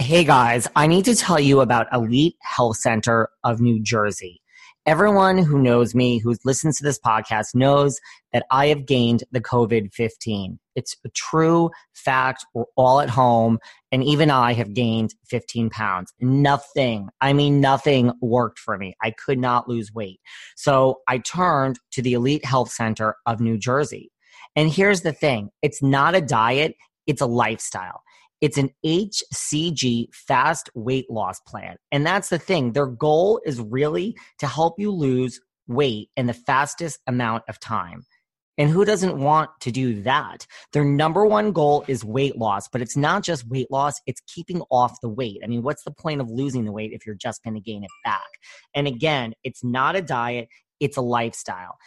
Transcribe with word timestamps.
Hey 0.00 0.22
guys, 0.22 0.68
I 0.76 0.86
need 0.86 1.04
to 1.06 1.16
tell 1.16 1.40
you 1.40 1.60
about 1.60 1.88
Elite 1.92 2.36
Health 2.40 2.76
Center 2.76 3.30
of 3.42 3.60
New 3.60 3.82
Jersey. 3.82 4.40
Everyone 4.86 5.38
who 5.38 5.58
knows 5.58 5.92
me, 5.92 6.18
who 6.18 6.36
listens 6.44 6.78
to 6.78 6.84
this 6.84 7.00
podcast, 7.00 7.52
knows 7.52 7.98
that 8.32 8.46
I 8.52 8.68
have 8.68 8.86
gained 8.86 9.24
the 9.32 9.40
COVID 9.40 9.92
15. 9.92 10.60
It's 10.76 10.96
a 11.04 11.08
true 11.10 11.70
fact. 11.94 12.46
We're 12.54 12.64
all 12.76 13.00
at 13.00 13.10
home, 13.10 13.58
and 13.90 14.04
even 14.04 14.30
I 14.30 14.52
have 14.52 14.72
gained 14.72 15.16
15 15.28 15.68
pounds. 15.68 16.14
Nothing, 16.20 17.08
I 17.20 17.32
mean, 17.32 17.60
nothing 17.60 18.12
worked 18.22 18.60
for 18.60 18.78
me. 18.78 18.94
I 19.02 19.10
could 19.10 19.40
not 19.40 19.68
lose 19.68 19.92
weight. 19.92 20.20
So 20.56 21.00
I 21.08 21.18
turned 21.18 21.80
to 21.90 22.02
the 22.02 22.14
Elite 22.14 22.44
Health 22.44 22.70
Center 22.70 23.16
of 23.26 23.40
New 23.40 23.58
Jersey. 23.58 24.12
And 24.54 24.70
here's 24.70 25.00
the 25.00 25.12
thing 25.12 25.50
it's 25.60 25.82
not 25.82 26.14
a 26.14 26.20
diet, 26.20 26.76
it's 27.08 27.20
a 27.20 27.26
lifestyle. 27.26 28.02
It's 28.40 28.58
an 28.58 28.70
HCG 28.84 30.14
fast 30.14 30.70
weight 30.74 31.10
loss 31.10 31.40
plan. 31.40 31.76
And 31.90 32.06
that's 32.06 32.28
the 32.28 32.38
thing. 32.38 32.72
Their 32.72 32.86
goal 32.86 33.40
is 33.44 33.60
really 33.60 34.16
to 34.38 34.46
help 34.46 34.78
you 34.78 34.90
lose 34.90 35.40
weight 35.66 36.10
in 36.16 36.26
the 36.26 36.34
fastest 36.34 37.00
amount 37.06 37.44
of 37.48 37.60
time. 37.60 38.06
And 38.58 38.68
who 38.68 38.84
doesn't 38.84 39.16
want 39.16 39.50
to 39.60 39.70
do 39.70 40.02
that? 40.02 40.44
Their 40.72 40.84
number 40.84 41.24
one 41.24 41.52
goal 41.52 41.84
is 41.86 42.04
weight 42.04 42.36
loss, 42.36 42.68
but 42.68 42.82
it's 42.82 42.96
not 42.96 43.22
just 43.22 43.48
weight 43.48 43.70
loss, 43.70 44.00
it's 44.06 44.20
keeping 44.26 44.62
off 44.70 45.00
the 45.00 45.08
weight. 45.08 45.38
I 45.44 45.46
mean, 45.46 45.62
what's 45.62 45.84
the 45.84 45.92
point 45.92 46.20
of 46.20 46.28
losing 46.28 46.64
the 46.64 46.72
weight 46.72 46.92
if 46.92 47.06
you're 47.06 47.14
just 47.14 47.44
going 47.44 47.54
to 47.54 47.60
gain 47.60 47.84
it 47.84 47.90
back? 48.04 48.26
And 48.74 48.88
again, 48.88 49.34
it's 49.44 49.62
not 49.62 49.94
a 49.94 50.02
diet, 50.02 50.48
it's 50.80 50.96
a 50.96 51.02
lifestyle. 51.02 51.78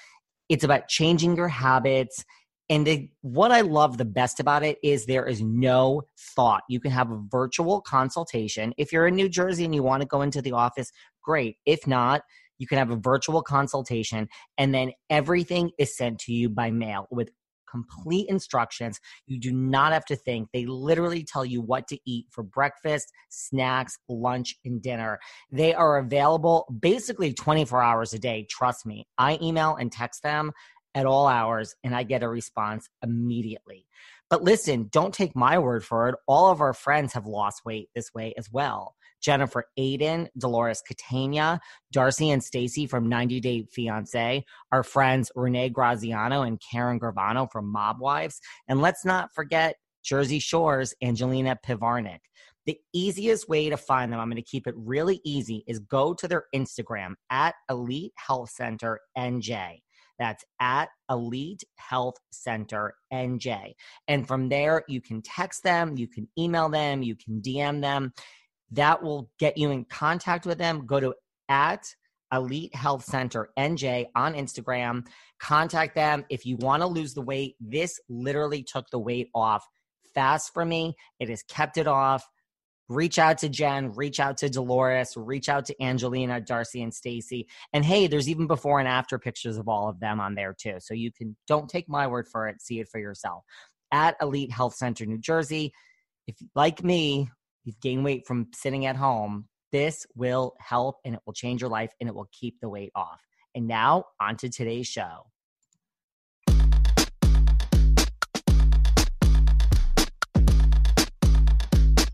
It's 0.47 0.63
about 0.63 0.87
changing 0.87 1.35
your 1.35 1.49
habits 1.49 2.23
and 2.71 2.87
the, 2.87 3.09
what 3.19 3.51
I 3.51 3.61
love 3.61 3.97
the 3.97 4.05
best 4.05 4.39
about 4.39 4.63
it 4.63 4.77
is 4.81 5.05
there 5.05 5.27
is 5.27 5.41
no 5.41 6.03
thought. 6.17 6.63
You 6.69 6.79
can 6.79 6.91
have 6.91 7.11
a 7.11 7.21
virtual 7.29 7.81
consultation. 7.81 8.73
If 8.77 8.93
you're 8.93 9.07
in 9.07 9.15
New 9.15 9.27
Jersey 9.27 9.65
and 9.65 9.75
you 9.75 9.83
want 9.83 10.03
to 10.03 10.07
go 10.07 10.21
into 10.21 10.41
the 10.41 10.53
office, 10.53 10.89
great. 11.21 11.57
If 11.65 11.85
not, 11.85 12.21
you 12.59 12.67
can 12.67 12.77
have 12.77 12.89
a 12.89 12.95
virtual 12.95 13.43
consultation 13.43 14.29
and 14.57 14.73
then 14.73 14.93
everything 15.09 15.71
is 15.77 15.97
sent 15.97 16.19
to 16.19 16.31
you 16.31 16.47
by 16.47 16.71
mail 16.71 17.07
with 17.11 17.29
complete 17.69 18.29
instructions. 18.29 19.01
You 19.27 19.37
do 19.37 19.51
not 19.51 19.91
have 19.91 20.05
to 20.05 20.15
think. 20.15 20.47
They 20.53 20.65
literally 20.65 21.25
tell 21.25 21.45
you 21.45 21.61
what 21.61 21.89
to 21.89 21.99
eat 22.05 22.27
for 22.29 22.41
breakfast, 22.41 23.11
snacks, 23.29 23.97
lunch, 24.07 24.55
and 24.63 24.81
dinner. 24.81 25.19
They 25.51 25.73
are 25.73 25.97
available 25.97 26.73
basically 26.79 27.33
24 27.33 27.81
hours 27.81 28.13
a 28.13 28.19
day. 28.19 28.47
Trust 28.49 28.85
me. 28.85 29.07
I 29.17 29.39
email 29.41 29.75
and 29.75 29.91
text 29.91 30.23
them 30.23 30.53
at 30.95 31.05
all 31.05 31.27
hours 31.27 31.75
and 31.83 31.95
I 31.95 32.03
get 32.03 32.23
a 32.23 32.29
response 32.29 32.89
immediately. 33.03 33.85
But 34.29 34.43
listen, 34.43 34.87
don't 34.91 35.13
take 35.13 35.35
my 35.35 35.59
word 35.59 35.83
for 35.83 36.07
it. 36.09 36.15
All 36.27 36.51
of 36.51 36.61
our 36.61 36.73
friends 36.73 37.13
have 37.13 37.25
lost 37.25 37.65
weight 37.65 37.89
this 37.93 38.13
way 38.13 38.33
as 38.37 38.49
well. 38.51 38.95
Jennifer 39.21 39.65
Aydin, 39.77 40.27
Dolores 40.37 40.81
Catania, 40.81 41.59
Darcy 41.91 42.31
and 42.31 42.43
Stacy 42.43 42.87
from 42.87 43.07
90 43.07 43.39
Day 43.39 43.65
Fiance, 43.71 44.43
our 44.71 44.83
friends 44.83 45.31
Renee 45.35 45.69
Graziano 45.69 46.41
and 46.41 46.59
Karen 46.59 46.99
Gravano 46.99 47.49
from 47.51 47.71
Mob 47.71 47.99
Wives, 47.99 48.39
and 48.67 48.81
let's 48.81 49.05
not 49.05 49.33
forget 49.33 49.75
Jersey 50.03 50.39
Shore's 50.39 50.93
Angelina 51.03 51.57
Pivarnik. 51.63 52.21
The 52.65 52.77
easiest 52.93 53.49
way 53.49 53.69
to 53.69 53.77
find 53.77 54.11
them, 54.11 54.19
I'm 54.19 54.29
going 54.29 54.35
to 54.35 54.41
keep 54.41 54.67
it 54.67 54.75
really 54.77 55.19
easy, 55.23 55.63
is 55.67 55.79
go 55.79 56.13
to 56.13 56.27
their 56.27 56.45
Instagram 56.55 57.13
at 57.29 57.55
Elite 57.69 58.13
Health 58.15 58.51
Center 58.51 58.99
NJ. 59.17 59.81
That's 60.21 60.45
at 60.59 60.89
Elite 61.09 61.63
Health 61.77 62.17
Center 62.31 62.93
NJ. 63.11 63.73
And 64.07 64.27
from 64.27 64.49
there, 64.49 64.83
you 64.87 65.01
can 65.01 65.23
text 65.23 65.63
them, 65.63 65.97
you 65.97 66.07
can 66.07 66.27
email 66.37 66.69
them, 66.69 67.01
you 67.01 67.15
can 67.15 67.41
DM 67.41 67.81
them. 67.81 68.13
That 68.69 69.01
will 69.01 69.31
get 69.39 69.57
you 69.57 69.71
in 69.71 69.83
contact 69.85 70.45
with 70.45 70.59
them. 70.59 70.85
Go 70.85 70.99
to 70.99 71.15
at 71.49 71.87
Elite 72.31 72.75
Health 72.75 73.03
Center 73.03 73.49
NJ 73.57 74.09
on 74.15 74.35
Instagram. 74.35 75.07
Contact 75.39 75.95
them 75.95 76.23
if 76.29 76.45
you 76.45 76.55
want 76.57 76.83
to 76.83 76.87
lose 76.87 77.15
the 77.15 77.23
weight. 77.23 77.55
This 77.59 77.99
literally 78.07 78.61
took 78.61 78.91
the 78.91 78.99
weight 78.99 79.29
off 79.33 79.65
fast 80.13 80.53
for 80.53 80.63
me. 80.63 80.93
It 81.19 81.29
has 81.29 81.41
kept 81.41 81.79
it 81.79 81.87
off 81.87 82.23
reach 82.91 83.17
out 83.17 83.37
to 83.39 83.49
Jen, 83.49 83.93
reach 83.93 84.19
out 84.19 84.37
to 84.37 84.49
Dolores, 84.49 85.15
reach 85.15 85.49
out 85.49 85.65
to 85.65 85.83
Angelina, 85.83 86.41
Darcy, 86.41 86.81
and 86.83 86.93
Stacy. 86.93 87.47
And 87.73 87.85
hey, 87.85 88.07
there's 88.07 88.29
even 88.29 88.47
before 88.47 88.79
and 88.79 88.87
after 88.87 89.17
pictures 89.17 89.57
of 89.57 89.67
all 89.67 89.89
of 89.89 89.99
them 89.99 90.19
on 90.19 90.35
there 90.35 90.55
too. 90.57 90.75
So 90.79 90.93
you 90.93 91.11
can 91.11 91.35
don't 91.47 91.69
take 91.69 91.87
my 91.87 92.07
word 92.07 92.27
for 92.27 92.47
it, 92.47 92.61
see 92.61 92.79
it 92.79 92.89
for 92.89 92.99
yourself. 92.99 93.43
At 93.91 94.15
Elite 94.21 94.51
Health 94.51 94.75
Center, 94.75 95.05
New 95.05 95.17
Jersey. 95.17 95.73
If 96.27 96.35
like 96.55 96.83
me, 96.83 97.29
you've 97.63 97.79
gained 97.79 98.03
weight 98.03 98.27
from 98.27 98.47
sitting 98.53 98.85
at 98.85 98.95
home, 98.95 99.47
this 99.71 100.05
will 100.15 100.53
help 100.59 100.97
and 101.05 101.15
it 101.15 101.21
will 101.25 101.33
change 101.33 101.61
your 101.61 101.69
life 101.69 101.91
and 101.99 102.09
it 102.09 102.15
will 102.15 102.29
keep 102.31 102.59
the 102.59 102.69
weight 102.69 102.91
off. 102.95 103.21
And 103.55 103.67
now 103.67 104.05
on 104.19 104.37
to 104.37 104.49
today's 104.49 104.87
show. 104.87 105.30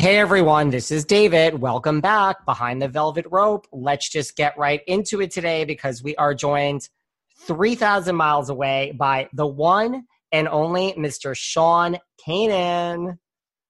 Hey 0.00 0.16
everyone, 0.16 0.70
this 0.70 0.90
is 0.90 1.04
David. 1.04 1.60
Welcome 1.60 2.00
back 2.00 2.46
behind 2.46 2.80
the 2.80 2.88
velvet 2.88 3.26
rope. 3.30 3.66
Let's 3.70 4.08
just 4.08 4.34
get 4.34 4.56
right 4.56 4.80
into 4.86 5.20
it 5.20 5.30
today 5.30 5.66
because 5.66 6.02
we 6.02 6.16
are 6.16 6.32
joined 6.32 6.88
3,000 7.42 8.16
miles 8.16 8.48
away 8.48 8.94
by 8.96 9.28
the 9.34 9.46
one 9.46 10.06
and 10.32 10.48
only 10.48 10.94
Mr. 10.94 11.36
Sean 11.36 11.98
Kanan. 12.26 13.18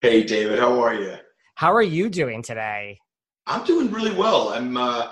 Hey 0.02 0.22
David, 0.22 0.60
how 0.60 0.80
are 0.80 0.94
you? 0.94 1.16
How 1.56 1.74
are 1.74 1.82
you 1.82 2.08
doing 2.08 2.42
today? 2.42 3.00
I'm 3.48 3.64
doing 3.64 3.90
really 3.90 4.14
well. 4.14 4.50
I'm. 4.50 4.76
Uh, 4.76 5.10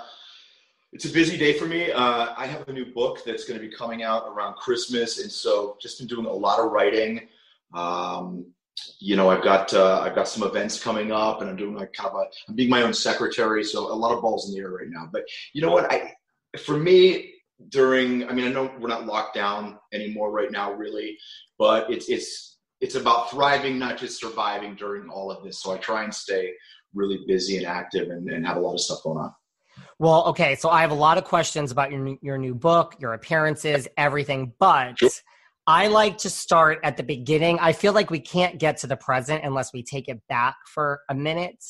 it's 0.93 1.03
a 1.03 1.09
busy 1.11 1.37
day 1.37 1.51
for 1.51 1.65
me. 1.65 1.91
Uh, 1.91 2.27
I 2.37 2.45
have 2.45 2.65
a 2.69 2.71
new 2.71 2.93
book 2.93 3.25
that's 3.25 3.43
going 3.43 3.59
to 3.59 3.67
be 3.67 3.75
coming 3.75 4.03
out 4.03 4.29
around 4.29 4.55
Christmas, 4.55 5.19
and 5.19 5.29
so 5.29 5.75
just 5.81 5.97
been 5.97 6.07
doing 6.07 6.27
a 6.27 6.31
lot 6.31 6.59
of 6.59 6.71
writing. 6.71 7.27
Um, 7.73 8.53
you 8.99 9.15
know, 9.15 9.29
I've 9.29 9.43
got 9.43 9.73
uh, 9.73 10.01
I've 10.01 10.15
got 10.15 10.27
some 10.27 10.43
events 10.43 10.81
coming 10.81 11.11
up, 11.11 11.41
and 11.41 11.49
I'm 11.49 11.55
doing 11.55 11.75
like 11.75 11.93
kind 11.93 12.09
of 12.09 12.15
a 12.15 12.25
I'm 12.47 12.55
being 12.55 12.69
my 12.69 12.81
own 12.81 12.93
secretary, 12.93 13.63
so 13.63 13.91
a 13.91 13.93
lot 13.93 14.13
of 14.13 14.21
balls 14.21 14.47
in 14.47 14.55
the 14.55 14.61
air 14.61 14.71
right 14.71 14.89
now. 14.89 15.09
But 15.11 15.23
you 15.53 15.61
know 15.61 15.71
what? 15.71 15.91
I 15.91 16.13
for 16.57 16.77
me 16.77 17.33
during 17.69 18.27
I 18.27 18.33
mean 18.33 18.45
I 18.45 18.51
know 18.51 18.71
we're 18.79 18.87
not 18.87 19.05
locked 19.05 19.35
down 19.35 19.77
anymore 19.93 20.31
right 20.31 20.51
now, 20.51 20.73
really, 20.73 21.17
but 21.57 21.89
it's 21.89 22.09
it's 22.09 22.57
it's 22.81 22.95
about 22.95 23.31
thriving, 23.31 23.77
not 23.77 23.97
just 23.97 24.19
surviving 24.19 24.75
during 24.75 25.09
all 25.09 25.31
of 25.31 25.43
this. 25.43 25.61
So 25.61 25.71
I 25.71 25.77
try 25.77 26.03
and 26.03 26.13
stay 26.13 26.53
really 26.93 27.19
busy 27.27 27.57
and 27.57 27.65
active, 27.65 28.09
and, 28.09 28.29
and 28.29 28.45
have 28.45 28.57
a 28.57 28.59
lot 28.59 28.73
of 28.73 28.81
stuff 28.81 29.03
going 29.03 29.17
on. 29.17 29.33
Well, 29.97 30.25
okay, 30.25 30.55
so 30.55 30.69
I 30.69 30.81
have 30.81 30.91
a 30.91 30.95
lot 30.95 31.17
of 31.17 31.23
questions 31.23 31.71
about 31.71 31.91
your 31.91 32.17
your 32.21 32.37
new 32.37 32.55
book, 32.55 32.95
your 32.99 33.13
appearances, 33.13 33.87
everything, 33.97 34.53
but. 34.59 34.99
Sure 34.99 35.09
I 35.69 35.85
like 35.85 36.17
to 36.19 36.31
start 36.31 36.79
at 36.83 36.97
the 36.97 37.03
beginning. 37.03 37.59
I 37.59 37.73
feel 37.73 37.93
like 37.93 38.09
we 38.09 38.19
can't 38.19 38.57
get 38.57 38.77
to 38.77 38.87
the 38.87 38.97
present 38.97 39.43
unless 39.43 39.71
we 39.71 39.83
take 39.83 40.09
it 40.09 40.19
back 40.27 40.55
for 40.65 41.01
a 41.09 41.13
minute. 41.13 41.63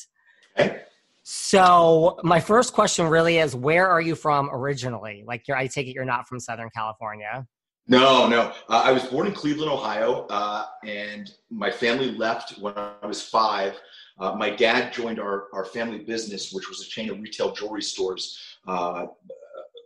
Okay. 0.58 0.80
So, 1.22 2.18
my 2.22 2.40
first 2.40 2.72
question 2.72 3.08
really 3.08 3.36
is 3.36 3.54
where 3.54 3.86
are 3.86 4.00
you 4.00 4.14
from 4.14 4.48
originally? 4.54 5.22
Like, 5.26 5.44
I 5.54 5.66
take 5.66 5.86
it 5.86 5.94
you're 5.94 6.06
not 6.06 6.26
from 6.26 6.40
Southern 6.40 6.70
California. 6.74 7.46
No, 7.88 8.26
no. 8.26 8.54
Uh, 8.70 8.80
I 8.86 8.90
was 8.90 9.04
born 9.04 9.26
in 9.26 9.34
Cleveland, 9.34 9.70
Ohio, 9.70 10.26
uh, 10.30 10.64
and 10.82 11.30
my 11.50 11.70
family 11.70 12.12
left 12.12 12.58
when 12.58 12.72
I 12.78 13.06
was 13.06 13.20
five. 13.20 13.78
Uh, 14.18 14.32
my 14.32 14.48
dad 14.48 14.94
joined 14.94 15.20
our, 15.20 15.48
our 15.52 15.66
family 15.66 15.98
business, 15.98 16.54
which 16.54 16.70
was 16.70 16.80
a 16.80 16.86
chain 16.86 17.10
of 17.10 17.20
retail 17.20 17.52
jewelry 17.52 17.82
stores 17.82 18.38
uh, 18.66 19.04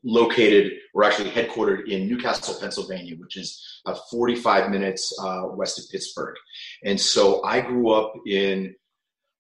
located, 0.05 0.73
or 0.93 1.03
actually 1.03 1.31
headquartered 1.31 1.89
in 1.89 2.06
New 2.06 2.19
Castle, 2.19 2.55
Pennsylvania, 2.61 3.17
which 3.17 3.37
is 3.37 3.81
about 3.87 3.99
45 4.11 4.71
minutes 4.71 5.17
uh, 5.21 5.45
west 5.53 5.79
of 5.79 5.91
Pittsburgh. 5.91 6.37
And 6.85 7.01
so 7.01 7.43
I 7.43 7.61
grew 7.61 7.91
up 7.91 8.12
in 8.27 8.75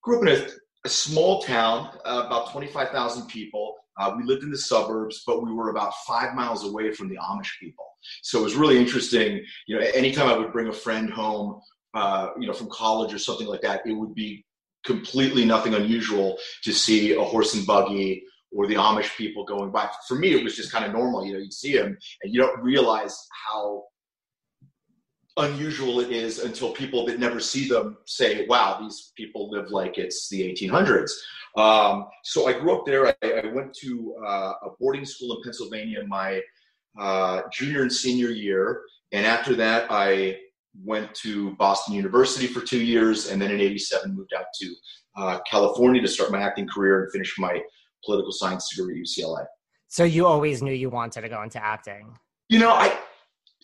grew 0.02 0.16
up 0.18 0.22
in 0.22 0.28
a, 0.28 0.48
a 0.84 0.88
small 0.88 1.42
town, 1.42 1.90
uh, 2.04 2.24
about 2.26 2.50
25,000 2.52 3.26
people. 3.26 3.74
Uh, 3.98 4.14
we 4.16 4.24
lived 4.24 4.42
in 4.42 4.50
the 4.50 4.58
suburbs, 4.58 5.22
but 5.26 5.42
we 5.42 5.52
were 5.52 5.70
about 5.70 5.94
five 6.06 6.34
miles 6.34 6.64
away 6.64 6.92
from 6.92 7.08
the 7.08 7.16
Amish 7.16 7.52
people. 7.60 7.86
So 8.22 8.40
it 8.40 8.42
was 8.42 8.54
really 8.54 8.76
interesting. 8.76 9.42
You 9.66 9.78
know, 9.78 9.86
anytime 9.94 10.28
I 10.28 10.36
would 10.36 10.52
bring 10.52 10.68
a 10.68 10.72
friend 10.72 11.08
home, 11.08 11.60
uh, 11.94 12.30
you 12.38 12.46
know, 12.46 12.52
from 12.52 12.68
college 12.70 13.14
or 13.14 13.18
something 13.18 13.46
like 13.46 13.62
that, 13.62 13.82
it 13.86 13.92
would 13.92 14.14
be 14.14 14.44
completely 14.84 15.44
nothing 15.44 15.74
unusual 15.74 16.36
to 16.64 16.72
see 16.72 17.14
a 17.14 17.22
horse 17.22 17.54
and 17.54 17.66
buggy 17.66 18.24
or 18.54 18.66
the 18.66 18.74
Amish 18.74 19.16
people 19.16 19.44
going 19.44 19.70
by. 19.70 19.90
For 20.08 20.16
me, 20.16 20.32
it 20.32 20.44
was 20.44 20.56
just 20.56 20.72
kind 20.72 20.84
of 20.84 20.92
normal. 20.92 21.26
You 21.26 21.34
know, 21.34 21.38
you 21.40 21.50
see 21.50 21.76
them 21.76 21.96
and 22.22 22.32
you 22.32 22.40
don't 22.40 22.60
realize 22.62 23.26
how 23.46 23.84
unusual 25.36 25.98
it 26.00 26.10
is 26.10 26.38
until 26.38 26.70
people 26.72 27.04
that 27.06 27.18
never 27.18 27.40
see 27.40 27.68
them 27.68 27.96
say, 28.06 28.46
wow, 28.46 28.78
these 28.80 29.12
people 29.16 29.50
live 29.50 29.70
like 29.70 29.98
it's 29.98 30.28
the 30.28 30.40
1800s. 30.40 31.10
Um, 31.56 32.06
so 32.22 32.46
I 32.46 32.52
grew 32.52 32.76
up 32.76 32.86
there. 32.86 33.08
I, 33.08 33.14
I 33.22 33.46
went 33.52 33.74
to 33.74 34.14
uh, 34.24 34.52
a 34.62 34.68
boarding 34.78 35.04
school 35.04 35.36
in 35.36 35.42
Pennsylvania 35.42 36.04
my 36.06 36.40
uh, 36.98 37.42
junior 37.52 37.82
and 37.82 37.92
senior 37.92 38.30
year. 38.30 38.82
And 39.12 39.26
after 39.26 39.54
that, 39.56 39.86
I 39.90 40.38
went 40.84 41.12
to 41.14 41.54
Boston 41.56 41.94
University 41.94 42.46
for 42.46 42.60
two 42.60 42.82
years. 42.82 43.30
And 43.30 43.40
then 43.40 43.50
in 43.50 43.60
87, 43.60 44.14
moved 44.14 44.32
out 44.36 44.46
to 44.60 44.74
uh, 45.16 45.38
California 45.48 46.00
to 46.00 46.08
start 46.08 46.32
my 46.32 46.40
acting 46.40 46.68
career 46.68 47.02
and 47.02 47.12
finish 47.12 47.34
my 47.38 47.60
political 48.04 48.32
science 48.32 48.74
degree 48.74 49.00
at 49.00 49.06
UCLA. 49.06 49.44
So 49.88 50.04
you 50.04 50.26
always 50.26 50.62
knew 50.62 50.72
you 50.72 50.90
wanted 50.90 51.20
to 51.22 51.28
go 51.28 51.42
into 51.42 51.62
acting? 51.62 52.16
You 52.48 52.58
know, 52.58 52.70
I 52.70 52.98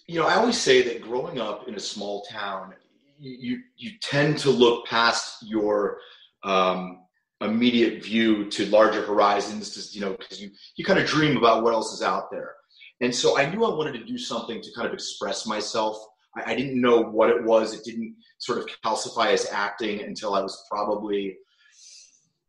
you 0.06 0.19
know, 0.19 0.26
I 0.26 0.34
always 0.34 0.60
say 0.60 0.82
that 0.82 1.02
growing 1.02 1.40
up 1.40 1.69
in 1.69 1.75
a 1.76 1.81
small 1.81 2.22
town, 2.22 2.75
you 3.19 3.60
you 3.76 3.92
tend 4.00 4.38
to 4.38 4.50
look 4.50 4.87
past 4.87 5.37
your 5.42 5.98
um, 6.42 7.04
immediate 7.40 8.02
view 8.02 8.50
to 8.50 8.66
larger 8.66 9.02
horizons, 9.02 9.75
just 9.75 9.94
you 9.94 10.00
know, 10.00 10.12
because 10.12 10.40
you 10.40 10.50
you 10.76 10.84
kind 10.84 10.98
of 10.98 11.06
dream 11.06 11.37
about 11.37 11.62
what 11.62 11.75
else 11.75 11.92
is 11.92 12.02
out 12.02 12.31
there. 12.31 12.54
And 13.00 13.14
so 13.14 13.38
I 13.38 13.48
knew 13.48 13.64
I 13.64 13.75
wanted 13.75 13.92
to 13.92 14.04
do 14.04 14.19
something 14.19 14.60
to 14.60 14.72
kind 14.75 14.87
of 14.87 14.92
express 14.92 15.46
myself. 15.46 15.96
I, 16.37 16.52
I 16.52 16.54
didn't 16.54 16.81
know 16.81 17.00
what 17.00 17.31
it 17.31 17.42
was. 17.44 17.75
It 17.75 17.84
didn't 17.84 18.16
sort 18.38 18.58
of 18.58 18.66
calcify 18.84 19.32
as 19.32 19.46
acting 19.50 20.02
until 20.02 20.34
I 20.34 20.42
was 20.42 20.66
probably 20.70 21.37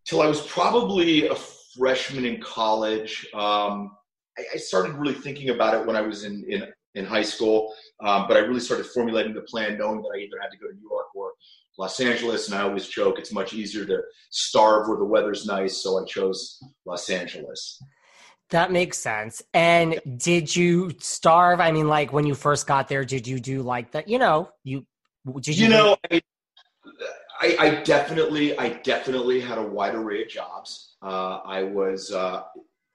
till 0.05 0.21
I 0.21 0.27
was 0.27 0.41
probably 0.41 1.27
a 1.27 1.35
freshman 1.77 2.25
in 2.25 2.41
college. 2.41 3.25
Um, 3.33 3.91
I, 4.37 4.43
I, 4.53 4.57
started 4.57 4.93
really 4.93 5.13
thinking 5.13 5.49
about 5.49 5.73
it 5.73 5.85
when 5.85 5.95
I 5.95 6.01
was 6.01 6.23
in 6.23 6.43
in, 6.47 6.67
in 6.95 7.05
high 7.05 7.23
school, 7.23 7.73
um, 8.03 8.25
but 8.27 8.37
I 8.37 8.41
really 8.41 8.59
started 8.59 8.85
formulating 8.87 9.33
the 9.33 9.41
plan 9.41 9.77
knowing 9.77 10.01
that 10.01 10.11
I 10.15 10.19
either 10.19 10.37
had 10.41 10.51
to 10.51 10.57
go 10.57 10.67
to 10.67 10.73
New 10.73 10.89
York 10.89 11.07
or 11.15 11.31
Los 11.77 11.99
Angeles. 11.99 12.47
And 12.47 12.55
I 12.55 12.63
always 12.63 12.87
joke 12.87 13.19
it's 13.19 13.33
much 13.33 13.53
easier 13.53 13.85
to 13.85 14.01
starve 14.29 14.87
where 14.87 14.97
the 14.97 15.05
weather's 15.05 15.45
nice, 15.45 15.77
so 15.83 16.01
I 16.01 16.05
chose 16.05 16.59
Los 16.85 17.09
Angeles. 17.09 17.81
That 18.51 18.71
makes 18.71 18.97
sense. 18.97 19.41
And 19.53 19.99
did 20.17 20.53
you 20.53 20.91
starve? 20.99 21.61
I 21.61 21.71
mean, 21.71 21.87
like 21.87 22.11
when 22.11 22.25
you 22.25 22.35
first 22.35 22.67
got 22.67 22.89
there, 22.89 23.05
did 23.05 23.25
you 23.25 23.39
do 23.39 23.61
like 23.61 23.91
that? 23.91 24.09
You 24.09 24.19
know, 24.19 24.49
you 24.65 24.85
did 25.39 25.57
you, 25.57 25.65
you 25.65 25.69
know. 25.69 25.97
I, 26.11 26.21
I, 27.41 27.55
I, 27.59 27.75
definitely, 27.83 28.57
I 28.57 28.69
definitely 28.83 29.39
had 29.39 29.57
a 29.57 29.63
wide 29.63 29.95
array 29.95 30.23
of 30.23 30.27
jobs. 30.27 30.90
Uh, 31.01 31.39
I 31.45 31.63
was, 31.63 32.11
uh, 32.11 32.43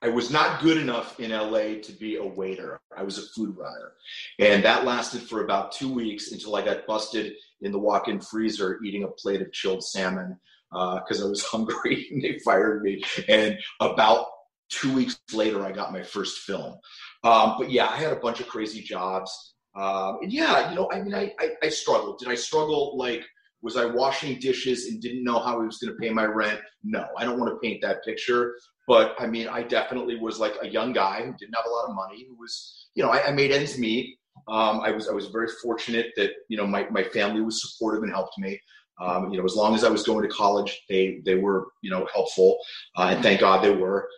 I 0.03 0.09
was 0.09 0.31
not 0.31 0.61
good 0.61 0.77
enough 0.77 1.19
in 1.19 1.31
LA 1.31 1.81
to 1.83 1.93
be 1.99 2.17
a 2.17 2.25
waiter. 2.25 2.81
I 2.97 3.03
was 3.03 3.19
a 3.19 3.27
food 3.35 3.57
runner, 3.57 3.93
and 4.39 4.65
that 4.65 4.85
lasted 4.85 5.23
for 5.23 5.43
about 5.43 5.73
two 5.73 5.93
weeks 5.93 6.33
until 6.33 6.55
I 6.55 6.63
got 6.63 6.87
busted 6.87 7.33
in 7.63 7.73
the 7.73 7.79
walk-in 7.79 8.21
freezer 8.21 8.79
eating 8.85 9.05
a 9.05 9.09
plate 9.09 9.41
of 9.41 9.53
chilled 9.53 9.83
salmon 9.83 10.39
because 10.71 11.23
uh, 11.23 11.27
I 11.27 11.29
was 11.29 11.45
hungry, 11.51 12.07
and 12.11 12.23
they 12.23 12.39
fired 12.45 12.83
me. 12.83 13.03
And 13.29 13.59
about 13.81 14.27
two 14.69 14.93
weeks 14.93 15.19
later, 15.33 15.65
I 15.65 15.73
got 15.73 15.93
my 15.93 16.03
first 16.03 16.39
film. 16.41 16.77
Um, 17.25 17.57
but 17.59 17.71
yeah, 17.71 17.87
I 17.87 17.97
had 17.97 18.13
a 18.13 18.21
bunch 18.21 18.41
of 18.41 18.49
crazy 18.49 18.83
jobs. 18.83 19.55
Um, 19.75 20.19
and 20.23 20.33
yeah, 20.33 20.71
you 20.71 20.77
know, 20.77 20.91
I 20.91 21.03
mean, 21.03 21.15
I, 21.15 21.33
I, 21.39 21.51
I 21.63 21.69
struggled. 21.69 22.19
Did 22.19 22.29
I 22.29 22.35
struggle 22.35 22.97
like 22.97 23.25
was 23.63 23.77
I 23.77 23.85
washing 23.85 24.39
dishes 24.39 24.87
and 24.87 25.01
didn't 25.01 25.25
know 25.25 25.39
how 25.39 25.61
I 25.61 25.65
was 25.65 25.79
going 25.79 25.93
to 25.93 25.99
pay 25.99 26.11
my 26.11 26.25
rent? 26.25 26.61
No, 26.85 27.07
I 27.17 27.25
don't 27.25 27.39
want 27.39 27.53
to 27.53 27.59
paint 27.67 27.83
that 27.83 28.05
picture. 28.05 28.55
But 28.87 29.15
I 29.19 29.27
mean, 29.27 29.49
I 29.49 29.63
definitely 29.63 30.19
was 30.19 30.39
like 30.39 30.55
a 30.63 30.69
young 30.69 30.93
guy 30.93 31.25
who 31.25 31.35
didn't 31.39 31.57
have 31.57 31.67
a 31.67 31.71
lot 31.71 31.89
of 31.89 31.97
money, 31.97 32.27
who 32.29 32.37
was, 32.37 32.89
you 32.95 33.03
know, 33.03 33.11
I, 33.11 33.29
I 33.29 33.33
made 33.33 33.51
ends 33.51 33.79
meet. 33.79 34.19
Um, 34.49 34.81
I 34.81 34.93
was 34.93 35.09
I 35.09 35.13
was 35.13 35.27
very 35.27 35.49
fortunate 35.63 36.13
that 36.17 36.31
you 36.49 36.57
know 36.57 36.67
my, 36.67 36.87
my 36.91 37.03
family 37.03 37.41
was 37.41 37.63
supportive 37.63 38.03
and 38.03 38.13
helped 38.13 38.39
me. 38.39 38.61
Um, 39.01 39.33
you 39.33 39.39
know, 39.39 39.45
as 39.45 39.57
long 39.57 39.75
as 39.75 39.83
I 39.83 39.89
was 39.89 40.05
going 40.05 40.23
to 40.23 40.35
college, 40.35 40.85
they 40.89 41.21
they 41.25 41.35
were 41.35 41.69
you 41.83 41.91
know 41.91 42.07
helpful, 42.15 42.59
uh, 42.97 43.11
and 43.13 43.23
thank 43.23 43.41
God 43.41 43.65
they 43.65 43.75
were. 43.75 44.09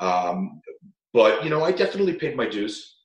Um, 0.00 0.60
but 1.12 1.44
you 1.44 1.50
know, 1.50 1.62
I 1.62 1.72
definitely 1.72 2.14
paid 2.14 2.36
my 2.36 2.48
dues. 2.48 2.96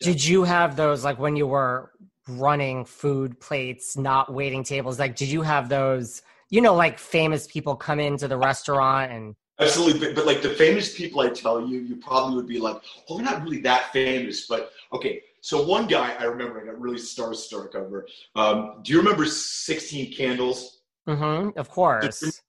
Did 0.00 0.24
you 0.24 0.44
have 0.44 0.76
those 0.76 1.04
like 1.04 1.18
when 1.18 1.36
you 1.36 1.46
were 1.46 1.92
running 2.30 2.84
food 2.84 3.38
plates, 3.40 3.96
not 3.96 4.32
waiting 4.32 4.64
tables? 4.64 4.98
Like, 4.98 5.16
did 5.16 5.28
you 5.28 5.42
have 5.42 5.68
those, 5.68 6.22
you 6.48 6.60
know, 6.60 6.74
like 6.74 6.98
famous 6.98 7.46
people 7.46 7.76
come 7.76 8.00
into 8.00 8.28
the 8.28 8.36
restaurant 8.36 9.12
and. 9.12 9.34
Absolutely. 9.58 10.00
But, 10.00 10.14
but 10.14 10.26
like 10.26 10.40
the 10.40 10.50
famous 10.50 10.96
people 10.96 11.20
I 11.20 11.28
tell 11.28 11.66
you, 11.66 11.80
you 11.80 11.96
probably 11.96 12.36
would 12.36 12.46
be 12.46 12.58
like, 12.58 12.76
oh, 13.08 13.16
they're 13.16 13.26
not 13.26 13.42
really 13.42 13.60
that 13.60 13.92
famous. 13.92 14.46
But 14.46 14.72
okay. 14.92 15.20
So 15.42 15.66
one 15.66 15.86
guy 15.86 16.14
I 16.18 16.24
remember 16.24 16.60
I 16.62 16.64
got 16.64 16.80
really 16.80 16.98
starstruck 16.98 17.74
over. 17.74 18.06
Um, 18.36 18.80
do 18.82 18.92
you 18.92 18.98
remember 18.98 19.26
16 19.26 20.14
Candles? 20.14 20.80
Mm-hmm, 21.06 21.58
of 21.58 21.68
course. 21.68 22.40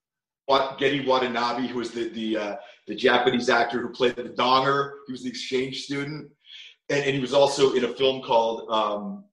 Gedde 0.50 1.06
Watanabe, 1.06 1.68
who 1.68 1.80
was 1.80 1.92
the 1.92 2.10
the 2.10 2.38
uh, 2.38 2.56
the 2.88 2.96
Japanese 2.96 3.50
actor 3.50 3.82
who 3.82 3.90
played 3.90 4.16
the 4.16 4.24
donger. 4.24 4.94
He 5.08 5.14
was 5.14 5.24
the 5.24 5.30
exchange 5.30 5.84
student, 5.84 6.30
and, 6.90 7.04
and 7.04 7.16
he 7.16 7.22
was 7.22 7.34
also 7.34 7.74
in 7.74 7.86
a 7.86 7.88
film 7.88 8.22
called 8.22 8.70
um, 8.70 9.24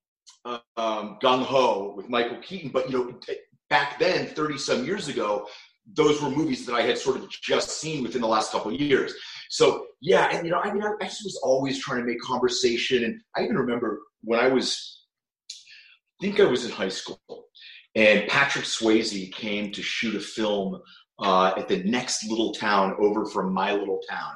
um, 0.44 1.18
Gung 1.22 1.42
Ho 1.44 1.94
with 1.96 2.08
Michael 2.08 2.38
Keaton. 2.38 2.70
But 2.70 2.90
you 2.90 2.98
know, 2.98 3.20
back 3.70 3.98
then, 3.98 4.26
thirty 4.26 4.58
some 4.58 4.84
years 4.84 5.08
ago, 5.08 5.46
those 5.94 6.20
were 6.22 6.30
movies 6.30 6.66
that 6.66 6.74
I 6.74 6.82
had 6.82 6.98
sort 6.98 7.16
of 7.16 7.30
just 7.30 7.80
seen 7.80 8.02
within 8.02 8.20
the 8.20 8.28
last 8.28 8.52
couple 8.52 8.72
of 8.72 8.80
years. 8.80 9.14
So 9.50 9.86
yeah, 10.00 10.28
and 10.32 10.44
you 10.44 10.52
know, 10.52 10.60
I 10.60 10.72
mean, 10.72 10.82
I, 10.82 10.92
I 11.00 11.04
just 11.04 11.24
was 11.24 11.40
always 11.42 11.82
trying 11.82 12.00
to 12.00 12.06
make 12.06 12.20
conversation, 12.20 13.04
and 13.04 13.20
I 13.36 13.42
even 13.44 13.56
remember 13.56 14.00
when 14.22 14.40
I 14.40 14.48
was, 14.48 15.04
I 15.50 16.26
think 16.26 16.40
I 16.40 16.44
was 16.44 16.64
in 16.64 16.70
high 16.70 16.88
school, 16.88 17.18
and 17.94 18.28
Patrick 18.28 18.64
Swayze 18.64 19.32
came 19.32 19.72
to 19.72 19.82
shoot 19.82 20.14
a 20.14 20.20
film 20.20 20.80
uh, 21.18 21.52
at 21.56 21.68
the 21.68 21.82
next 21.84 22.28
little 22.28 22.52
town 22.52 22.94
over 23.00 23.26
from 23.26 23.52
my 23.52 23.72
little 23.72 24.00
town. 24.08 24.32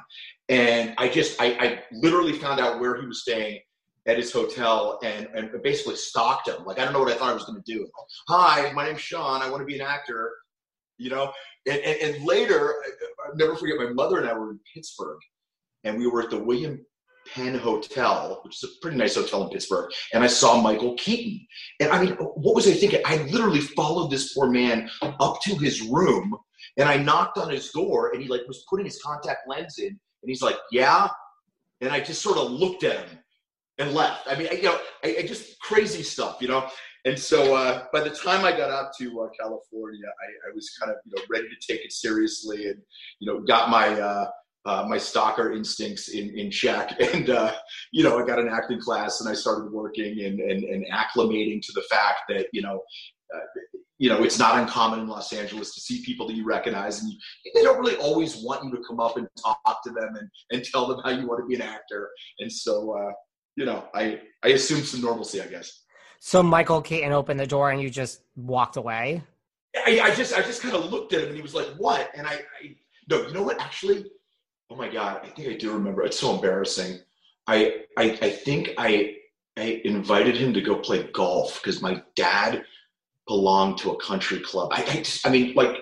And 0.49 0.93
I 0.97 1.07
just, 1.07 1.41
I, 1.41 1.45
I 1.59 1.83
literally 1.93 2.33
found 2.33 2.59
out 2.59 2.79
where 2.79 2.99
he 2.99 3.07
was 3.07 3.21
staying 3.21 3.59
at 4.05 4.17
his 4.17 4.31
hotel 4.31 4.99
and, 5.03 5.27
and 5.33 5.49
basically 5.63 5.95
stalked 5.95 6.47
him. 6.47 6.65
Like, 6.65 6.79
I 6.79 6.83
don't 6.83 6.93
know 6.93 6.99
what 6.99 7.11
I 7.11 7.15
thought 7.15 7.29
I 7.29 7.33
was 7.33 7.45
going 7.45 7.61
to 7.61 7.73
do. 7.73 7.87
Hi, 8.27 8.71
my 8.73 8.85
name's 8.85 9.01
Sean. 9.01 9.41
I 9.41 9.49
want 9.49 9.61
to 9.61 9.65
be 9.65 9.75
an 9.75 9.81
actor. 9.85 10.31
you 10.97 11.09
know. 11.09 11.31
And, 11.67 11.79
and, 11.79 12.15
and 12.15 12.25
later, 12.25 12.75
I'll 13.25 13.35
never 13.35 13.55
forget. 13.55 13.77
My 13.77 13.91
mother 13.93 14.19
and 14.19 14.29
I 14.29 14.33
were 14.33 14.51
in 14.51 14.59
Pittsburgh, 14.73 15.19
and 15.83 15.97
we 15.97 16.07
were 16.07 16.21
at 16.21 16.29
the 16.29 16.37
William 16.37 16.85
Penn 17.33 17.55
Hotel, 17.55 18.41
which 18.43 18.61
is 18.61 18.69
a 18.69 18.81
pretty 18.81 18.97
nice 18.97 19.15
hotel 19.15 19.43
in 19.43 19.49
Pittsburgh, 19.49 19.89
and 20.13 20.23
I 20.23 20.27
saw 20.27 20.61
Michael 20.61 20.95
Keaton. 20.95 21.45
And 21.79 21.91
I 21.91 22.03
mean, 22.03 22.13
what 22.15 22.55
was 22.55 22.67
I 22.67 22.73
thinking? 22.73 23.01
I 23.05 23.17
literally 23.23 23.61
followed 23.61 24.11
this 24.11 24.33
poor 24.33 24.49
man 24.49 24.89
up 25.01 25.41
to 25.43 25.55
his 25.55 25.81
room, 25.81 26.35
and 26.77 26.89
I 26.89 26.97
knocked 26.97 27.37
on 27.37 27.49
his 27.49 27.69
door, 27.71 28.11
and 28.13 28.21
he 28.21 28.27
like 28.27 28.41
was 28.47 28.65
putting 28.69 28.85
his 28.85 29.01
contact 29.01 29.47
lens 29.47 29.75
in, 29.79 29.87
and 29.87 29.99
he's 30.25 30.41
like, 30.41 30.57
"Yeah," 30.71 31.07
and 31.79 31.91
I 31.91 32.01
just 32.01 32.21
sort 32.21 32.37
of 32.37 32.51
looked 32.51 32.83
at 32.83 33.07
him 33.07 33.19
and 33.79 33.93
left. 33.93 34.27
I 34.27 34.35
mean, 34.35 34.47
I, 34.51 34.55
you 34.55 34.63
know, 34.63 34.79
I, 35.03 35.17
I 35.19 35.21
just 35.23 35.59
crazy 35.59 36.03
stuff, 36.03 36.37
you 36.41 36.47
know. 36.47 36.67
And 37.05 37.19
so 37.19 37.55
uh, 37.55 37.85
by 37.91 37.99
the 37.99 38.09
time 38.09 38.45
I 38.45 38.51
got 38.51 38.69
out 38.69 38.93
to 38.99 39.21
uh, 39.21 39.27
California, 39.37 40.05
I, 40.05 40.49
I, 40.49 40.55
was 40.55 40.69
kind 40.79 40.89
of 40.89 40.97
you 41.05 41.13
know 41.15 41.23
ready 41.29 41.49
to 41.49 41.73
take 41.73 41.83
it 41.83 41.91
seriously, 41.91 42.67
and 42.67 42.81
you 43.19 43.31
know 43.31 43.41
got 43.41 43.69
my 43.69 43.99
uh, 43.99 44.29
uh, 44.65 44.85
my 44.87 44.97
stalker 44.97 45.51
instincts 45.51 46.09
in, 46.09 46.37
in 46.37 46.49
check. 46.49 46.97
And, 47.13 47.29
uh, 47.29 47.53
you 47.91 48.03
know, 48.03 48.17
I 48.17 48.25
got 48.25 48.39
an 48.39 48.47
acting 48.47 48.79
class 48.79 49.19
and 49.19 49.29
I 49.29 49.33
started 49.33 49.71
working 49.71 50.23
and, 50.23 50.39
and, 50.39 50.63
and 50.63 50.85
acclimating 50.91 51.61
to 51.61 51.71
the 51.73 51.83
fact 51.89 52.21
that, 52.29 52.47
you 52.53 52.61
know, 52.61 52.81
uh, 53.35 53.39
you 53.99 54.09
know, 54.09 54.23
it's 54.23 54.39
not 54.39 54.57
uncommon 54.57 55.01
in 55.01 55.07
Los 55.07 55.31
Angeles 55.31 55.75
to 55.75 55.81
see 55.81 56.03
people 56.03 56.27
that 56.27 56.33
you 56.33 56.45
recognize 56.45 57.01
and 57.01 57.11
you, 57.11 57.17
they 57.53 57.61
don't 57.61 57.79
really 57.79 57.95
always 57.97 58.37
want 58.37 58.63
you 58.63 58.71
to 58.71 58.81
come 58.87 58.99
up 58.99 59.17
and 59.17 59.27
talk 59.43 59.83
to 59.83 59.91
them 59.91 60.15
and, 60.15 60.29
and 60.51 60.63
tell 60.63 60.87
them 60.87 60.99
how 61.03 61.11
you 61.11 61.27
want 61.27 61.41
to 61.41 61.45
be 61.45 61.55
an 61.55 61.61
actor. 61.61 62.09
And 62.39 62.51
so, 62.51 62.97
uh, 62.97 63.11
you 63.55 63.65
know, 63.65 63.85
I, 63.93 64.21
I 64.43 64.49
assumed 64.49 64.85
some 64.85 65.01
normalcy, 65.01 65.41
I 65.41 65.47
guess. 65.47 65.81
So 66.19 66.41
Michael 66.41 66.81
Keaton 66.81 67.11
opened 67.11 67.39
the 67.39 67.47
door 67.47 67.71
and 67.71 67.81
you 67.81 67.89
just 67.89 68.21
walked 68.35 68.77
away? 68.77 69.23
I, 69.75 69.99
I 70.01 70.15
just, 70.15 70.33
I 70.33 70.41
just 70.41 70.61
kind 70.61 70.75
of 70.75 70.91
looked 70.91 71.13
at 71.13 71.21
him 71.21 71.27
and 71.27 71.35
he 71.35 71.41
was 71.41 71.53
like, 71.53 71.67
what? 71.77 72.11
And 72.15 72.27
I, 72.27 72.33
I 72.33 72.75
no, 73.09 73.27
you 73.27 73.33
know 73.33 73.43
what? 73.43 73.59
Actually, 73.59 74.05
oh 74.69 74.75
my 74.75 74.89
god, 74.89 75.21
I 75.23 75.27
think 75.27 75.49
I 75.49 75.57
do 75.57 75.73
remember. 75.73 76.03
It's 76.03 76.19
so 76.19 76.35
embarrassing. 76.35 76.99
I 77.47 77.83
I, 77.97 78.17
I 78.21 78.29
think 78.29 78.71
I 78.77 79.15
I 79.57 79.81
invited 79.83 80.35
him 80.37 80.53
to 80.53 80.61
go 80.61 80.75
play 80.75 81.03
golf 81.11 81.61
because 81.61 81.81
my 81.81 82.01
dad 82.15 82.63
belonged 83.27 83.77
to 83.79 83.91
a 83.91 83.99
country 83.99 84.39
club. 84.39 84.69
I 84.71 84.83
I, 84.83 84.95
just, 84.97 85.27
I 85.27 85.31
mean 85.31 85.53
like 85.55 85.77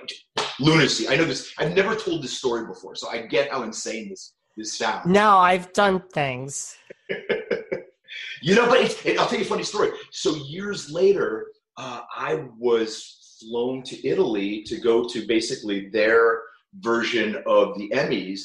lunacy. 0.59 1.07
I 1.07 1.15
know 1.15 1.25
this. 1.25 1.53
I've 1.57 1.75
never 1.75 1.95
told 1.95 2.23
this 2.23 2.37
story 2.37 2.65
before, 2.65 2.95
so 2.95 3.09
I 3.09 3.21
get 3.27 3.51
how 3.51 3.63
insane 3.63 4.09
this 4.09 4.33
this 4.57 4.77
sounds. 4.77 5.05
No, 5.05 5.37
I've 5.37 5.71
done 5.73 6.01
things. 6.13 6.75
you 8.41 8.55
know, 8.55 8.67
but 8.67 8.79
it, 9.05 9.19
I'll 9.19 9.27
tell 9.27 9.39
you 9.39 9.45
a 9.45 9.47
funny 9.47 9.63
story. 9.63 9.91
So 10.11 10.35
years 10.35 10.91
later, 10.91 11.47
uh, 11.77 12.01
I 12.15 12.45
was 12.57 13.37
flown 13.39 13.83
to 13.83 14.07
Italy 14.07 14.63
to 14.67 14.77
go 14.77 15.07
to 15.07 15.25
basically 15.27 15.89
their 15.89 16.41
version 16.79 17.41
of 17.45 17.77
the 17.77 17.89
Emmys 17.89 18.41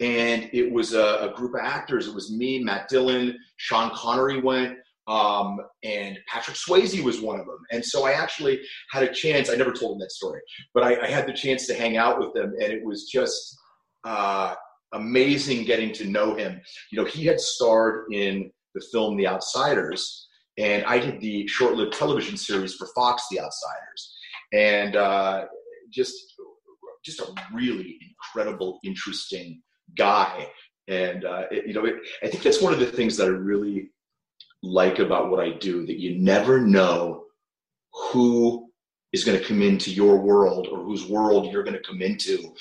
and 0.00 0.48
it 0.52 0.70
was 0.70 0.94
a, 0.94 1.30
a, 1.30 1.32
group 1.34 1.54
of 1.54 1.60
actors. 1.62 2.06
It 2.06 2.14
was 2.14 2.32
me, 2.32 2.62
Matt 2.62 2.88
Dillon, 2.88 3.36
Sean 3.56 3.90
Connery 3.94 4.40
went, 4.40 4.78
um, 5.08 5.58
and 5.82 6.18
Patrick 6.28 6.56
Swayze 6.56 7.02
was 7.02 7.20
one 7.20 7.40
of 7.40 7.46
them. 7.46 7.58
And 7.72 7.84
so 7.84 8.04
I 8.04 8.12
actually 8.12 8.60
had 8.90 9.02
a 9.02 9.12
chance. 9.12 9.50
I 9.50 9.56
never 9.56 9.72
told 9.72 9.94
him 9.94 9.98
that 10.00 10.12
story, 10.12 10.40
but 10.72 10.84
I, 10.84 11.00
I 11.00 11.06
had 11.08 11.26
the 11.26 11.32
chance 11.32 11.66
to 11.66 11.74
hang 11.74 11.96
out 11.96 12.20
with 12.20 12.32
them, 12.34 12.54
and 12.62 12.72
it 12.72 12.84
was 12.84 13.08
just 13.10 13.58
uh, 14.04 14.54
amazing 14.92 15.64
getting 15.64 15.92
to 15.94 16.06
know 16.06 16.34
him. 16.34 16.60
You 16.92 17.02
know, 17.02 17.08
he 17.08 17.24
had 17.24 17.40
starred 17.40 18.12
in 18.12 18.50
the 18.74 18.84
film 18.92 19.16
The 19.16 19.26
Outsiders, 19.26 20.28
and 20.58 20.84
I 20.84 20.98
did 20.98 21.20
the 21.20 21.46
short-lived 21.46 21.92
television 21.92 22.36
series 22.36 22.74
for 22.74 22.88
Fox, 22.94 23.24
The 23.30 23.40
Outsiders, 23.40 24.16
and 24.52 24.96
uh, 24.96 25.44
just 25.90 26.34
just 27.04 27.20
a 27.20 27.32
really 27.54 27.98
incredible, 28.02 28.80
interesting 28.84 29.62
guy. 29.96 30.48
And 30.88 31.24
uh, 31.24 31.44
it, 31.50 31.66
you 31.66 31.74
know, 31.74 31.84
it, 31.84 31.96
I 32.22 32.28
think 32.28 32.42
that's 32.42 32.60
one 32.60 32.72
of 32.72 32.80
the 32.80 32.86
things 32.86 33.16
that 33.16 33.26
I 33.26 33.30
really 33.30 33.90
like 34.62 34.98
about 34.98 35.30
what 35.30 35.40
I 35.40 35.52
do. 35.52 35.86
That 35.86 36.00
you 36.00 36.18
never 36.18 36.60
know 36.60 37.24
who 38.12 38.68
is 39.12 39.24
going 39.24 39.38
to 39.38 39.44
come 39.44 39.62
into 39.62 39.90
your 39.90 40.18
world 40.18 40.68
or 40.70 40.82
whose 40.82 41.06
world 41.06 41.52
you're 41.52 41.62
going 41.62 41.76
to 41.76 41.88
come 41.88 42.02
into 42.02 42.54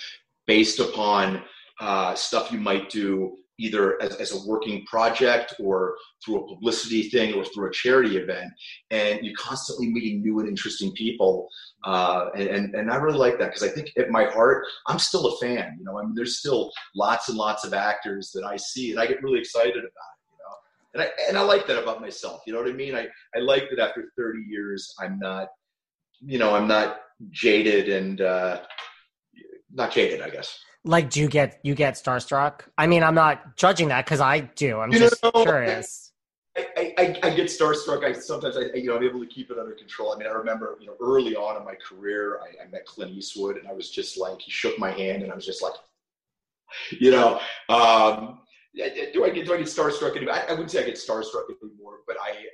based 0.46 0.80
upon 0.80 1.44
uh, 1.80 2.16
stuff 2.16 2.52
you 2.52 2.60
might 2.60 2.90
do 2.90 3.38
either 3.60 4.02
as, 4.02 4.16
as 4.16 4.32
a 4.34 4.48
working 4.48 4.86
project 4.86 5.56
or 5.60 5.96
through 6.24 6.44
a 6.44 6.48
publicity 6.48 7.04
thing 7.10 7.34
or 7.34 7.44
through 7.46 7.68
a 7.68 7.72
charity 7.72 8.18
event 8.18 8.52
and 8.92 9.26
you're 9.26 9.36
constantly 9.36 9.88
meeting 9.88 10.22
new 10.22 10.40
and 10.40 10.48
interesting 10.48 10.92
people 10.94 11.48
uh, 11.86 12.28
and, 12.36 12.74
and 12.76 12.92
i 12.92 12.96
really 12.96 13.18
like 13.18 13.38
that 13.40 13.48
because 13.48 13.64
i 13.64 13.70
think 13.70 13.92
at 13.98 14.10
my 14.10 14.26
heart 14.26 14.66
i'm 14.88 15.00
still 15.00 15.28
a 15.28 15.38
fan 15.38 15.76
you 15.80 15.86
know 15.86 16.00
i 16.00 16.04
mean 16.04 16.14
there's 16.16 16.40
still 16.40 16.72
lots 16.96 17.30
and 17.30 17.38
lots 17.38 17.64
of 17.64 17.74
actors 17.74 18.32
that 18.32 18.44
i 18.44 18.56
see 18.56 18.92
and 18.92 19.00
i 19.00 19.06
get 19.06 19.22
really 19.24 19.40
excited 19.40 19.78
about 19.78 19.84
it 19.86 19.92
you 20.32 20.38
know 20.40 20.56
and 20.94 21.04
i 21.04 21.28
and 21.28 21.38
i 21.38 21.42
like 21.42 21.68
that 21.68 21.82
about 21.82 22.02
myself 22.02 22.42
you 22.46 22.54
know 22.54 22.60
what 22.60 22.70
i 22.70 22.74
mean? 22.74 22.96
I 22.96 23.08
i 23.36 23.40
like 23.40 23.70
that 23.70 23.80
after 23.80 24.12
30 24.18 24.40
years 24.48 24.94
i'm 25.00 25.20
not 25.20 25.50
you 26.20 26.40
know 26.40 26.56
i'm 26.56 26.68
not 26.68 27.00
jaded 27.32 27.90
and 27.90 28.22
uh 28.22 28.62
not 29.74 29.92
jaded 29.92 30.22
i 30.22 30.30
guess 30.30 30.60
like 30.88 31.10
do 31.10 31.20
you 31.20 31.28
get 31.28 31.60
you 31.64 31.76
get 31.76 31.96
starstruck 31.96 32.62
i 32.78 32.88
mean 32.88 33.04
i'm 33.04 33.16
not 33.16 33.56
judging 33.58 33.88
that 33.90 34.06
because 34.06 34.22
i 34.22 34.40
do 34.40 34.80
i'm 34.80 34.92
you 34.92 35.00
just 35.00 35.22
know, 35.22 35.32
curious 35.32 36.12
I, 36.76 36.96
I, 36.98 37.20
I, 37.22 37.30
get 37.36 37.50
starstruck. 37.50 38.04
I 38.04 38.14
sometimes 38.14 38.58
I 38.58 38.76
you 38.76 38.88
know 38.88 38.96
I'm 38.96 39.04
able 39.04 39.20
to 39.20 39.28
keep 39.28 39.52
it 39.52 39.60
under 39.60 39.74
control. 39.74 40.12
I 40.12 40.18
mean 40.18 40.28
I 40.28 40.32
remember 40.32 40.76
you 40.80 40.88
know 40.88 40.96
early 41.00 41.36
on 41.36 41.56
in 41.56 41.64
my 41.64 41.76
career 41.76 42.40
I, 42.42 42.64
I 42.64 42.68
met 42.68 42.84
Clint 42.88 43.12
Eastwood 43.12 43.58
and 43.58 43.68
I 43.68 43.74
was 43.74 43.92
just 43.92 44.18
like 44.18 44.42
he 44.42 44.50
shook 44.50 44.80
my 44.80 44.90
hand 44.90 45.22
and 45.22 45.32
I 45.32 45.36
was 45.36 45.46
just 45.46 45.62
like 45.62 45.74
you 47.00 47.12
know 47.12 47.40
um, 47.70 48.40
do 48.76 49.24
I 49.24 49.30
get 49.30 49.46
do 49.46 49.54
I 49.54 49.58
get 49.58 49.68
starstruck 49.68 50.16
anymore? 50.16 50.34
I, 50.34 50.46
I 50.48 50.52
wouldn't 50.52 50.72
say 50.72 50.82
I 50.82 50.86
get 50.86 50.96
starstruck 50.96 51.44
anymore, 51.62 52.00
but 52.08 52.18
I 52.20 52.48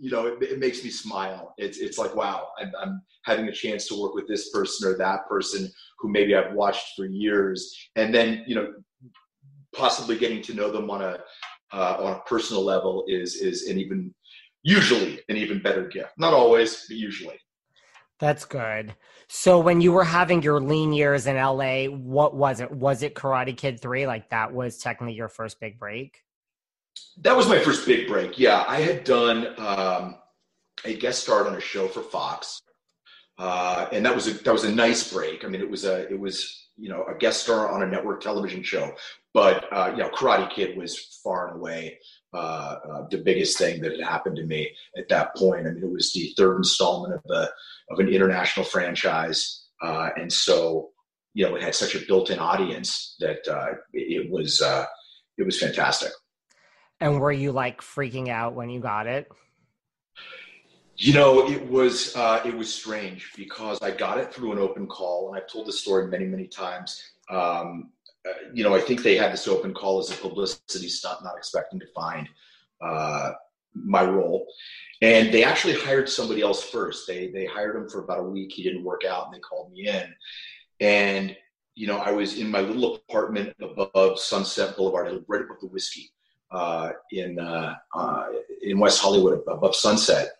you 0.00 0.10
know, 0.10 0.26
it, 0.26 0.42
it, 0.42 0.58
makes 0.58 0.82
me 0.82 0.90
smile. 0.90 1.54
It's 1.58 1.78
it's 1.78 1.98
like 1.98 2.16
wow, 2.16 2.48
I'm, 2.58 2.72
I'm, 2.80 3.02
having 3.26 3.48
a 3.48 3.52
chance 3.52 3.86
to 3.86 4.00
work 4.00 4.14
with 4.14 4.26
this 4.26 4.48
person 4.48 4.88
or 4.88 4.96
that 4.96 5.28
person 5.28 5.70
who 6.00 6.10
maybe 6.10 6.34
I've 6.34 6.54
watched 6.54 6.96
for 6.96 7.04
years, 7.04 7.76
and 7.96 8.14
then 8.14 8.44
you 8.46 8.54
know, 8.54 8.72
possibly 9.74 10.18
getting 10.18 10.42
to 10.42 10.54
know 10.54 10.70
them 10.70 10.90
on 10.90 11.02
a 11.02 11.18
uh, 11.72 11.96
on 12.00 12.12
a 12.16 12.20
personal 12.20 12.64
level 12.64 13.04
is 13.06 13.36
is 13.36 13.68
an 13.68 13.78
even 13.78 14.14
usually 14.62 15.20
an 15.28 15.36
even 15.36 15.62
better 15.62 15.86
gift. 15.88 16.12
Not 16.18 16.32
always, 16.32 16.86
but 16.88 16.96
usually. 16.96 17.38
That's 18.18 18.44
good. 18.44 18.94
So 19.28 19.58
when 19.58 19.80
you 19.80 19.92
were 19.92 20.04
having 20.04 20.42
your 20.42 20.60
lean 20.60 20.92
years 20.92 21.26
in 21.26 21.36
LA, 21.36 21.84
what 21.84 22.34
was 22.34 22.60
it? 22.60 22.70
Was 22.70 23.02
it 23.02 23.14
Karate 23.14 23.56
Kid 23.56 23.80
3? 23.80 24.06
Like 24.06 24.28
that 24.30 24.52
was 24.52 24.76
technically 24.76 25.14
your 25.14 25.28
first 25.28 25.58
big 25.58 25.78
break? 25.78 26.22
That 27.22 27.34
was 27.34 27.48
my 27.48 27.58
first 27.58 27.86
big 27.86 28.08
break. 28.08 28.38
Yeah, 28.38 28.64
I 28.68 28.80
had 28.80 29.04
done 29.04 29.54
um, 29.58 30.16
a 30.84 30.94
guest 30.94 31.22
start 31.22 31.46
on 31.46 31.54
a 31.54 31.60
show 31.60 31.88
for 31.88 32.02
Fox, 32.02 32.60
uh, 33.40 33.88
and 33.90 34.04
that 34.04 34.14
was 34.14 34.28
a 34.28 34.34
that 34.44 34.52
was 34.52 34.64
a 34.64 34.72
nice 34.72 35.10
break. 35.10 35.46
I 35.46 35.48
mean, 35.48 35.62
it 35.62 35.70
was 35.70 35.86
a 35.86 36.06
it 36.12 36.20
was 36.20 36.68
you 36.76 36.90
know 36.90 37.04
a 37.04 37.16
guest 37.16 37.42
star 37.42 37.70
on 37.72 37.82
a 37.82 37.86
network 37.86 38.20
television 38.20 38.62
show, 38.62 38.94
but 39.32 39.64
uh, 39.72 39.92
you 39.92 40.02
know, 40.02 40.10
Karate 40.10 40.50
Kid 40.50 40.76
was 40.76 41.18
far 41.24 41.48
and 41.48 41.56
away 41.56 41.98
uh, 42.34 42.36
uh, 42.36 43.08
the 43.10 43.16
biggest 43.16 43.56
thing 43.56 43.80
that 43.80 43.92
had 43.92 44.02
happened 44.02 44.36
to 44.36 44.44
me 44.44 44.70
at 44.98 45.08
that 45.08 45.34
point. 45.36 45.66
I 45.66 45.70
mean, 45.70 45.82
it 45.82 45.90
was 45.90 46.12
the 46.12 46.34
third 46.36 46.58
installment 46.58 47.14
of 47.14 47.22
the 47.24 47.50
of 47.90 47.98
an 47.98 48.10
international 48.10 48.66
franchise, 48.66 49.64
uh, 49.80 50.10
and 50.18 50.30
so 50.30 50.90
you 51.32 51.48
know, 51.48 51.56
it 51.56 51.62
had 51.62 51.74
such 51.74 51.94
a 51.94 52.04
built-in 52.06 52.40
audience 52.40 53.16
that 53.20 53.48
uh, 53.48 53.68
it, 53.94 54.30
was 54.30 54.60
it 55.38 55.46
was 55.46 55.58
fantastic. 55.58 56.10
And 57.00 57.20
were 57.20 57.32
you 57.32 57.52
like 57.52 57.80
freaking 57.80 58.28
out 58.28 58.54
when 58.54 58.68
you 58.68 58.80
got 58.80 59.06
it? 59.06 59.32
You 61.02 61.14
know, 61.14 61.48
it 61.48 61.66
was 61.66 62.14
uh, 62.14 62.42
it 62.44 62.54
was 62.54 62.72
strange 62.72 63.32
because 63.34 63.78
I 63.80 63.90
got 63.90 64.18
it 64.18 64.34
through 64.34 64.52
an 64.52 64.58
open 64.58 64.86
call, 64.86 65.28
and 65.28 65.36
I've 65.36 65.50
told 65.50 65.66
this 65.66 65.80
story 65.80 66.08
many, 66.08 66.26
many 66.26 66.46
times. 66.46 67.02
Um, 67.30 67.88
uh, 68.28 68.32
you 68.52 68.62
know, 68.62 68.74
I 68.74 68.80
think 68.80 69.02
they 69.02 69.16
had 69.16 69.32
this 69.32 69.48
open 69.48 69.72
call 69.72 69.98
as 69.98 70.10
a 70.10 70.14
publicity 70.16 70.88
stunt, 70.88 71.24
not 71.24 71.38
expecting 71.38 71.80
to 71.80 71.86
find 71.94 72.28
uh, 72.82 73.30
my 73.72 74.04
role. 74.04 74.46
And 75.00 75.32
they 75.32 75.42
actually 75.42 75.72
hired 75.72 76.06
somebody 76.06 76.42
else 76.42 76.62
first. 76.62 77.06
They 77.06 77.28
they 77.28 77.46
hired 77.46 77.76
him 77.76 77.88
for 77.88 78.04
about 78.04 78.20
a 78.20 78.24
week. 78.24 78.52
He 78.52 78.62
didn't 78.62 78.84
work 78.84 79.06
out, 79.06 79.24
and 79.24 79.34
they 79.34 79.40
called 79.40 79.72
me 79.72 79.88
in. 79.88 80.14
And 80.80 81.34
you 81.76 81.86
know, 81.86 81.96
I 81.96 82.10
was 82.10 82.38
in 82.38 82.50
my 82.50 82.60
little 82.60 82.96
apartment 82.96 83.56
above 83.62 84.20
Sunset 84.20 84.76
Boulevard, 84.76 85.24
right 85.28 85.40
above 85.40 85.60
the 85.62 85.68
whiskey 85.68 86.10
uh, 86.50 86.90
in 87.10 87.38
uh, 87.38 87.76
uh, 87.94 88.26
in 88.60 88.78
West 88.78 89.00
Hollywood 89.00 89.40
above 89.48 89.74
Sunset, 89.74 90.32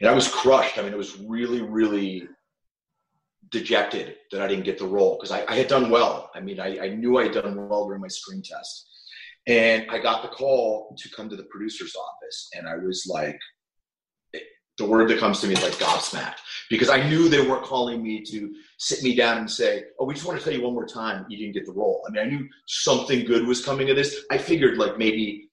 and 0.00 0.08
I 0.08 0.14
was 0.14 0.28
crushed. 0.28 0.78
I 0.78 0.82
mean, 0.82 0.92
it 0.92 0.98
was 0.98 1.18
really, 1.20 1.62
really 1.62 2.28
dejected 3.50 4.16
that 4.30 4.40
I 4.40 4.48
didn't 4.48 4.64
get 4.64 4.78
the 4.78 4.86
role 4.86 5.16
because 5.16 5.30
I, 5.30 5.44
I, 5.48 5.56
had 5.56 5.68
done 5.68 5.90
well. 5.90 6.30
I 6.34 6.40
mean, 6.40 6.60
I, 6.60 6.78
I 6.78 6.88
knew 6.88 7.18
I 7.18 7.24
had 7.24 7.32
done 7.32 7.68
well 7.68 7.86
during 7.86 8.00
my 8.00 8.08
screen 8.08 8.42
test, 8.42 8.88
and 9.46 9.86
I 9.90 9.98
got 9.98 10.22
the 10.22 10.28
call 10.28 10.96
to 10.98 11.08
come 11.10 11.28
to 11.28 11.36
the 11.36 11.44
producer's 11.44 11.94
office, 11.96 12.48
and 12.54 12.68
I 12.68 12.76
was 12.76 13.06
like, 13.08 13.38
the 14.78 14.86
word 14.86 15.08
that 15.10 15.18
comes 15.18 15.40
to 15.40 15.46
me 15.46 15.52
is 15.52 15.62
like 15.62 15.74
gobsmacked 15.74 16.38
because 16.70 16.88
I 16.88 17.06
knew 17.06 17.28
they 17.28 17.46
weren't 17.46 17.64
calling 17.64 18.02
me 18.02 18.22
to 18.30 18.50
sit 18.78 19.02
me 19.02 19.14
down 19.14 19.36
and 19.36 19.50
say, 19.50 19.84
"Oh, 19.98 20.06
we 20.06 20.14
just 20.14 20.26
want 20.26 20.38
to 20.38 20.44
tell 20.44 20.54
you 20.54 20.62
one 20.62 20.72
more 20.72 20.86
time 20.86 21.26
you 21.28 21.36
didn't 21.36 21.52
get 21.52 21.66
the 21.66 21.72
role." 21.72 22.02
I 22.08 22.10
mean, 22.10 22.26
I 22.26 22.30
knew 22.30 22.48
something 22.66 23.26
good 23.26 23.46
was 23.46 23.62
coming 23.62 23.90
of 23.90 23.96
this. 23.96 24.24
I 24.30 24.38
figured 24.38 24.78
like 24.78 24.96
maybe 24.96 25.49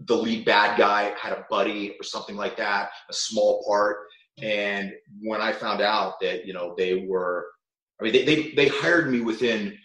the 0.00 0.16
lead 0.16 0.44
bad 0.44 0.78
guy 0.78 1.14
had 1.20 1.32
a 1.32 1.46
buddy 1.48 1.96
or 1.98 2.02
something 2.02 2.36
like 2.36 2.56
that, 2.56 2.90
a 3.08 3.12
small 3.12 3.64
part. 3.66 3.98
And 4.42 4.92
when 5.22 5.40
I 5.40 5.52
found 5.52 5.80
out 5.80 6.14
that 6.20 6.46
you 6.46 6.52
know 6.52 6.74
they 6.76 7.06
were, 7.06 7.46
I 8.00 8.04
mean, 8.04 8.12
they 8.12 8.24
they, 8.24 8.50
they 8.52 8.68
hired 8.68 9.10
me 9.10 9.20
within 9.20 9.68
it 9.68 9.78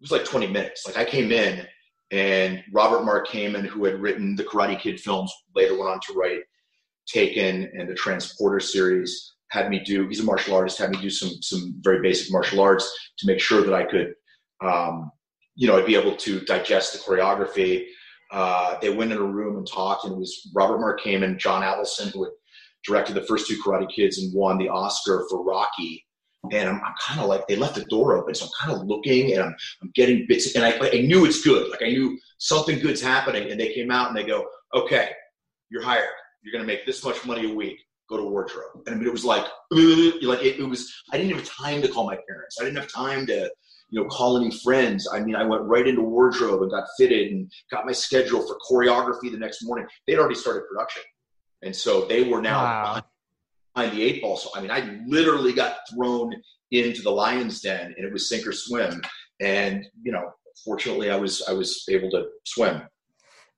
was 0.00 0.10
like 0.10 0.24
20 0.24 0.48
minutes. 0.48 0.86
Like 0.86 0.96
I 0.96 1.04
came 1.04 1.32
in 1.32 1.66
and 2.10 2.62
Robert 2.72 3.04
Mark 3.04 3.28
Kamen, 3.28 3.64
who 3.64 3.84
had 3.84 4.00
written 4.00 4.36
the 4.36 4.44
Karate 4.44 4.78
Kid 4.78 5.00
films, 5.00 5.32
later 5.54 5.78
went 5.78 5.90
on 5.90 6.00
to 6.06 6.12
write 6.14 6.40
Taken 7.06 7.70
and 7.74 7.88
the 7.88 7.94
Transporter 7.94 8.60
series 8.60 9.34
had 9.54 9.70
me 9.70 9.78
do. 9.78 10.08
He's 10.08 10.20
a 10.20 10.24
martial 10.24 10.56
artist. 10.56 10.78
Had 10.78 10.90
me 10.90 11.00
do 11.00 11.10
some 11.10 11.30
some 11.40 11.76
very 11.80 12.02
basic 12.02 12.32
martial 12.32 12.60
arts 12.60 12.92
to 13.18 13.26
make 13.26 13.40
sure 13.40 13.62
that 13.62 13.72
I 13.72 13.84
could, 13.84 14.14
um, 14.62 15.10
you 15.54 15.68
know, 15.68 15.78
I'd 15.78 15.86
be 15.86 15.94
able 15.94 16.16
to 16.16 16.40
digest 16.40 16.92
the 16.92 16.98
choreography. 16.98 17.86
Uh, 18.34 18.76
they 18.80 18.90
went 18.90 19.12
in 19.12 19.18
a 19.18 19.22
room 19.22 19.56
and 19.56 19.66
talked, 19.66 20.04
and 20.04 20.14
it 20.14 20.18
was 20.18 20.50
Robert 20.54 20.80
Mark 20.80 21.00
Kamen, 21.00 21.38
John 21.38 21.62
Avildsen, 21.62 22.12
who 22.12 22.24
had 22.24 22.32
directed 22.84 23.14
the 23.14 23.22
first 23.22 23.46
two 23.46 23.56
Karate 23.64 23.88
Kids 23.88 24.18
and 24.18 24.34
won 24.34 24.58
the 24.58 24.68
Oscar 24.68 25.24
for 25.30 25.44
Rocky. 25.44 26.04
And 26.52 26.68
I'm, 26.68 26.80
I'm 26.84 26.94
kind 27.00 27.20
of 27.20 27.28
like 27.28 27.46
they 27.46 27.56
left 27.56 27.76
the 27.76 27.84
door 27.84 28.16
open, 28.16 28.34
so 28.34 28.46
I'm 28.46 28.50
kind 28.60 28.78
of 28.78 28.86
looking 28.86 29.32
and 29.32 29.42
I'm, 29.42 29.54
I'm 29.82 29.90
getting 29.94 30.26
bits, 30.28 30.54
and 30.56 30.64
I, 30.64 30.76
I 30.78 31.00
knew 31.02 31.24
it's 31.24 31.42
good. 31.42 31.70
Like 31.70 31.82
I 31.82 31.88
knew 31.88 32.18
something 32.38 32.80
good's 32.80 33.00
happening, 33.00 33.50
and 33.50 33.58
they 33.58 33.72
came 33.72 33.90
out 33.90 34.08
and 34.08 34.16
they 34.16 34.24
go, 34.24 34.44
"Okay, 34.74 35.10
you're 35.70 35.82
hired. 35.82 36.08
You're 36.42 36.52
going 36.52 36.66
to 36.66 36.66
make 36.66 36.84
this 36.84 37.04
much 37.04 37.24
money 37.24 37.50
a 37.50 37.54
week 37.54 37.78
go 38.08 38.16
to 38.16 38.24
wardrobe. 38.24 38.82
And 38.86 38.94
I 38.94 38.98
mean, 38.98 39.06
it 39.06 39.12
was 39.12 39.24
like, 39.24 39.44
like 39.70 40.42
it, 40.42 40.60
it, 40.60 40.68
was, 40.68 40.92
I 41.12 41.16
didn't 41.16 41.36
have 41.36 41.48
time 41.48 41.80
to 41.82 41.88
call 41.88 42.06
my 42.06 42.18
parents. 42.28 42.58
I 42.60 42.64
didn't 42.64 42.78
have 42.78 42.92
time 42.92 43.26
to, 43.26 43.50
you 43.94 44.02
know, 44.02 44.08
call 44.08 44.36
any 44.36 44.50
friends. 44.50 45.08
I 45.12 45.20
mean, 45.20 45.36
I 45.36 45.44
went 45.44 45.62
right 45.62 45.86
into 45.86 46.02
wardrobe 46.02 46.62
and 46.62 46.70
got 46.70 46.82
fitted 46.98 47.30
and 47.30 47.48
got 47.70 47.86
my 47.86 47.92
schedule 47.92 48.44
for 48.44 48.58
choreography 48.68 49.30
the 49.30 49.38
next 49.38 49.64
morning. 49.64 49.86
They'd 50.06 50.18
already 50.18 50.34
started 50.34 50.64
production. 50.68 51.02
And 51.62 51.74
so 51.74 52.04
they 52.06 52.28
were 52.28 52.42
now 52.42 52.64
wow. 52.64 53.02
behind 53.72 53.96
the 53.96 54.02
eight 54.02 54.20
ball. 54.20 54.36
So, 54.36 54.50
I 54.56 54.60
mean, 54.60 54.72
I 54.72 54.98
literally 55.06 55.52
got 55.52 55.76
thrown 55.94 56.34
into 56.72 57.02
the 57.02 57.10
lion's 57.10 57.60
den 57.60 57.94
and 57.96 58.04
it 58.04 58.12
was 58.12 58.28
sink 58.28 58.48
or 58.48 58.52
swim. 58.52 59.00
And, 59.40 59.86
you 60.02 60.10
know, 60.10 60.28
fortunately 60.64 61.08
I 61.12 61.16
was, 61.16 61.44
I 61.48 61.52
was 61.52 61.84
able 61.88 62.10
to 62.10 62.26
swim. 62.44 62.82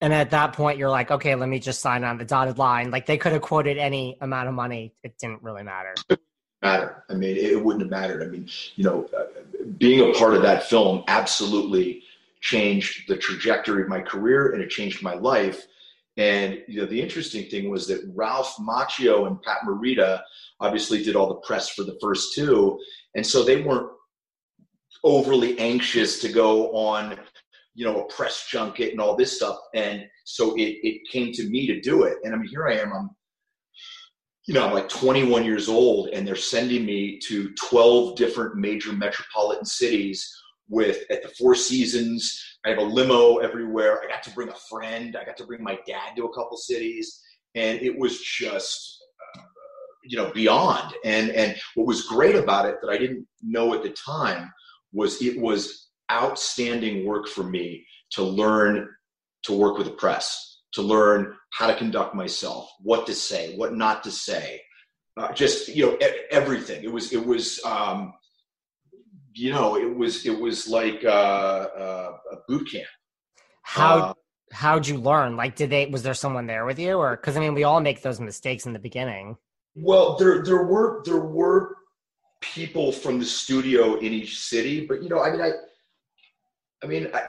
And 0.02 0.12
at 0.12 0.32
that 0.32 0.52
point, 0.52 0.78
you're 0.78 0.90
like, 0.90 1.10
okay, 1.10 1.34
let 1.34 1.48
me 1.48 1.60
just 1.60 1.80
sign 1.80 2.04
on 2.04 2.18
the 2.18 2.26
dotted 2.26 2.58
line. 2.58 2.90
Like 2.90 3.06
they 3.06 3.16
could 3.16 3.32
have 3.32 3.40
quoted 3.40 3.78
any 3.78 4.18
amount 4.20 4.48
of 4.48 4.54
money. 4.54 4.94
It 5.02 5.16
didn't 5.18 5.42
really 5.42 5.62
matter. 5.62 5.94
Matter. 6.62 7.04
I 7.10 7.14
mean, 7.14 7.36
it 7.36 7.62
wouldn't 7.62 7.82
have 7.82 7.90
mattered. 7.90 8.22
I 8.22 8.26
mean, 8.26 8.48
you 8.76 8.84
know, 8.84 9.08
uh, 9.16 9.24
being 9.78 10.08
a 10.08 10.18
part 10.18 10.34
of 10.34 10.42
that 10.42 10.64
film 10.64 11.04
absolutely 11.06 12.02
changed 12.40 13.08
the 13.08 13.16
trajectory 13.16 13.82
of 13.82 13.88
my 13.88 14.00
career 14.00 14.52
and 14.52 14.62
it 14.62 14.70
changed 14.70 15.02
my 15.02 15.14
life. 15.14 15.66
And 16.16 16.62
you 16.66 16.80
know, 16.80 16.86
the 16.86 17.00
interesting 17.00 17.48
thing 17.50 17.68
was 17.68 17.86
that 17.88 18.10
Ralph 18.14 18.56
Macchio 18.56 19.26
and 19.26 19.40
Pat 19.42 19.58
Morita 19.66 20.22
obviously 20.60 21.02
did 21.02 21.14
all 21.14 21.28
the 21.28 21.46
press 21.46 21.68
for 21.68 21.82
the 21.82 21.98
first 22.00 22.34
two, 22.34 22.78
and 23.14 23.26
so 23.26 23.44
they 23.44 23.60
weren't 23.60 23.90
overly 25.04 25.58
anxious 25.58 26.20
to 26.20 26.32
go 26.32 26.72
on 26.72 27.18
you 27.76 27.84
know, 27.84 28.00
a 28.00 28.04
press 28.06 28.48
junket 28.50 28.92
and 28.92 29.00
all 29.00 29.14
this 29.14 29.36
stuff. 29.36 29.58
And 29.74 30.06
so 30.24 30.54
it, 30.56 30.78
it 30.82 31.02
came 31.12 31.30
to 31.32 31.48
me 31.48 31.66
to 31.66 31.78
do 31.80 32.04
it. 32.04 32.16
And 32.24 32.34
I 32.34 32.38
mean, 32.38 32.48
here 32.48 32.66
I 32.66 32.78
am, 32.78 32.92
I'm, 32.92 33.10
you 34.46 34.54
know, 34.54 34.64
I'm 34.64 34.72
like 34.72 34.88
21 34.88 35.44
years 35.44 35.68
old 35.68 36.08
and 36.08 36.26
they're 36.26 36.36
sending 36.36 36.86
me 36.86 37.18
to 37.26 37.52
12 37.68 38.16
different 38.16 38.56
major 38.56 38.92
metropolitan 38.92 39.64
cities 39.64 40.32
with 40.68 41.04
at 41.10 41.22
the 41.22 41.28
Four 41.30 41.54
Seasons. 41.54 42.42
I 42.64 42.70
have 42.70 42.78
a 42.78 42.82
limo 42.82 43.38
everywhere. 43.38 44.00
I 44.02 44.08
got 44.08 44.22
to 44.24 44.30
bring 44.30 44.48
a 44.48 44.54
friend. 44.70 45.16
I 45.16 45.24
got 45.24 45.36
to 45.38 45.46
bring 45.46 45.62
my 45.62 45.78
dad 45.86 46.14
to 46.16 46.24
a 46.24 46.34
couple 46.34 46.56
cities. 46.56 47.20
And 47.56 47.80
it 47.80 47.96
was 47.96 48.20
just, 48.20 49.04
uh, 49.36 49.42
you 50.04 50.16
know, 50.16 50.30
beyond. 50.32 50.94
And, 51.04 51.30
and 51.30 51.56
what 51.74 51.86
was 51.86 52.02
great 52.02 52.36
about 52.36 52.66
it 52.66 52.76
that 52.82 52.90
I 52.90 52.98
didn't 52.98 53.26
know 53.42 53.74
at 53.74 53.82
the 53.82 53.90
time 53.90 54.52
was 54.92 55.20
it 55.22 55.40
was 55.40 55.88
outstanding 56.10 57.04
work 57.04 57.26
for 57.26 57.42
me 57.42 57.84
to 58.10 58.22
learn 58.22 58.88
to 59.44 59.52
work 59.52 59.78
with 59.78 59.86
the 59.86 59.92
press, 59.92 60.55
to 60.72 60.82
learn 60.82 61.34
how 61.52 61.66
to 61.66 61.76
conduct 61.76 62.14
myself, 62.14 62.70
what 62.80 63.06
to 63.06 63.14
say, 63.14 63.56
what 63.56 63.74
not 63.74 64.04
to 64.04 64.10
say, 64.10 64.60
uh, 65.16 65.32
just 65.32 65.68
you 65.68 65.86
know 65.86 65.98
everything. 66.30 66.84
It 66.84 66.92
was 66.92 67.12
it 67.12 67.24
was 67.24 67.60
um, 67.64 68.12
you 69.32 69.50
know 69.50 69.76
it 69.76 69.96
was 69.96 70.26
it 70.26 70.38
was 70.38 70.68
like 70.68 71.04
uh, 71.04 71.08
uh, 71.08 72.16
a 72.32 72.36
boot 72.48 72.70
camp. 72.70 72.88
How 73.62 73.98
uh, 73.98 74.14
how'd 74.52 74.86
you 74.86 74.98
learn? 74.98 75.36
Like, 75.36 75.56
did 75.56 75.70
they 75.70 75.86
was 75.86 76.02
there 76.02 76.14
someone 76.14 76.46
there 76.46 76.66
with 76.66 76.78
you, 76.78 76.96
or 76.96 77.16
because 77.16 77.36
I 77.36 77.40
mean 77.40 77.54
we 77.54 77.64
all 77.64 77.80
make 77.80 78.02
those 78.02 78.20
mistakes 78.20 78.66
in 78.66 78.72
the 78.72 78.78
beginning. 78.78 79.36
Well, 79.74 80.16
there 80.16 80.42
there 80.42 80.64
were 80.64 81.02
there 81.04 81.20
were 81.20 81.76
people 82.42 82.92
from 82.92 83.18
the 83.18 83.24
studio 83.24 83.94
in 83.96 84.12
each 84.12 84.38
city, 84.38 84.86
but 84.86 85.02
you 85.02 85.08
know 85.08 85.22
I 85.22 85.30
mean 85.30 85.40
I 85.40 85.52
I 86.82 86.86
mean, 86.86 87.08
I, 87.14 87.22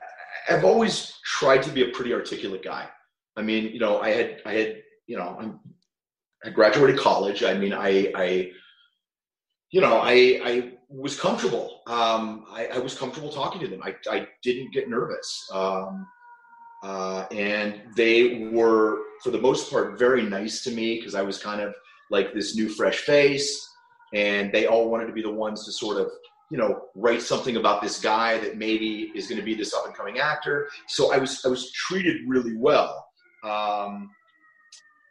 I've 0.49 0.65
always 0.65 1.13
tried 1.23 1.63
to 1.63 1.71
be 1.71 1.83
a 1.83 1.91
pretty 1.91 2.13
articulate 2.13 2.63
guy. 2.63 2.87
I 3.37 3.41
mean, 3.43 3.71
you 3.71 3.79
know, 3.79 3.99
I 4.01 4.09
had, 4.09 4.41
I 4.45 4.53
had, 4.53 4.83
you 5.05 5.17
know, 5.17 5.37
I'm, 5.39 5.59
I 6.43 6.49
graduated 6.49 6.99
college. 6.99 7.43
I 7.43 7.53
mean, 7.53 7.71
I, 7.71 8.11
I, 8.15 8.51
you 9.71 9.79
know, 9.79 9.99
I, 10.01 10.41
I 10.43 10.73
was 10.89 11.19
comfortable. 11.19 11.81
Um, 11.87 12.45
I, 12.51 12.67
I 12.67 12.79
was 12.79 12.97
comfortable 12.97 13.29
talking 13.29 13.61
to 13.61 13.67
them. 13.67 13.81
I, 13.83 13.95
I 14.09 14.27
didn't 14.43 14.73
get 14.73 14.89
nervous. 14.89 15.47
Um, 15.53 16.07
uh, 16.83 17.25
and 17.31 17.81
they 17.95 18.49
were, 18.51 18.99
for 19.23 19.31
the 19.31 19.39
most 19.39 19.69
part, 19.69 19.97
very 19.99 20.23
nice 20.23 20.63
to 20.63 20.71
me 20.71 20.97
because 20.97 21.15
I 21.15 21.21
was 21.21 21.37
kind 21.37 21.61
of 21.61 21.75
like 22.09 22.33
this 22.33 22.55
new, 22.55 22.69
fresh 22.69 22.97
face. 22.97 23.63
And 24.13 24.51
they 24.51 24.67
all 24.67 24.89
wanted 24.89 25.07
to 25.07 25.13
be 25.13 25.21
the 25.21 25.31
ones 25.31 25.65
to 25.65 25.71
sort 25.71 25.97
of 25.97 26.09
you 26.49 26.57
know, 26.57 26.83
write 26.95 27.21
something 27.21 27.57
about 27.57 27.81
this 27.81 27.99
guy 27.99 28.37
that 28.39 28.57
maybe 28.57 29.11
is 29.15 29.27
going 29.27 29.37
to 29.37 29.43
be 29.43 29.53
this 29.53 29.73
up 29.73 29.85
and 29.85 29.93
coming 29.93 30.19
actor. 30.19 30.69
So 30.87 31.11
I 31.11 31.17
was 31.17 31.43
I 31.45 31.49
was 31.49 31.71
treated 31.73 32.21
really 32.27 32.55
well. 32.55 33.06
Um, 33.43 34.09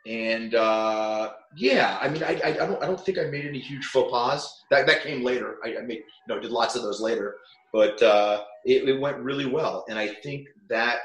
and 0.07 0.55
uh, 0.55 1.33
yeah, 1.57 1.99
I 2.01 2.09
mean, 2.09 2.23
I, 2.23 2.41
I, 2.45 2.49
I, 2.49 2.67
don't 2.67 2.83
I 2.83 2.87
don't 2.87 3.01
think 3.01 3.19
I 3.19 3.25
made 3.25 3.45
any 3.45 3.59
huge 3.59 3.87
faux 3.87 4.11
pas. 4.11 4.65
That 4.71 4.87
that 4.87 5.03
came 5.03 5.25
later. 5.25 5.57
I, 5.65 5.79
I 5.79 5.83
made 5.83 5.99
you 5.99 6.35
know 6.35 6.41
did 6.41 6.53
lots 6.53 6.77
of 6.77 6.83
those 6.83 7.01
later, 7.01 7.37
but 7.73 8.01
uh, 8.03 8.45
it, 8.65 8.89
it 8.89 9.01
went 9.01 9.19
really 9.19 9.47
well. 9.47 9.85
And 9.89 9.99
I 9.99 10.09
think 10.09 10.47
that 10.69 10.99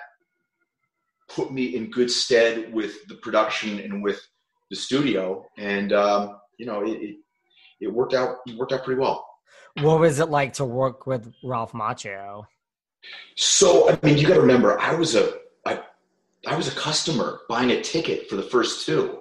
put 1.29 1.51
me 1.51 1.75
in 1.75 1.89
good 1.89 2.11
stead 2.11 2.71
with 2.73 3.07
the 3.07 3.15
production 3.15 3.79
and 3.79 4.03
with 4.03 4.21
the 4.69 4.75
studio. 4.75 5.45
And 5.57 5.93
um, 5.93 6.37
you 6.59 6.67
know, 6.67 6.83
it, 6.83 7.01
it 7.01 7.15
it 7.79 7.93
worked 7.93 8.13
out. 8.13 8.37
It 8.45 8.55
worked 8.55 8.71
out 8.71 8.83
pretty 8.83 9.01
well. 9.01 9.27
What 9.81 9.99
was 9.99 10.19
it 10.19 10.29
like 10.29 10.53
to 10.53 10.65
work 10.65 11.07
with 11.07 11.33
Ralph 11.43 11.71
Macchio? 11.71 12.45
So, 13.35 13.89
I 13.89 13.97
mean, 14.03 14.17
you 14.17 14.27
got 14.27 14.35
to 14.35 14.41
remember, 14.41 14.79
I 14.79 14.93
was 14.93 15.15
a 15.15 15.33
I, 16.47 16.55
was 16.55 16.67
a 16.67 16.75
customer 16.75 17.41
buying 17.49 17.71
a 17.71 17.81
ticket 17.81 18.29
for 18.29 18.35
the 18.35 18.43
first 18.43 18.85
two, 18.85 19.19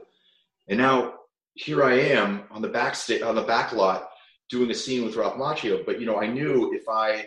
and 0.69 0.79
now 0.79 1.15
here 1.55 1.85
I 1.85 1.95
am 1.95 2.45
on 2.51 2.63
the 2.63 2.69
back 2.69 2.95
sta- 2.95 3.23
on 3.23 3.35
the 3.35 3.43
back 3.43 3.73
lot 3.73 4.09
doing 4.49 4.71
a 4.71 4.75
scene 4.75 5.05
with 5.05 5.17
Ralph 5.17 5.35
Macchio. 5.35 5.85
But 5.85 6.01
you 6.01 6.07
know, 6.07 6.21
I 6.21 6.27
knew 6.27 6.73
if 6.75 6.89
I, 6.89 7.27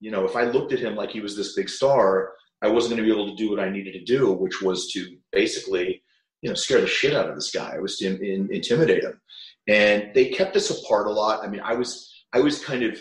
you 0.00 0.10
know, 0.10 0.24
if 0.24 0.36
I 0.36 0.44
looked 0.44 0.72
at 0.72 0.78
him 0.78 0.94
like 0.94 1.10
he 1.10 1.20
was 1.20 1.36
this 1.36 1.54
big 1.54 1.68
star, 1.68 2.32
I 2.62 2.68
wasn't 2.68 2.94
going 2.94 3.06
to 3.06 3.14
be 3.14 3.20
able 3.20 3.30
to 3.30 3.42
do 3.42 3.50
what 3.50 3.60
I 3.60 3.70
needed 3.70 3.92
to 3.94 4.04
do, 4.04 4.32
which 4.32 4.62
was 4.62 4.90
to 4.92 5.16
basically, 5.32 6.02
you 6.42 6.48
know, 6.48 6.54
scare 6.54 6.80
the 6.80 6.86
shit 6.86 7.14
out 7.14 7.28
of 7.28 7.34
this 7.34 7.50
guy. 7.50 7.74
I 7.74 7.80
was 7.80 7.98
to 7.98 8.06
in, 8.06 8.24
in, 8.24 8.52
intimidate 8.52 9.02
him, 9.02 9.20
and 9.68 10.12
they 10.14 10.28
kept 10.28 10.56
us 10.56 10.70
apart 10.70 11.06
a 11.06 11.12
lot. 11.12 11.44
I 11.44 11.48
mean, 11.48 11.60
I 11.64 11.74
was 11.74 12.24
I 12.32 12.40
was 12.40 12.64
kind 12.64 12.82
of 12.82 12.98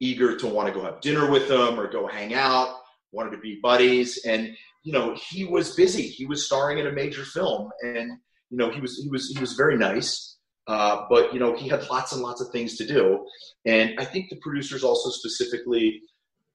eager 0.00 0.36
to 0.36 0.46
want 0.46 0.68
to 0.68 0.74
go 0.74 0.84
have 0.84 1.00
dinner 1.00 1.30
with 1.30 1.48
them 1.48 1.78
or 1.78 1.90
go 1.90 2.06
hang 2.06 2.34
out, 2.34 2.76
wanted 3.12 3.30
to 3.30 3.38
be 3.38 3.60
buddies. 3.62 4.24
And, 4.24 4.56
you 4.84 4.92
know, 4.92 5.16
he 5.30 5.44
was 5.44 5.74
busy. 5.74 6.02
He 6.02 6.26
was 6.26 6.46
starring 6.46 6.78
in 6.78 6.86
a 6.86 6.92
major 6.92 7.24
film 7.24 7.70
and, 7.82 8.12
you 8.50 8.58
know, 8.58 8.70
he 8.70 8.80
was, 8.80 8.98
he 9.02 9.08
was, 9.08 9.30
he 9.30 9.40
was 9.40 9.54
very 9.54 9.76
nice. 9.76 10.36
Uh, 10.66 11.06
but, 11.10 11.32
you 11.32 11.40
know, 11.40 11.56
he 11.56 11.68
had 11.68 11.88
lots 11.90 12.12
and 12.12 12.22
lots 12.22 12.40
of 12.40 12.50
things 12.50 12.76
to 12.76 12.86
do. 12.86 13.26
And 13.64 13.98
I 13.98 14.04
think 14.04 14.28
the 14.28 14.36
producers 14.36 14.84
also 14.84 15.10
specifically 15.10 16.00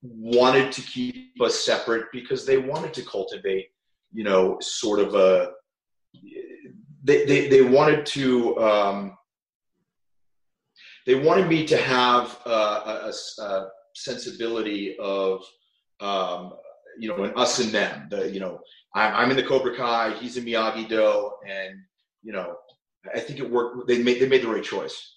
wanted 0.01 0.71
to 0.71 0.81
keep 0.81 1.33
us 1.41 1.59
separate 1.59 2.05
because 2.13 2.45
they 2.45 2.57
wanted 2.57 2.93
to 2.93 3.01
cultivate, 3.03 3.67
you 4.13 4.23
know, 4.23 4.57
sort 4.61 4.99
of 4.99 5.15
a, 5.15 5.49
they, 7.03 7.25
they, 7.25 7.49
they 7.49 7.61
wanted 7.61 8.05
to, 8.07 8.57
um, 8.59 9.17
they 11.05 11.15
wanted 11.15 11.47
me 11.47 11.65
to 11.65 11.77
have 11.77 12.39
uh, 12.45 13.09
a, 13.39 13.43
a, 13.43 13.67
sensibility 13.95 14.95
of 14.99 15.43
um, 15.99 16.53
you 16.99 17.09
know 17.09 17.23
an 17.23 17.33
us 17.35 17.59
and 17.59 17.71
them. 17.71 18.07
The 18.09 18.29
you 18.29 18.39
know 18.39 18.59
I'm, 18.93 19.15
I'm 19.15 19.31
in 19.31 19.37
the 19.37 19.43
Cobra 19.43 19.75
Kai, 19.75 20.13
he's 20.19 20.37
in 20.37 20.45
Miyagi 20.45 20.87
Do, 20.87 21.31
and 21.47 21.79
you 22.21 22.33
know 22.33 22.55
I 23.13 23.19
think 23.19 23.39
it 23.39 23.49
worked. 23.49 23.87
They 23.87 24.01
made 24.03 24.19
they 24.19 24.27
made 24.27 24.43
the 24.43 24.49
right 24.49 24.63
choice. 24.63 25.15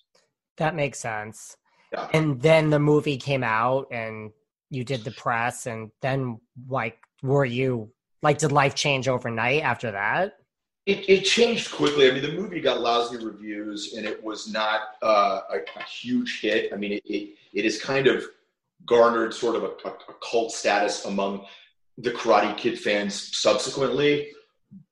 That 0.58 0.74
makes 0.74 0.98
sense. 0.98 1.56
Yeah. 1.92 2.08
And 2.12 2.40
then 2.40 2.70
the 2.70 2.78
movie 2.78 3.16
came 3.16 3.44
out, 3.44 3.86
and 3.90 4.30
you 4.70 4.84
did 4.84 5.04
the 5.04 5.10
press, 5.12 5.66
and 5.66 5.90
then 6.00 6.40
like, 6.68 6.98
were 7.22 7.44
you 7.44 7.92
like, 8.22 8.38
did 8.38 8.52
life 8.52 8.74
change 8.74 9.08
overnight 9.08 9.62
after 9.62 9.90
that? 9.90 10.36
It, 10.86 11.08
it 11.08 11.22
changed 11.22 11.70
quickly. 11.70 12.10
I 12.10 12.12
mean, 12.12 12.22
the 12.22 12.32
movie 12.32 12.60
got 12.60 12.80
lousy 12.80 13.24
reviews, 13.24 13.94
and 13.94 14.06
it 14.06 14.22
was 14.22 14.52
not 14.52 14.80
uh, 15.02 15.40
a, 15.50 15.58
a, 15.78 15.82
huge 15.84 16.40
hit. 16.40 16.72
I 16.72 16.76
mean, 16.76 16.92
it, 16.92 17.02
it, 17.04 17.34
it 17.52 17.64
is 17.64 17.80
kind 17.80 18.08
of 18.08 18.24
garnered 18.84 19.32
sort 19.32 19.54
of 19.54 19.62
a, 19.62 19.88
a, 19.88 19.92
a 19.92 20.14
cult 20.28 20.50
status 20.50 21.04
among 21.04 21.46
the 21.98 22.10
Karate 22.10 22.56
Kid 22.56 22.78
fans 22.78 23.36
subsequently, 23.36 24.30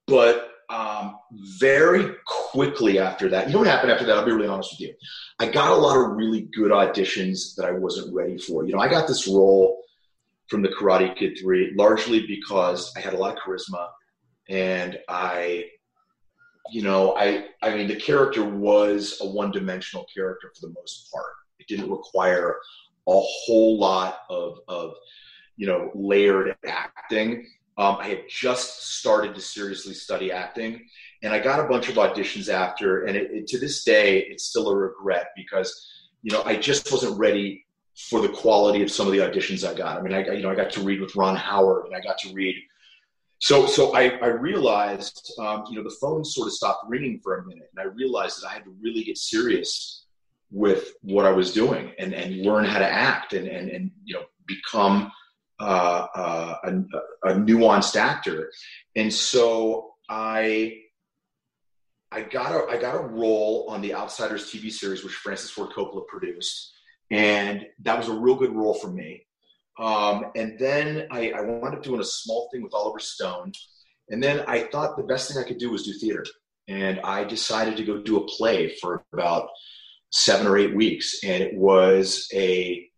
but 0.06 0.50
um, 0.68 1.18
very 1.58 2.14
quickly 2.26 2.98
after 2.98 3.28
that, 3.28 3.48
you 3.48 3.52
know 3.52 3.58
what 3.58 3.68
happened 3.68 3.92
after 3.92 4.04
that? 4.06 4.16
I'll 4.16 4.24
be 4.24 4.32
really 4.32 4.48
honest 4.48 4.72
with 4.72 4.80
you. 4.80 4.94
I 5.38 5.48
got 5.48 5.72
a 5.72 5.74
lot 5.74 5.96
of 5.96 6.16
really 6.16 6.42
good 6.54 6.70
auditions 6.70 7.54
that 7.56 7.66
I 7.66 7.72
wasn't 7.72 8.14
ready 8.14 8.38
for. 8.38 8.64
You 8.64 8.74
know, 8.74 8.80
I 8.80 8.88
got 8.88 9.08
this 9.08 9.26
role 9.26 9.82
from 10.48 10.62
the 10.62 10.68
Karate 10.68 11.16
Kid 11.16 11.38
3 11.40 11.72
largely 11.76 12.26
because 12.26 12.92
I 12.96 13.00
had 13.00 13.14
a 13.14 13.16
lot 13.16 13.36
of 13.36 13.38
charisma 13.42 13.88
and 14.48 14.98
I, 15.08 15.66
you 16.70 16.82
know, 16.82 17.16
I, 17.16 17.46
I 17.62 17.74
mean, 17.74 17.88
the 17.88 17.96
character 17.96 18.44
was 18.44 19.18
a 19.20 19.26
one 19.26 19.52
dimensional 19.52 20.06
character 20.14 20.52
for 20.54 20.66
the 20.66 20.74
most 20.74 21.10
part. 21.12 21.32
It 21.58 21.68
didn't 21.68 21.90
require 21.90 22.56
a 23.08 23.20
whole 23.20 23.78
lot 23.78 24.18
of, 24.28 24.58
of 24.68 24.94
you 25.60 25.66
know, 25.66 25.90
layered 25.94 26.56
acting. 26.66 27.46
Um, 27.76 27.98
I 28.00 28.08
had 28.08 28.22
just 28.30 28.94
started 28.98 29.34
to 29.34 29.42
seriously 29.42 29.92
study 29.92 30.32
acting, 30.32 30.88
and 31.22 31.34
I 31.34 31.38
got 31.38 31.60
a 31.60 31.68
bunch 31.68 31.90
of 31.90 31.96
auditions 31.96 32.48
after. 32.48 33.04
And 33.04 33.14
it, 33.14 33.30
it, 33.30 33.46
to 33.48 33.58
this 33.58 33.84
day, 33.84 34.20
it's 34.20 34.44
still 34.44 34.70
a 34.70 34.74
regret 34.74 35.28
because 35.36 35.86
you 36.22 36.32
know 36.32 36.42
I 36.44 36.56
just 36.56 36.90
wasn't 36.90 37.18
ready 37.18 37.66
for 38.08 38.22
the 38.22 38.30
quality 38.30 38.82
of 38.82 38.90
some 38.90 39.06
of 39.06 39.12
the 39.12 39.18
auditions 39.18 39.68
I 39.68 39.74
got. 39.74 39.98
I 39.98 40.00
mean, 40.00 40.14
I 40.14 40.32
you 40.32 40.42
know 40.42 40.50
I 40.50 40.54
got 40.54 40.70
to 40.70 40.80
read 40.80 40.98
with 40.98 41.14
Ron 41.14 41.36
Howard, 41.36 41.84
and 41.84 41.94
I 41.94 42.00
got 42.00 42.16
to 42.20 42.32
read. 42.32 42.56
So 43.38 43.66
so 43.66 43.94
I, 43.94 44.16
I 44.22 44.28
realized 44.28 45.34
um, 45.38 45.64
you 45.68 45.76
know 45.76 45.82
the 45.82 45.96
phone 46.00 46.24
sort 46.24 46.46
of 46.46 46.54
stopped 46.54 46.88
ringing 46.88 47.20
for 47.22 47.36
a 47.36 47.46
minute, 47.46 47.68
and 47.76 47.86
I 47.86 47.92
realized 47.92 48.40
that 48.40 48.48
I 48.48 48.54
had 48.54 48.64
to 48.64 48.74
really 48.80 49.04
get 49.04 49.18
serious 49.18 50.06
with 50.50 50.94
what 51.02 51.26
I 51.26 51.32
was 51.32 51.52
doing 51.52 51.92
and 51.98 52.14
and 52.14 52.46
learn 52.46 52.64
how 52.64 52.78
to 52.78 52.90
act 52.90 53.34
and 53.34 53.46
and 53.46 53.68
and 53.68 53.90
you 54.04 54.14
know 54.14 54.22
become 54.46 55.12
uh, 55.60 56.06
uh, 56.14 56.54
a, 56.64 57.28
a, 57.28 57.34
nuanced 57.34 57.96
actor, 57.96 58.50
and 58.96 59.12
so 59.12 59.92
I 60.08 60.78
I 62.10 62.22
got 62.22 62.52
a 62.52 62.70
I 62.70 62.80
got 62.80 62.94
a 62.94 63.06
role 63.06 63.66
on 63.68 63.82
the 63.82 63.94
Outsiders 63.94 64.50
TV 64.50 64.70
series, 64.70 65.04
which 65.04 65.14
Francis 65.14 65.50
Ford 65.50 65.70
Coppola 65.70 66.06
produced, 66.06 66.72
and 67.10 67.66
that 67.82 67.98
was 67.98 68.08
a 68.08 68.12
real 68.14 68.36
good 68.36 68.54
role 68.54 68.74
for 68.74 68.88
me. 68.88 69.26
Um, 69.78 70.32
and 70.34 70.58
then 70.58 71.06
I, 71.10 71.30
I 71.30 71.40
wound 71.42 71.74
up 71.74 71.82
doing 71.82 72.00
a 72.00 72.04
small 72.04 72.48
thing 72.52 72.62
with 72.62 72.74
Oliver 72.74 72.98
Stone, 72.98 73.52
and 74.08 74.22
then 74.22 74.44
I 74.46 74.64
thought 74.64 74.96
the 74.96 75.04
best 75.04 75.30
thing 75.30 75.42
I 75.42 75.46
could 75.46 75.58
do 75.58 75.70
was 75.70 75.84
do 75.84 75.92
theater, 75.92 76.24
and 76.68 77.00
I 77.00 77.24
decided 77.24 77.76
to 77.76 77.84
go 77.84 78.02
do 78.02 78.18
a 78.18 78.26
play 78.26 78.74
for 78.80 79.04
about 79.12 79.48
seven 80.10 80.46
or 80.46 80.58
eight 80.58 80.74
weeks, 80.74 81.20
and 81.22 81.42
it 81.42 81.54
was 81.54 82.28
a 82.34 82.89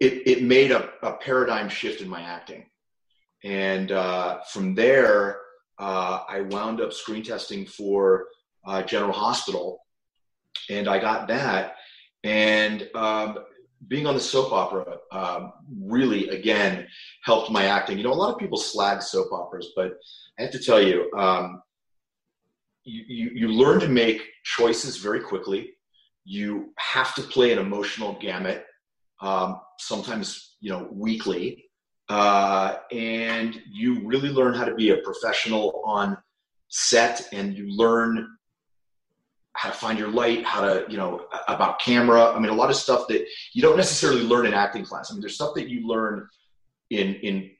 it, 0.00 0.26
it 0.26 0.42
made 0.42 0.70
a, 0.70 0.90
a 1.02 1.14
paradigm 1.14 1.68
shift 1.68 2.00
in 2.00 2.08
my 2.08 2.22
acting. 2.22 2.66
And 3.44 3.92
uh, 3.92 4.40
from 4.50 4.74
there, 4.74 5.40
uh, 5.78 6.20
I 6.28 6.42
wound 6.42 6.80
up 6.80 6.92
screen 6.92 7.22
testing 7.22 7.66
for 7.66 8.26
uh, 8.66 8.82
General 8.82 9.12
Hospital, 9.12 9.80
and 10.70 10.88
I 10.88 10.98
got 10.98 11.28
that. 11.28 11.76
And 12.22 12.88
um, 12.94 13.38
being 13.88 14.06
on 14.06 14.14
the 14.14 14.20
soap 14.20 14.52
opera 14.52 14.96
um, 15.12 15.52
really, 15.82 16.28
again, 16.28 16.86
helped 17.22 17.50
my 17.50 17.64
acting. 17.66 17.98
You 17.98 18.04
know, 18.04 18.12
a 18.12 18.14
lot 18.14 18.32
of 18.32 18.38
people 18.38 18.56
slag 18.56 19.02
soap 19.02 19.32
operas, 19.32 19.72
but 19.76 19.92
I 20.38 20.42
have 20.42 20.52
to 20.52 20.58
tell 20.58 20.80
you, 20.80 21.10
um, 21.16 21.62
you, 22.84 23.04
you, 23.08 23.30
you 23.34 23.48
learn 23.48 23.80
to 23.80 23.88
make 23.88 24.22
choices 24.44 24.96
very 24.96 25.20
quickly. 25.20 25.70
You 26.24 26.72
have 26.78 27.14
to 27.16 27.22
play 27.22 27.52
an 27.52 27.58
emotional 27.58 28.16
gamut 28.20 28.64
um, 29.20 29.60
sometimes 29.78 30.56
you 30.60 30.70
know 30.70 30.88
weekly, 30.92 31.64
uh, 32.08 32.76
and 32.92 33.60
you 33.70 34.06
really 34.06 34.28
learn 34.28 34.54
how 34.54 34.64
to 34.64 34.74
be 34.74 34.90
a 34.90 34.98
professional 34.98 35.82
on 35.84 36.16
set, 36.68 37.28
and 37.32 37.54
you 37.56 37.68
learn 37.68 38.28
how 39.54 39.70
to 39.70 39.74
find 39.76 39.98
your 39.98 40.08
light, 40.08 40.44
how 40.44 40.60
to 40.60 40.84
you 40.88 40.96
know 40.96 41.26
about 41.48 41.80
camera. 41.80 42.32
I 42.32 42.38
mean, 42.38 42.50
a 42.50 42.54
lot 42.54 42.70
of 42.70 42.76
stuff 42.76 43.06
that 43.08 43.26
you 43.52 43.62
don't 43.62 43.76
necessarily 43.76 44.22
learn 44.22 44.46
in 44.46 44.54
acting 44.54 44.84
class. 44.84 45.10
I 45.10 45.14
mean, 45.14 45.20
there's 45.20 45.36
stuff 45.36 45.54
that 45.54 45.68
you 45.68 45.86
learn 45.86 46.28
in 46.90 47.14
in 47.16 47.50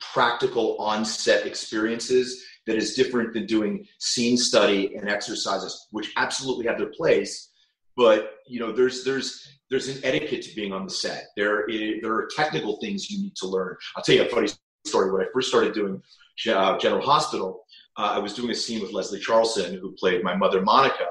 practical 0.00 0.76
on-set 0.78 1.46
experiences 1.46 2.42
that 2.66 2.76
is 2.76 2.94
different 2.94 3.32
than 3.32 3.46
doing 3.46 3.86
scene 3.98 4.36
study 4.36 4.94
and 4.96 5.08
exercises, 5.08 5.88
which 5.90 6.12
absolutely 6.16 6.66
have 6.66 6.78
their 6.78 6.90
place. 6.96 7.50
But 7.96 8.34
you 8.46 8.60
know, 8.60 8.72
there's 8.72 9.04
there's 9.04 9.46
there's 9.70 9.88
an 9.88 10.04
etiquette 10.04 10.42
to 10.42 10.54
being 10.54 10.72
on 10.72 10.84
the 10.84 10.90
set. 10.90 11.28
There, 11.36 11.68
is, 11.68 12.02
there 12.02 12.12
are 12.12 12.28
technical 12.36 12.78
things 12.78 13.10
you 13.10 13.22
need 13.22 13.36
to 13.36 13.46
learn. 13.46 13.76
I'll 13.96 14.02
tell 14.02 14.16
you 14.16 14.22
a 14.22 14.28
funny 14.28 14.48
story. 14.84 15.12
When 15.12 15.22
I 15.22 15.26
first 15.32 15.48
started 15.48 15.72
doing 15.72 16.02
uh, 16.48 16.76
General 16.78 17.02
Hospital, 17.02 17.64
uh, 17.96 18.12
I 18.14 18.18
was 18.18 18.34
doing 18.34 18.50
a 18.50 18.54
scene 18.54 18.82
with 18.82 18.92
Leslie 18.92 19.20
Charleson, 19.20 19.78
who 19.78 19.92
played 19.92 20.24
my 20.24 20.34
mother 20.34 20.60
Monica, 20.60 21.06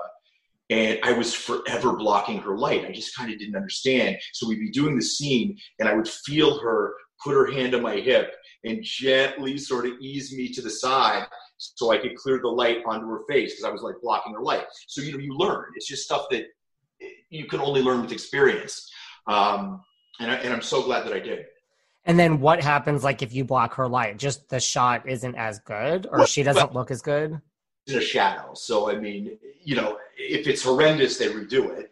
and 0.69 0.99
I 1.03 1.13
was 1.13 1.33
forever 1.33 1.93
blocking 1.93 2.39
her 2.39 2.57
light. 2.57 2.85
I 2.85 2.91
just 2.91 3.15
kind 3.15 3.31
of 3.31 3.39
didn't 3.39 3.55
understand. 3.55 4.17
So 4.33 4.47
we'd 4.47 4.59
be 4.59 4.71
doing 4.71 4.95
the 4.95 5.01
scene, 5.01 5.57
and 5.79 5.87
I 5.87 5.93
would 5.93 6.07
feel 6.07 6.59
her 6.59 6.93
put 7.23 7.33
her 7.33 7.51
hand 7.51 7.75
on 7.75 7.81
my 7.81 7.95
hip 7.95 8.33
and 8.63 8.83
gently 8.83 9.57
sort 9.57 9.85
of 9.85 9.93
ease 9.99 10.33
me 10.33 10.49
to 10.49 10.61
the 10.61 10.69
side 10.69 11.25
so 11.57 11.91
I 11.91 11.97
could 11.97 12.15
clear 12.15 12.39
the 12.41 12.47
light 12.47 12.77
onto 12.85 13.07
her 13.07 13.21
face 13.29 13.53
because 13.53 13.65
I 13.65 13.71
was 13.71 13.81
like 13.81 13.95
blocking 14.01 14.33
her 14.33 14.41
light. 14.41 14.65
So 14.87 15.01
you 15.01 15.11
know, 15.11 15.19
you 15.19 15.37
learn. 15.37 15.65
It's 15.75 15.87
just 15.87 16.03
stuff 16.03 16.27
that 16.31 16.45
you 17.29 17.45
can 17.45 17.59
only 17.59 17.81
learn 17.81 18.01
with 18.01 18.11
experience. 18.11 18.89
Um, 19.27 19.81
and, 20.19 20.31
I, 20.31 20.35
and 20.35 20.53
I'm 20.53 20.61
so 20.61 20.83
glad 20.83 21.05
that 21.05 21.13
I 21.13 21.19
did. 21.19 21.45
And 22.05 22.17
then 22.17 22.39
what 22.39 22.61
happens 22.61 23.03
like 23.03 23.21
if 23.21 23.33
you 23.33 23.43
block 23.43 23.75
her 23.75 23.87
light? 23.87 24.17
Just 24.17 24.49
the 24.49 24.59
shot 24.59 25.07
isn't 25.07 25.35
as 25.35 25.59
good 25.59 26.07
or 26.07 26.19
well, 26.19 26.27
she 26.27 26.43
doesn't 26.43 26.73
well, 26.73 26.81
look 26.81 26.91
as 26.91 27.01
good? 27.01 27.39
In 27.87 27.95
a 27.95 28.01
shadow. 28.01 28.53
So, 28.53 28.89
I 28.89 28.97
mean, 28.97 29.37
you 29.63 29.75
know, 29.75 29.97
if 30.17 30.47
it's 30.47 30.63
horrendous, 30.63 31.17
they 31.17 31.27
redo 31.27 31.77
it. 31.77 31.91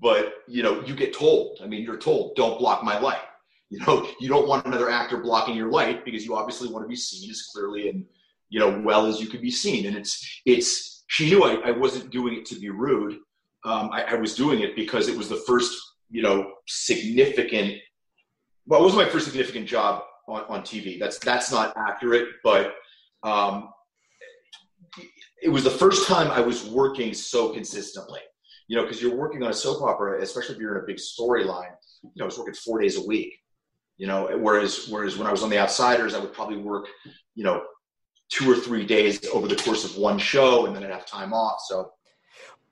But, 0.00 0.34
you 0.46 0.62
know, 0.62 0.82
you 0.84 0.94
get 0.94 1.14
told. 1.14 1.60
I 1.62 1.66
mean, 1.66 1.82
you're 1.82 1.96
told, 1.96 2.36
don't 2.36 2.58
block 2.58 2.82
my 2.82 2.98
light. 2.98 3.18
You 3.70 3.80
know, 3.80 4.06
you 4.20 4.28
don't 4.28 4.46
want 4.46 4.66
another 4.66 4.88
actor 4.88 5.16
blocking 5.16 5.56
your 5.56 5.70
light 5.70 6.04
because 6.04 6.24
you 6.24 6.36
obviously 6.36 6.68
want 6.68 6.84
to 6.84 6.88
be 6.88 6.94
seen 6.94 7.28
as 7.28 7.48
clearly 7.52 7.88
and, 7.88 8.04
you 8.48 8.60
know, 8.60 8.80
well 8.84 9.06
as 9.06 9.20
you 9.20 9.26
can 9.26 9.40
be 9.40 9.50
seen. 9.50 9.86
And 9.86 9.96
it's, 9.96 10.42
it's, 10.44 11.02
she 11.08 11.28
knew 11.28 11.42
I, 11.42 11.70
I 11.70 11.70
wasn't 11.72 12.12
doing 12.12 12.34
it 12.34 12.46
to 12.46 12.60
be 12.60 12.68
rude 12.68 13.18
um, 13.64 13.90
I, 13.92 14.02
I, 14.02 14.14
was 14.14 14.34
doing 14.34 14.60
it 14.60 14.76
because 14.76 15.08
it 15.08 15.16
was 15.16 15.28
the 15.28 15.42
first, 15.46 15.76
you 16.10 16.22
know, 16.22 16.52
significant. 16.66 17.74
Well, 18.66 18.80
it 18.80 18.82
wasn't 18.84 19.04
my 19.04 19.08
first 19.08 19.26
significant 19.26 19.66
job 19.66 20.02
on, 20.28 20.42
on 20.48 20.60
TV. 20.62 20.98
That's 20.98 21.18
that's 21.18 21.50
not 21.50 21.74
accurate, 21.76 22.28
but 22.42 22.74
um, 23.22 23.70
it 25.42 25.48
was 25.48 25.64
the 25.64 25.70
first 25.70 26.06
time 26.06 26.30
I 26.30 26.40
was 26.40 26.66
working 26.66 27.14
so 27.14 27.50
consistently. 27.50 28.20
You 28.68 28.76
know, 28.76 28.82
because 28.82 29.02
you're 29.02 29.14
working 29.14 29.42
on 29.42 29.50
a 29.50 29.54
soap 29.54 29.82
opera, 29.82 30.22
especially 30.22 30.54
if 30.54 30.60
you're 30.60 30.76
in 30.78 30.84
a 30.84 30.86
big 30.86 30.96
storyline. 30.96 31.72
You 32.02 32.10
know, 32.16 32.24
I 32.24 32.26
was 32.26 32.38
working 32.38 32.54
four 32.54 32.80
days 32.80 32.96
a 32.96 33.06
week. 33.06 33.34
You 33.96 34.06
know, 34.06 34.28
whereas 34.40 34.88
whereas 34.88 35.16
when 35.16 35.26
I 35.26 35.30
was 35.30 35.42
on 35.42 35.50
The 35.50 35.58
Outsiders, 35.58 36.14
I 36.14 36.18
would 36.18 36.32
probably 36.32 36.56
work, 36.56 36.88
you 37.34 37.44
know, 37.44 37.62
two 38.28 38.50
or 38.50 38.56
three 38.56 38.84
days 38.84 39.24
over 39.32 39.46
the 39.46 39.56
course 39.56 39.84
of 39.84 39.96
one 39.96 40.18
show, 40.18 40.66
and 40.66 40.74
then 40.74 40.82
I'd 40.82 40.90
have 40.90 41.06
time 41.06 41.32
off. 41.32 41.60
So 41.66 41.92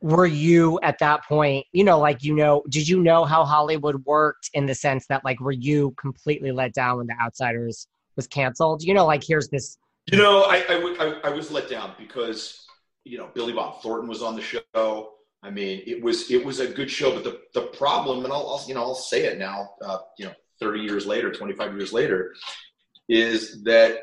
were 0.02 0.26
you 0.26 0.80
at 0.82 0.98
that 0.98 1.24
point 1.24 1.64
you 1.72 1.84
know 1.84 1.98
like 1.98 2.22
you 2.22 2.34
know 2.34 2.62
did 2.68 2.88
you 2.88 3.00
know 3.00 3.24
how 3.24 3.44
hollywood 3.44 4.04
worked 4.04 4.50
in 4.52 4.66
the 4.66 4.74
sense 4.74 5.06
that 5.06 5.24
like 5.24 5.40
were 5.40 5.52
you 5.52 5.94
completely 5.96 6.50
let 6.50 6.74
down 6.74 6.98
when 6.98 7.06
the 7.06 7.14
outsiders 7.22 7.86
was 8.16 8.26
canceled? 8.26 8.82
You 8.82 8.94
know 8.94 9.06
like 9.06 9.22
here's 9.26 9.48
this 9.48 9.78
you 10.06 10.18
know 10.18 10.42
I, 10.42 10.64
I, 10.68 11.20
I, 11.24 11.30
was 11.30 11.50
let 11.50 11.70
down 11.70 11.92
because 11.98 12.66
you 13.04 13.18
know 13.18 13.30
billy 13.34 13.52
bob 13.52 13.82
thornton 13.82 14.08
was 14.08 14.22
on 14.22 14.36
the 14.36 14.42
show. 14.42 15.12
I 15.42 15.50
mean 15.50 15.82
it 15.86 16.02
was 16.02 16.30
it 16.30 16.44
was 16.44 16.60
a 16.60 16.66
good 16.66 16.90
show 16.90 17.12
but 17.12 17.24
the, 17.24 17.40
the 17.54 17.68
problem 17.68 18.24
and 18.24 18.32
I'll, 18.32 18.48
I'll 18.48 18.64
you 18.66 18.74
know 18.74 18.82
i'll 18.82 18.94
say 18.94 19.24
it 19.24 19.38
now 19.38 19.70
uh, 19.84 19.98
you 20.18 20.26
know 20.26 20.32
30 20.60 20.80
years 20.80 21.06
later 21.06 21.32
25 21.32 21.76
years 21.76 21.92
later 21.92 22.34
is 23.08 23.62
that 23.64 23.98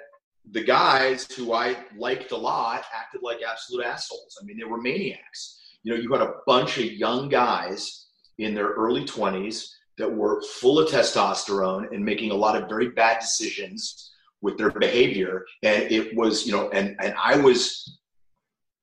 the 0.52 0.64
guys 0.64 1.28
who 1.32 1.54
i 1.54 1.78
liked 1.98 2.32
a 2.32 2.38
lot 2.38 2.84
acted 2.96 3.22
like 3.22 3.40
absolute 3.48 3.86
assholes. 3.86 4.38
I 4.42 4.46
mean 4.46 4.58
they 4.58 4.66
were 4.66 4.82
maniacs 4.82 5.59
you 5.90 5.96
know, 5.96 6.02
you 6.02 6.12
had 6.12 6.22
a 6.22 6.36
bunch 6.46 6.78
of 6.78 6.86
young 6.86 7.30
guys 7.30 8.06
in 8.38 8.54
their 8.54 8.68
early 8.68 9.06
20s 9.06 9.70
that 9.98 10.12
were 10.12 10.40
full 10.44 10.78
of 10.78 10.88
testosterone 10.88 11.92
and 11.92 12.06
making 12.06 12.30
a 12.30 12.36
lot 12.36 12.56
of 12.56 12.70
very 12.70 12.90
bad 12.90 13.20
decisions 13.20 14.12
with 14.42 14.56
their 14.56 14.70
behavior. 14.70 15.46
And 15.64 15.92
it 15.92 16.16
was, 16.16 16.46
you 16.46 16.52
know, 16.54 16.70
and, 16.70 16.96
and 17.02 17.16
I 17.22 17.38
was 17.38 17.98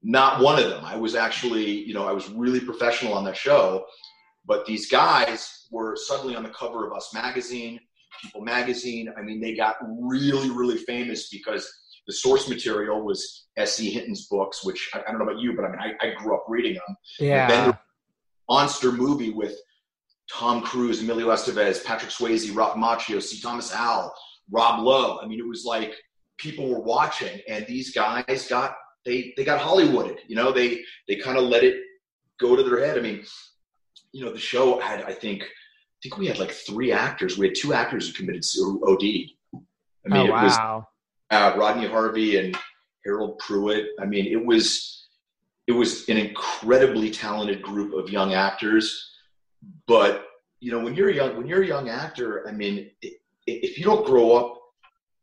not 0.02 0.40
one 0.40 0.60
of 0.60 0.68
them. 0.68 0.84
I 0.84 0.96
was 0.96 1.14
actually, 1.14 1.70
you 1.84 1.94
know, 1.94 2.08
I 2.08 2.12
was 2.12 2.28
really 2.30 2.60
professional 2.60 3.14
on 3.14 3.24
that 3.26 3.36
show, 3.36 3.86
but 4.44 4.66
these 4.66 4.90
guys 4.90 5.68
were 5.70 5.94
suddenly 5.94 6.34
on 6.34 6.42
the 6.42 6.50
cover 6.50 6.88
of 6.88 6.92
Us 6.92 7.14
Magazine, 7.14 7.78
People 8.20 8.40
Magazine. 8.40 9.12
I 9.16 9.22
mean, 9.22 9.40
they 9.40 9.54
got 9.54 9.76
really, 9.80 10.50
really 10.50 10.78
famous 10.78 11.28
because 11.28 11.72
the 12.06 12.12
source 12.12 12.48
material 12.48 13.02
was 13.02 13.46
S.E. 13.56 13.90
Hinton's 13.90 14.26
books, 14.26 14.64
which 14.64 14.90
I, 14.94 15.00
I, 15.00 15.10
don't 15.10 15.18
know 15.18 15.24
about 15.24 15.40
you, 15.40 15.54
but 15.54 15.64
I 15.64 15.70
mean, 15.70 15.80
I, 15.80 16.06
I 16.06 16.14
grew 16.14 16.34
up 16.34 16.44
reading 16.48 16.74
them. 16.74 16.96
Yeah. 17.18 17.48
then 17.48 17.68
the 17.70 17.78
monster 18.48 18.92
movie 18.92 19.30
with 19.30 19.56
Tom 20.30 20.62
Cruise, 20.62 21.02
Emilio 21.02 21.28
Estevez, 21.28 21.84
Patrick 21.84 22.10
Swayze, 22.10 22.54
Ralph 22.54 22.74
Macchio, 22.74 23.22
C. 23.22 23.40
Thomas 23.40 23.72
Howell, 23.72 24.12
Rob 24.50 24.80
Lowe. 24.80 25.18
I 25.20 25.26
mean, 25.26 25.38
it 25.38 25.46
was 25.46 25.64
like 25.64 25.94
people 26.38 26.68
were 26.68 26.80
watching, 26.80 27.40
and 27.48 27.66
these 27.66 27.92
guys 27.92 28.46
got 28.48 28.76
they 29.04 29.32
they 29.36 29.44
got 29.44 29.60
Hollywooded. 29.60 30.18
You 30.26 30.36
know, 30.36 30.52
they 30.52 30.82
they 31.08 31.16
kind 31.16 31.38
of 31.38 31.44
let 31.44 31.64
it 31.64 31.76
go 32.38 32.56
to 32.56 32.62
their 32.62 32.84
head. 32.84 32.98
I 32.98 33.00
mean, 33.00 33.24
you 34.12 34.24
know, 34.24 34.32
the 34.32 34.38
show 34.38 34.80
had 34.80 35.02
I 35.02 35.12
think 35.12 35.42
I 35.42 35.98
think 36.02 36.18
we 36.18 36.26
had 36.26 36.38
like 36.38 36.50
three 36.50 36.92
actors. 36.92 37.38
We 37.38 37.46
had 37.48 37.56
two 37.56 37.72
actors 37.72 38.08
who 38.08 38.14
committed 38.14 38.44
OD. 38.86 39.02
I 40.04 40.08
mean, 40.08 40.28
oh, 40.28 40.32
wow. 40.32 40.40
it 40.40 40.44
was 40.44 40.84
uh, 41.30 41.54
Rodney 41.56 41.86
Harvey 41.86 42.38
and 42.38 42.56
Harold 43.04 43.40
Pruett. 43.40 43.86
I 44.00 44.04
mean, 44.04 44.26
it 44.26 44.44
was 44.44 45.06
it 45.66 45.72
was 45.72 46.08
an 46.08 46.16
incredibly 46.16 47.10
talented 47.10 47.62
group 47.62 47.92
of 47.94 48.10
young 48.10 48.34
actors. 48.34 49.14
But 49.86 50.26
you 50.60 50.70
know, 50.72 50.80
when 50.80 50.94
you're 50.94 51.10
a 51.10 51.14
young 51.14 51.36
when 51.36 51.46
you're 51.46 51.62
a 51.62 51.66
young 51.66 51.88
actor, 51.88 52.46
I 52.48 52.52
mean, 52.52 52.90
if 53.46 53.78
you 53.78 53.84
don't 53.84 54.06
grow 54.06 54.32
up 54.32 54.58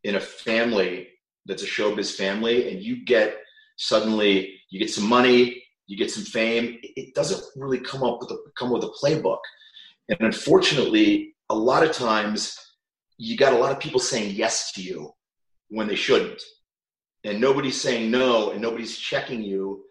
in 0.04 0.16
a 0.16 0.20
family 0.20 1.08
that's 1.46 1.62
a 1.62 1.66
showbiz 1.66 2.14
family, 2.14 2.70
and 2.70 2.82
you 2.82 3.04
get 3.04 3.36
suddenly 3.76 4.54
you 4.70 4.78
get 4.78 4.90
some 4.90 5.08
money, 5.08 5.62
you 5.86 5.96
get 5.96 6.10
some 6.10 6.24
fame, 6.24 6.78
it 6.82 7.14
doesn't 7.14 7.42
really 7.56 7.80
come 7.80 8.02
up 8.02 8.18
with 8.20 8.30
a 8.30 8.38
come 8.58 8.70
with 8.70 8.84
a 8.84 8.92
playbook. 9.02 9.40
And 10.08 10.20
unfortunately, 10.20 11.34
a 11.48 11.54
lot 11.54 11.82
of 11.82 11.92
times 11.92 12.58
you 13.16 13.36
got 13.36 13.52
a 13.52 13.58
lot 13.58 13.72
of 13.72 13.80
people 13.80 14.00
saying 14.00 14.34
yes 14.34 14.72
to 14.72 14.82
you 14.82 15.13
when 15.74 15.88
they 15.88 15.96
shouldn't. 15.96 16.40
And 17.24 17.40
nobody's 17.40 17.80
saying 17.80 18.10
no 18.10 18.50
and 18.50 18.62
nobody's 18.62 18.96
checking 18.96 19.42
you. 19.42 19.84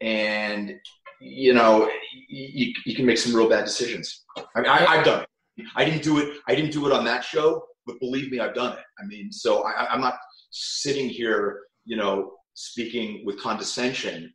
And, 0.00 0.74
you 1.20 1.52
know, 1.52 1.90
you, 2.28 2.72
you 2.84 2.94
can 2.94 3.06
make 3.06 3.18
some 3.18 3.34
real 3.34 3.48
bad 3.48 3.64
decisions. 3.64 4.24
I 4.54 4.60
mean, 4.60 4.70
I, 4.70 4.96
have 4.96 5.04
done 5.04 5.22
it. 5.22 5.66
I 5.74 5.84
didn't 5.84 6.02
do 6.02 6.18
it. 6.18 6.38
I 6.48 6.54
didn't 6.54 6.72
do 6.72 6.86
it 6.86 6.92
on 6.92 7.04
that 7.04 7.22
show, 7.22 7.62
but 7.86 8.00
believe 8.00 8.30
me, 8.30 8.40
I've 8.40 8.54
done 8.54 8.72
it. 8.72 8.84
I 8.98 9.06
mean, 9.06 9.30
so 9.30 9.64
I, 9.64 9.92
I'm 9.92 10.00
not 10.00 10.16
sitting 10.50 11.08
here, 11.08 11.60
you 11.84 11.96
know, 11.96 12.32
speaking 12.54 13.22
with 13.26 13.40
condescension, 13.40 14.32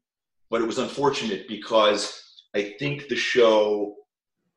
but 0.50 0.62
it 0.62 0.68
was 0.68 0.78
unfortunate 0.78 1.48
because 1.48 2.22
I 2.56 2.76
think 2.80 3.08
the 3.08 3.16
show 3.16 3.96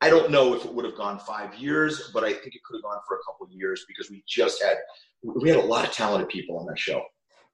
I 0.01 0.09
don't 0.09 0.31
know 0.31 0.53
if 0.53 0.65
it 0.65 0.73
would 0.73 0.85
have 0.85 0.95
gone 0.95 1.19
five 1.19 1.55
years, 1.55 2.11
but 2.13 2.23
I 2.23 2.33
think 2.33 2.55
it 2.55 2.63
could 2.63 2.77
have 2.77 2.83
gone 2.83 2.99
for 3.07 3.17
a 3.17 3.23
couple 3.25 3.45
of 3.45 3.51
years 3.51 3.85
because 3.87 4.09
we 4.09 4.23
just 4.27 4.61
had 4.61 4.77
we 5.23 5.49
had 5.49 5.57
a 5.57 5.65
lot 5.65 5.85
of 5.85 5.91
talented 5.91 6.29
people 6.29 6.57
on 6.59 6.65
that 6.67 6.77
show. 6.77 7.01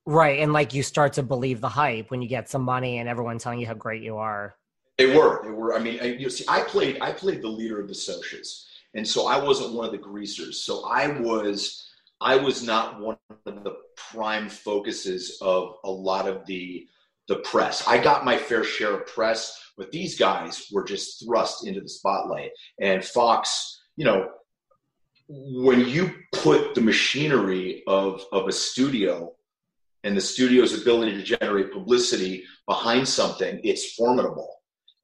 Right, 0.06 0.40
and 0.40 0.52
like 0.52 0.74
you 0.74 0.82
start 0.82 1.14
to 1.14 1.24
believe 1.24 1.62
the 1.62 1.70
hype 1.70 2.10
when 2.10 2.22
you 2.22 2.28
get 2.28 2.50
some 2.50 2.64
money 2.64 2.98
and 2.98 3.08
everyone 3.08 3.38
telling 3.38 3.60
you 3.60 3.68
how 3.68 3.76
great 3.76 4.02
you 4.02 4.18
are. 4.18 4.56
They 4.98 5.16
were. 5.16 5.42
They 5.44 5.52
were. 5.52 5.76
I 5.76 5.80
mean, 5.80 6.00
I, 6.02 6.06
you 6.06 6.30
see, 6.30 6.46
I 6.48 6.62
played. 6.62 6.98
I 7.02 7.12
played 7.12 7.42
the 7.42 7.48
leader 7.48 7.80
of 7.80 7.88
the 7.88 7.94
Socs, 7.94 8.66
and 8.96 9.08
so 9.08 9.28
I 9.28 9.38
wasn't 9.42 9.74
one 9.74 9.86
of 9.86 9.92
the 9.92 9.98
greasers. 9.98 10.64
So 10.64 10.86
I 10.86 11.08
was. 11.08 11.88
I 12.20 12.36
was 12.36 12.62
not 12.62 13.02
one 13.02 13.18
of 13.48 13.64
the 13.64 13.78
prime 13.96 14.48
focuses 14.48 15.40
of 15.42 15.78
a 15.84 15.90
lot 15.90 16.28
of 16.28 16.46
the 16.46 16.88
the 17.28 17.38
press. 17.38 17.88
I 17.88 17.98
got 17.98 18.26
my 18.26 18.38
fair 18.38 18.64
share 18.64 18.96
of 18.96 19.08
press, 19.08 19.58
but 19.78 19.92
these 19.92 20.18
guys 20.18 20.68
were 20.72 20.84
just 20.84 21.24
thrust 21.26 21.66
into 21.66 21.82
the 21.82 21.90
spotlight. 21.90 22.52
And 22.80 23.04
Fox, 23.04 23.82
you 23.96 24.06
know, 24.06 24.30
when 25.28 25.88
you 25.88 26.12
put 26.34 26.76
the 26.76 26.82
machinery 26.82 27.84
of, 27.88 28.24
of 28.32 28.48
a 28.48 28.52
studio 28.52 29.34
and 30.04 30.18
the 30.18 30.22
studio's 30.22 30.80
ability 30.80 31.14
to 31.14 31.24
generate 31.24 31.72
publicity 31.72 32.44
behind 32.68 33.08
something, 33.08 33.62
it's 33.64 33.94
formidable. 33.94 34.54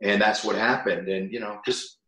And 0.01 0.21
that's 0.21 0.43
what 0.43 0.55
happened. 0.55 1.07
And, 1.07 1.31
you 1.31 1.39
know, 1.39 1.59
just, 1.65 1.99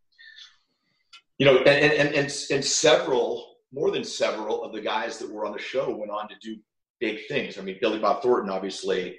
you 1.37 1.45
know, 1.45 1.59
and, 1.59 1.93
and, 1.93 2.15
and, 2.15 2.45
and 2.51 2.65
several, 2.65 3.55
more 3.71 3.91
than 3.91 4.03
several 4.03 4.63
of 4.63 4.73
the 4.73 4.81
guys 4.81 5.17
that 5.19 5.31
were 5.31 5.45
on 5.45 5.53
the 5.53 5.59
show 5.59 5.95
went 5.95 6.11
on 6.11 6.27
to 6.27 6.35
do 6.41 6.57
big 6.99 7.19
things. 7.27 7.57
I 7.57 7.61
mean, 7.61 7.77
Billy 7.79 7.99
Bob 7.99 8.21
Thornton, 8.21 8.49
obviously, 8.49 9.17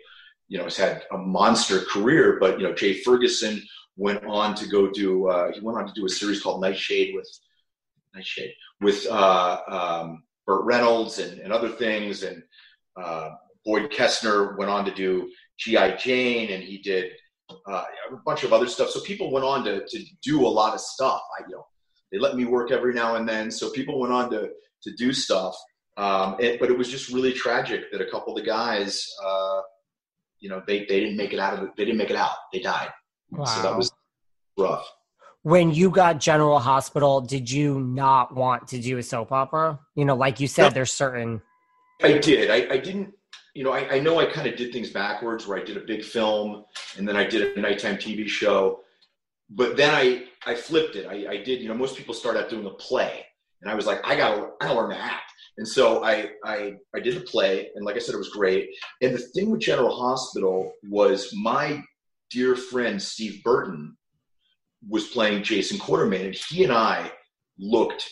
you 0.51 0.59
know, 0.59 0.65
has 0.65 0.77
had 0.77 1.05
a 1.13 1.17
monster 1.17 1.81
career, 1.81 2.37
but, 2.41 2.59
you 2.59 2.67
know, 2.67 2.75
Jay 2.75 2.93
Ferguson 2.93 3.63
went 3.97 4.25
on 4.27 4.55
to 4.57 4.69
go 4.69 4.91
do, 4.91 5.29
uh, 5.29 5.53
he 5.53 5.61
went 5.61 5.79
on 5.79 5.87
to 5.87 5.93
do 5.95 6.05
a 6.05 6.09
series 6.09 6.43
called 6.43 6.61
Nightshade 6.61 7.15
with, 7.15 7.29
Nightshade 8.15 8.53
with 8.81 9.07
uh, 9.07 9.61
um, 9.69 10.25
Burt 10.47 10.65
Reynolds 10.65 11.21
and, 11.21 11.39
and, 11.39 11.53
other 11.53 11.69
things. 11.69 12.25
And 12.25 12.43
uh, 13.01 13.31
Boyd 13.65 13.93
Kestner 13.93 14.59
went 14.59 14.73
on 14.73 14.85
to 14.87 14.91
do 14.93 15.31
G.I. 15.61 15.95
Jane 15.95 16.51
and 16.51 16.65
he 16.65 16.79
did 16.79 17.13
uh, 17.69 17.85
a 18.11 18.17
bunch 18.27 18.43
of 18.43 18.53
other 18.53 18.67
stuff. 18.67 18.91
So 18.91 19.01
people 19.03 19.31
went 19.31 19.47
on 19.47 19.65
to, 19.67 19.87
to 19.87 20.05
do 20.21 20.45
a 20.45 20.49
lot 20.49 20.75
of 20.75 20.81
stuff. 20.81 21.23
I, 21.39 21.45
you 21.49 21.55
know, 21.55 21.67
they 22.11 22.19
let 22.19 22.35
me 22.35 22.45
work 22.45 22.73
every 22.73 22.93
now 22.93 23.15
and 23.15 23.29
then. 23.29 23.53
So 23.53 23.71
people 23.71 24.01
went 24.01 24.13
on 24.13 24.29
to, 24.31 24.51
to 24.83 24.93
do 24.97 25.13
stuff. 25.13 25.55
Um, 25.97 26.35
it, 26.41 26.59
but 26.59 26.71
it 26.71 26.77
was 26.77 26.89
just 26.89 27.13
really 27.13 27.33
tragic 27.33 27.93
that 27.93 28.01
a 28.01 28.11
couple 28.11 28.37
of 28.37 28.43
the 28.43 28.49
guys, 28.49 29.07
uh, 29.25 29.61
you 30.41 30.49
know, 30.49 30.63
they, 30.67 30.81
they 30.81 31.01
didn't 31.01 31.17
make 31.17 31.33
it 31.33 31.39
out 31.39 31.55
of 31.55 31.65
it. 31.65 31.71
They 31.77 31.85
didn't 31.85 31.99
make 31.99 32.11
it 32.11 32.17
out. 32.17 32.37
They 32.53 32.61
died. 32.61 32.91
Wow. 33.31 33.45
So 33.45 33.63
that 33.63 33.77
was 33.77 33.93
rough 34.59 34.91
when 35.43 35.73
you 35.73 35.91
got 35.91 36.21
General 36.21 36.59
Hospital, 36.59 37.21
did 37.21 37.51
you 37.51 37.81
not 37.81 38.35
want 38.35 38.69
to 38.69 38.79
do 38.79 38.99
a 38.99 39.03
soap 39.03 39.33
opera? 39.33 39.79
You 39.95 40.05
know, 40.05 40.15
like 40.15 40.41
you 40.41 40.47
said, 40.47 40.65
no, 40.65 40.71
there's 40.71 40.93
certain. 40.93 41.41
I 42.03 42.19
did. 42.19 42.51
I, 42.51 42.75
I 42.75 42.79
didn't. 42.79 43.15
You 43.55 43.65
know, 43.65 43.73
I, 43.73 43.97
I 43.97 44.01
know 44.01 44.21
I 44.21 44.27
kind 44.27 44.47
of 44.47 44.57
did 44.57 44.73
things 44.73 44.91
backwards, 44.91 45.47
where 45.47 45.59
I 45.59 45.65
did 45.65 45.77
a 45.77 45.81
big 45.81 46.05
film 46.05 46.65
and 46.97 47.09
then 47.09 47.17
I 47.17 47.25
did 47.25 47.57
a 47.57 47.61
nighttime 47.61 47.97
TV 47.97 48.29
show. 48.29 48.81
But 49.49 49.77
then 49.77 49.93
I 49.95 50.25
I 50.47 50.55
flipped 50.55 50.97
it. 50.97 51.07
I, 51.07 51.33
I 51.33 51.37
did. 51.43 51.61
You 51.61 51.69
know, 51.69 51.75
most 51.75 51.97
people 51.97 52.15
start 52.15 52.37
out 52.37 52.49
doing 52.49 52.67
a 52.67 52.71
play, 52.71 53.25
and 53.63 53.71
I 53.71 53.75
was 53.75 53.87
like, 53.87 54.07
I 54.07 54.15
gotta 54.17 54.51
I 54.61 54.67
gotta 54.67 54.79
learn 54.79 54.91
to 54.91 54.99
act. 54.99 55.30
And 55.59 55.67
so 55.69 56.03
I, 56.05 56.31
I 56.45 56.77
I 56.95 57.01
did 57.01 57.17
the 57.17 57.21
play, 57.21 57.69
and 57.75 57.85
like 57.85 57.97
I 57.97 57.99
said, 57.99 58.15
it 58.15 58.19
was 58.19 58.31
great. 58.31 58.71
And 59.03 59.15
the 59.15 59.19
thing 59.19 59.51
with 59.51 59.61
General 59.61 59.95
Hospital 59.95 60.73
was 60.89 61.35
my 61.35 61.83
dear 62.31 62.57
friend 62.57 63.03
Steve 63.03 63.43
Burton 63.43 63.97
was 64.89 65.09
playing 65.09 65.43
Jason 65.43 65.79
Quartermaine, 65.79 66.27
and 66.27 66.35
he 66.49 66.65
and 66.65 66.73
I 66.73 67.13
looked 67.59 68.09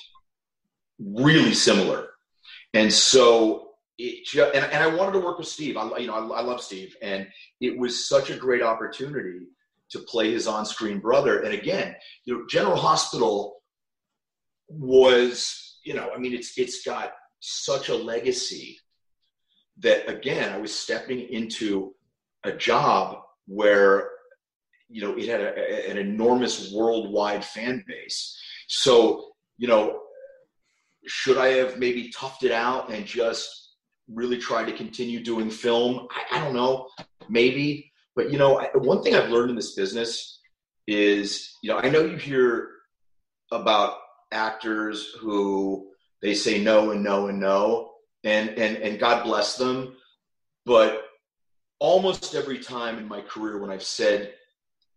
really 0.98 1.54
similar. 1.54 2.10
And 2.74 2.92
so 2.92 3.70
it 3.96 4.26
just, 4.26 4.54
and, 4.54 4.64
and 4.64 4.82
I 4.82 4.94
wanted 4.94 5.12
to 5.12 5.20
work 5.20 5.38
with 5.38 5.48
Steve. 5.48 5.76
I, 5.76 5.96
you 5.98 6.06
know, 6.08 6.14
I, 6.14 6.40
I 6.40 6.42
love 6.42 6.60
Steve, 6.60 6.94
and 7.00 7.26
it 7.60 7.78
was 7.78 8.08
such 8.08 8.30
a 8.30 8.36
great 8.36 8.62
opportunity 8.62 9.46
to 9.90 10.00
play 10.00 10.30
his 10.32 10.46
on-screen 10.46 10.98
brother. 10.98 11.40
And 11.40 11.54
again, 11.54 11.94
you 12.26 12.34
know, 12.34 12.44
General 12.50 12.76
Hospital 12.76 13.62
was, 14.68 15.78
you 15.84 15.94
know, 15.94 16.10
I 16.14 16.18
mean, 16.18 16.34
it's 16.34 16.58
it's 16.58 16.84
got 16.84 17.12
such 17.40 17.88
a 17.88 17.94
legacy 17.94 18.78
that 19.78 20.08
again, 20.08 20.52
I 20.52 20.58
was 20.58 20.74
stepping 20.74 21.20
into 21.20 21.94
a 22.44 22.52
job 22.52 23.18
where 23.46 24.10
you 24.88 25.02
know, 25.02 25.16
it 25.16 25.28
had 25.28 25.40
a, 25.40 25.90
an 25.90 25.98
enormous 25.98 26.72
worldwide 26.72 27.44
fan 27.44 27.84
base. 27.86 28.40
So, 28.68 29.32
you 29.58 29.68
know, 29.68 30.00
should 31.06 31.38
I 31.38 31.48
have 31.48 31.78
maybe 31.78 32.10
toughed 32.10 32.42
it 32.42 32.52
out 32.52 32.90
and 32.90 33.04
just 33.04 33.74
really 34.08 34.38
tried 34.38 34.66
to 34.66 34.72
continue 34.72 35.22
doing 35.22 35.50
film? 35.50 36.08
I, 36.10 36.38
I 36.38 36.44
don't 36.44 36.54
know, 36.54 36.88
maybe. 37.28 37.92
But, 38.16 38.32
you 38.32 38.38
know, 38.38 38.58
I, 38.58 38.68
one 38.74 39.02
thing 39.02 39.14
I've 39.14 39.30
learned 39.30 39.50
in 39.50 39.56
this 39.56 39.74
business 39.74 40.40
is, 40.86 41.56
you 41.62 41.70
know, 41.70 41.78
I 41.78 41.90
know 41.90 42.02
you 42.02 42.16
hear 42.16 42.70
about 43.52 43.98
actors 44.32 45.12
who 45.20 45.87
they 46.22 46.34
say 46.34 46.62
no 46.62 46.90
and 46.90 47.02
no 47.02 47.28
and 47.28 47.40
no, 47.40 47.92
and, 48.24 48.50
and, 48.50 48.76
and 48.78 48.98
God 48.98 49.24
bless 49.24 49.56
them. 49.56 49.96
But 50.66 51.04
almost 51.78 52.34
every 52.34 52.58
time 52.58 52.98
in 52.98 53.08
my 53.08 53.20
career 53.20 53.58
when 53.58 53.70
I've 53.70 53.82
said 53.82 54.34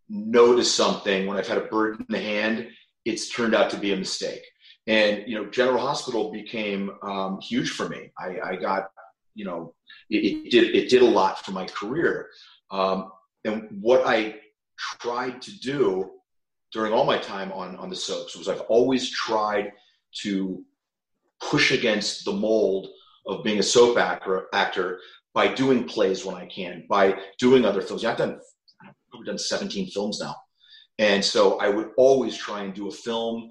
no 0.10 0.56
to 0.56 0.64
something 0.64 1.28
when 1.28 1.38
I've 1.38 1.48
had 1.48 1.58
a 1.58 1.68
bird 1.68 2.00
in 2.00 2.06
the 2.10 2.20
hand, 2.20 2.68
it's 3.06 3.30
turned 3.30 3.56
out 3.56 3.70
to 3.72 3.78
be 3.78 3.94
a 3.94 3.98
mistake. 3.98 4.44
And 4.88 5.24
you 5.28 5.36
know, 5.36 5.50
General 5.50 5.80
Hospital 5.80 6.32
became 6.32 6.92
um, 7.04 7.40
huge 7.40 7.72
for 7.72 7.88
me. 7.88 8.12
I, 8.18 8.40
I, 8.44 8.56
got, 8.56 8.90
you 9.36 9.46
know, 9.46 9.74
it, 10.10 10.18
it, 10.18 10.52
did 10.52 10.76
it 10.76 10.90
did 10.90 11.02
a 11.02 11.06
lot 11.06 11.46
for 11.46 11.52
my 11.52 11.66
career. 11.66 12.30
Um, 12.72 13.12
and 13.46 13.68
what 13.80 14.06
I 14.06 14.36
tried 15.00 15.42
to 15.44 15.60
do 15.60 16.12
during 16.74 16.94
all 16.94 17.06
my 17.06 17.18
time 17.18 17.52
on 17.52 17.76
on 17.78 17.90
the 17.90 17.96
soaps 17.96 18.36
was 18.36 18.50
I've 18.50 18.62
always 18.62 19.10
tried 19.10 19.72
to 20.24 20.66
push 21.42 21.72
against 21.72 22.26
the 22.26 22.32
mold 22.32 22.88
of 23.28 23.44
being 23.44 23.60
a 23.60 23.64
soap 23.64 23.98
actor, 23.98 24.48
actor 24.54 25.00
by 25.34 25.48
doing 25.48 25.84
plays 25.86 26.26
when 26.26 26.36
I 26.36 26.46
can, 26.48 26.86
by 26.90 27.18
doing 27.40 27.66
other 27.66 27.82
films. 27.82 28.04
Yeah, 28.04 28.12
I've 28.12 28.18
done 28.18 28.40
I've 28.84 28.94
probably 29.10 29.28
done 29.28 29.38
17 29.38 29.90
films 29.92 30.20
now. 30.20 30.36
And 31.00 31.24
so 31.24 31.60
I 31.60 31.70
would 31.70 31.92
always 31.98 32.38
try 32.38 32.62
and 32.62 32.74
do 32.74 32.88
a 32.88 32.92
film 32.92 33.50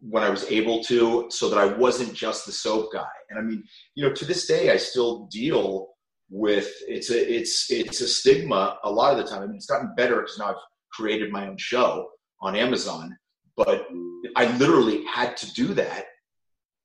when 0.00 0.22
I 0.22 0.30
was 0.30 0.44
able 0.44 0.82
to 0.84 1.26
so 1.30 1.48
that 1.48 1.58
I 1.58 1.66
wasn't 1.66 2.14
just 2.14 2.46
the 2.46 2.52
soap 2.52 2.92
guy. 2.92 3.06
And 3.30 3.38
I 3.38 3.42
mean, 3.42 3.64
you 3.94 4.04
know, 4.06 4.14
to 4.14 4.24
this 4.24 4.46
day 4.46 4.70
I 4.70 4.76
still 4.76 5.26
deal 5.26 5.88
with 6.30 6.70
it's 6.86 7.10
a 7.10 7.34
it's 7.34 7.70
it's 7.70 8.00
a 8.00 8.08
stigma 8.08 8.78
a 8.84 8.90
lot 8.90 9.12
of 9.12 9.18
the 9.18 9.30
time. 9.30 9.42
I 9.42 9.46
mean 9.46 9.56
it's 9.56 9.66
gotten 9.66 9.94
better 9.96 10.16
because 10.16 10.38
now 10.38 10.50
I've 10.50 10.56
created 10.92 11.32
my 11.32 11.48
own 11.48 11.56
show 11.58 12.08
on 12.40 12.54
Amazon. 12.54 13.16
But 13.56 13.88
I 14.36 14.56
literally 14.56 15.04
had 15.04 15.36
to 15.38 15.52
do 15.52 15.74
that 15.74 16.06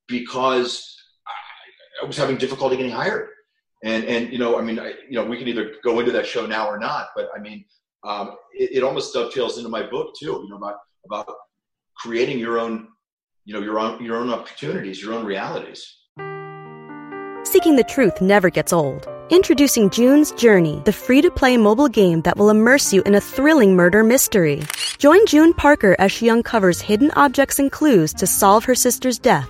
because 0.07 0.95
I, 2.01 2.05
was 2.05 2.17
having 2.17 2.37
difficulty 2.37 2.77
getting 2.77 2.91
hired. 2.91 3.29
And 3.83 4.05
and 4.05 4.31
you 4.31 4.39
know, 4.39 4.57
I 4.57 4.61
mean, 4.61 4.79
I, 4.79 4.93
you 5.09 5.15
know, 5.15 5.25
we 5.25 5.37
can 5.37 5.47
either 5.47 5.73
go 5.83 5.99
into 5.99 6.11
that 6.11 6.25
show 6.25 6.45
now 6.45 6.67
or 6.67 6.79
not. 6.79 7.09
But 7.15 7.29
I 7.35 7.39
mean, 7.39 7.65
um, 8.03 8.35
it, 8.53 8.77
it 8.77 8.83
almost 8.83 9.13
dovetails 9.13 9.57
into 9.57 9.69
my 9.69 9.83
book 9.83 10.15
too. 10.17 10.41
You 10.43 10.49
know, 10.49 10.57
about 10.57 10.77
about 11.05 11.27
creating 11.97 12.39
your 12.39 12.59
own, 12.59 12.87
you 13.45 13.53
know, 13.53 13.61
your 13.61 13.79
own 13.79 14.03
your 14.03 14.17
own 14.17 14.31
opportunities, 14.31 15.01
your 15.01 15.13
own 15.13 15.25
realities. 15.25 15.97
Seeking 17.45 17.75
the 17.75 17.83
truth 17.83 18.21
never 18.21 18.49
gets 18.49 18.71
old. 18.71 19.07
Introducing 19.29 19.89
June's 19.89 20.31
Journey, 20.31 20.81
the 20.85 20.93
free 20.93 21.21
to 21.21 21.29
play 21.29 21.57
mobile 21.57 21.89
game 21.89 22.21
that 22.21 22.37
will 22.37 22.49
immerse 22.49 22.93
you 22.93 23.01
in 23.03 23.15
a 23.15 23.21
thrilling 23.21 23.75
murder 23.75 24.01
mystery. 24.03 24.63
Join 24.97 25.25
June 25.25 25.53
Parker 25.53 25.95
as 25.99 26.11
she 26.11 26.29
uncovers 26.29 26.79
hidden 26.79 27.11
objects 27.11 27.59
and 27.59 27.71
clues 27.71 28.13
to 28.13 28.27
solve 28.27 28.63
her 28.63 28.75
sister's 28.75 29.19
death 29.19 29.49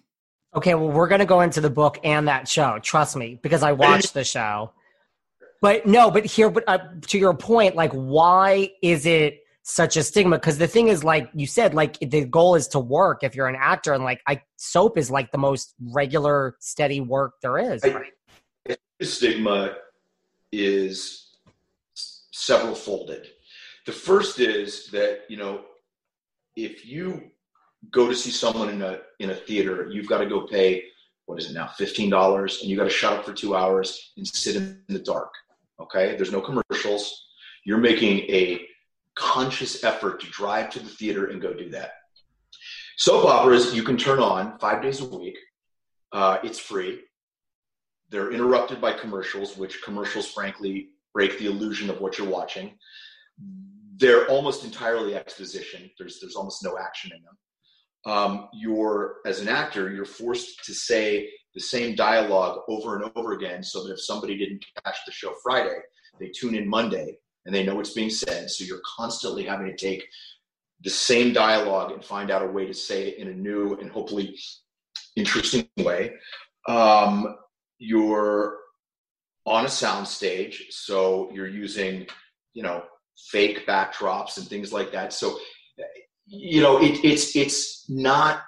Okay, 0.53 0.75
well, 0.75 0.89
we're 0.89 1.07
going 1.07 1.19
to 1.19 1.25
go 1.25 1.41
into 1.41 1.61
the 1.61 1.69
book 1.69 1.99
and 2.03 2.27
that 2.27 2.47
show. 2.47 2.77
Trust 2.79 3.15
me, 3.15 3.39
because 3.41 3.63
I 3.63 3.71
watched 3.71 4.13
the 4.13 4.23
show. 4.23 4.71
But 5.61 5.85
no, 5.85 6.11
but 6.11 6.25
here, 6.25 6.49
but 6.49 6.63
uh, 6.67 6.79
to 7.07 7.19
your 7.19 7.35
point, 7.35 7.75
like, 7.75 7.91
why 7.93 8.71
is 8.81 9.05
it 9.05 9.41
such 9.63 9.95
a 9.95 10.03
stigma? 10.03 10.37
Because 10.37 10.57
the 10.57 10.67
thing 10.67 10.87
is, 10.87 11.03
like 11.03 11.29
you 11.33 11.45
said, 11.45 11.73
like 11.73 11.99
the 11.99 12.25
goal 12.25 12.55
is 12.55 12.67
to 12.69 12.79
work. 12.79 13.23
If 13.23 13.35
you're 13.35 13.47
an 13.47 13.57
actor, 13.57 13.93
and 13.93 14.03
like, 14.03 14.21
I 14.27 14.41
soap 14.57 14.97
is 14.97 15.11
like 15.11 15.31
the 15.31 15.37
most 15.37 15.75
regular, 15.79 16.55
steady 16.59 16.99
work 16.99 17.33
there 17.41 17.57
is. 17.59 17.83
Right? 17.83 18.11
The 18.65 19.05
stigma 19.05 19.75
is 20.51 21.29
several 21.93 22.75
folded. 22.75 23.27
The 23.85 23.91
first 23.91 24.39
is 24.39 24.87
that 24.87 25.21
you 25.29 25.37
know, 25.37 25.61
if 26.55 26.85
you 26.85 27.30
go 27.89 28.07
to 28.07 28.15
see 28.15 28.29
someone 28.29 28.69
in 28.69 28.81
a 28.81 28.99
in 29.19 29.31
a 29.31 29.35
theater, 29.35 29.89
you've 29.91 30.07
got 30.07 30.19
to 30.19 30.27
go 30.27 30.45
pay 30.45 30.83
what 31.25 31.39
is 31.39 31.49
it 31.49 31.53
now, 31.53 31.67
fifteen 31.67 32.09
dollars, 32.09 32.59
and 32.61 32.69
you 32.69 32.77
got 32.77 32.83
to 32.83 32.89
shut 32.89 33.13
up 33.13 33.25
for 33.25 33.33
two 33.33 33.55
hours 33.55 34.11
and 34.17 34.27
sit 34.27 34.55
in 34.55 34.83
the 34.89 34.99
dark. 34.99 35.31
Okay, 35.79 36.15
there's 36.15 36.31
no 36.31 36.41
commercials. 36.41 37.27
You're 37.63 37.77
making 37.77 38.19
a 38.29 38.67
conscious 39.15 39.83
effort 39.83 40.19
to 40.21 40.27
drive 40.27 40.69
to 40.71 40.79
the 40.79 40.89
theater 40.89 41.27
and 41.27 41.41
go 41.41 41.53
do 41.53 41.69
that. 41.69 41.91
Soap 42.97 43.25
operas 43.25 43.73
you 43.73 43.83
can 43.83 43.97
turn 43.97 44.19
on 44.19 44.59
five 44.59 44.81
days 44.81 45.01
a 45.01 45.05
week. 45.05 45.37
Uh, 46.11 46.37
it's 46.43 46.59
free. 46.59 47.01
They're 48.09 48.31
interrupted 48.31 48.81
by 48.81 48.93
commercials, 48.93 49.57
which 49.57 49.81
commercials, 49.81 50.29
frankly, 50.29 50.89
break 51.13 51.39
the 51.39 51.45
illusion 51.45 51.89
of 51.89 52.01
what 52.01 52.17
you're 52.17 52.27
watching. 52.27 52.77
They're 53.95 54.27
almost 54.27 54.65
entirely 54.65 55.15
exposition. 55.15 55.89
There's 55.97 56.19
there's 56.19 56.35
almost 56.35 56.63
no 56.63 56.77
action 56.77 57.11
in 57.15 57.23
them 57.23 57.37
um, 58.05 58.47
you're 58.53 59.17
as 59.25 59.39
an 59.39 59.47
actor 59.47 59.91
you're 59.91 60.05
forced 60.05 60.63
to 60.65 60.73
say 60.73 61.29
the 61.53 61.59
same 61.59 61.95
dialogue 61.95 62.61
over 62.67 62.95
and 62.95 63.11
over 63.15 63.33
again 63.33 63.61
so 63.63 63.83
that 63.83 63.93
if 63.93 64.01
somebody 64.01 64.37
didn't 64.37 64.65
catch 64.83 64.97
the 65.05 65.11
show 65.11 65.33
friday 65.43 65.77
they 66.19 66.29
tune 66.29 66.55
in 66.55 66.67
monday 66.67 67.17
and 67.45 67.53
they 67.53 67.63
know 67.63 67.75
what's 67.75 67.93
being 67.93 68.09
said. 68.09 68.49
So 68.49 68.63
you're 68.63 68.81
constantly 68.97 69.43
having 69.43 69.67
to 69.67 69.75
take 69.75 70.07
the 70.83 70.89
same 70.89 71.33
dialogue 71.33 71.91
and 71.91 72.03
find 72.03 72.31
out 72.31 72.43
a 72.43 72.47
way 72.47 72.65
to 72.65 72.73
say 72.73 73.09
it 73.09 73.17
in 73.17 73.27
a 73.27 73.33
new 73.33 73.75
and 73.75 73.91
hopefully 73.91 74.37
interesting 75.15 75.67
way. 75.77 76.13
Um, 76.67 77.35
you're 77.77 78.57
on 79.45 79.65
a 79.65 79.69
sound 79.69 80.07
stage 80.07 80.67
so 80.69 81.31
you're 81.33 81.47
using 81.47 82.05
you 82.53 82.61
know 82.61 82.83
fake 83.31 83.65
backdrops 83.65 84.37
and 84.37 84.47
things 84.47 84.71
like 84.71 84.91
that. 84.91 85.13
So 85.13 85.39
you 86.31 86.61
know, 86.61 86.81
it, 86.81 87.03
it's 87.03 87.35
it's 87.35 87.89
not 87.89 88.41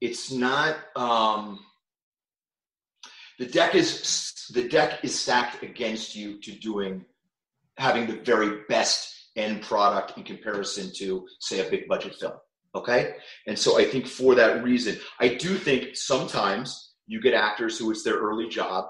it's 0.00 0.32
not 0.32 0.76
um, 0.96 1.60
the 3.38 3.46
deck 3.46 3.74
is 3.74 4.32
the 4.52 4.68
deck 4.68 5.04
is 5.04 5.18
stacked 5.18 5.62
against 5.62 6.16
you 6.16 6.40
to 6.40 6.52
doing 6.52 7.04
having 7.78 8.06
the 8.06 8.20
very 8.24 8.62
best 8.68 9.14
end 9.36 9.62
product 9.62 10.18
in 10.18 10.24
comparison 10.24 10.90
to 10.96 11.26
say 11.38 11.64
a 11.64 11.70
big 11.70 11.86
budget 11.88 12.14
film 12.16 12.32
okay? 12.74 13.14
And 13.46 13.58
so 13.58 13.78
i 13.78 13.84
think 13.84 14.06
for 14.06 14.34
that 14.34 14.62
reason 14.62 14.96
i 15.20 15.28
do 15.28 15.56
think 15.56 15.96
sometimes 15.96 16.94
you 17.06 17.20
get 17.20 17.34
actors 17.34 17.78
who 17.78 17.90
it's 17.90 18.02
their 18.02 18.18
early 18.18 18.48
job 18.48 18.86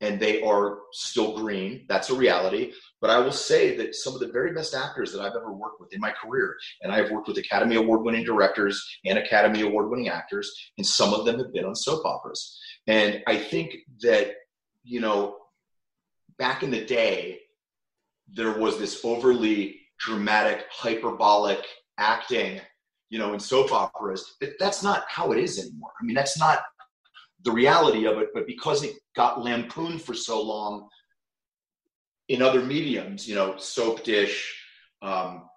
and 0.00 0.20
they 0.20 0.42
are 0.42 0.78
still 0.92 1.36
green 1.36 1.84
that's 1.88 2.10
a 2.10 2.14
reality 2.14 2.72
but 3.00 3.10
I 3.10 3.18
will 3.20 3.32
say 3.32 3.76
that 3.76 3.94
some 3.94 4.14
of 4.14 4.20
the 4.20 4.28
very 4.28 4.52
best 4.52 4.74
actors 4.74 5.12
that 5.12 5.20
I've 5.20 5.36
ever 5.36 5.52
worked 5.52 5.80
with 5.80 5.92
in 5.92 6.00
my 6.00 6.10
career, 6.10 6.56
and 6.82 6.92
I 6.92 6.96
have 6.96 7.10
worked 7.10 7.28
with 7.28 7.38
Academy 7.38 7.76
Award 7.76 8.02
winning 8.02 8.24
directors 8.24 8.84
and 9.04 9.18
Academy 9.18 9.62
Award 9.62 9.88
winning 9.88 10.08
actors, 10.08 10.52
and 10.78 10.86
some 10.86 11.14
of 11.14 11.24
them 11.24 11.38
have 11.38 11.52
been 11.52 11.64
on 11.64 11.76
soap 11.76 12.04
operas. 12.04 12.58
And 12.86 13.22
I 13.26 13.36
think 13.36 13.76
that, 14.02 14.32
you 14.82 15.00
know, 15.00 15.36
back 16.38 16.62
in 16.62 16.70
the 16.70 16.84
day, 16.84 17.40
there 18.32 18.58
was 18.58 18.78
this 18.78 19.04
overly 19.04 19.80
dramatic, 19.98 20.66
hyperbolic 20.70 21.64
acting, 21.98 22.60
you 23.10 23.18
know, 23.18 23.32
in 23.32 23.40
soap 23.40 23.72
operas. 23.72 24.36
That, 24.40 24.58
that's 24.58 24.82
not 24.82 25.04
how 25.08 25.30
it 25.32 25.38
is 25.38 25.58
anymore. 25.58 25.92
I 26.00 26.04
mean, 26.04 26.16
that's 26.16 26.38
not 26.38 26.62
the 27.44 27.52
reality 27.52 28.06
of 28.06 28.18
it, 28.18 28.28
but 28.34 28.46
because 28.46 28.82
it 28.82 28.96
got 29.16 29.42
lampooned 29.42 30.02
for 30.02 30.14
so 30.14 30.42
long 30.42 30.88
in 32.28 32.42
other 32.42 32.62
mediums, 32.62 33.26
you 33.28 33.34
know, 33.34 33.56
soap 33.56 34.04
dish, 34.04 34.54
um, 35.02 35.48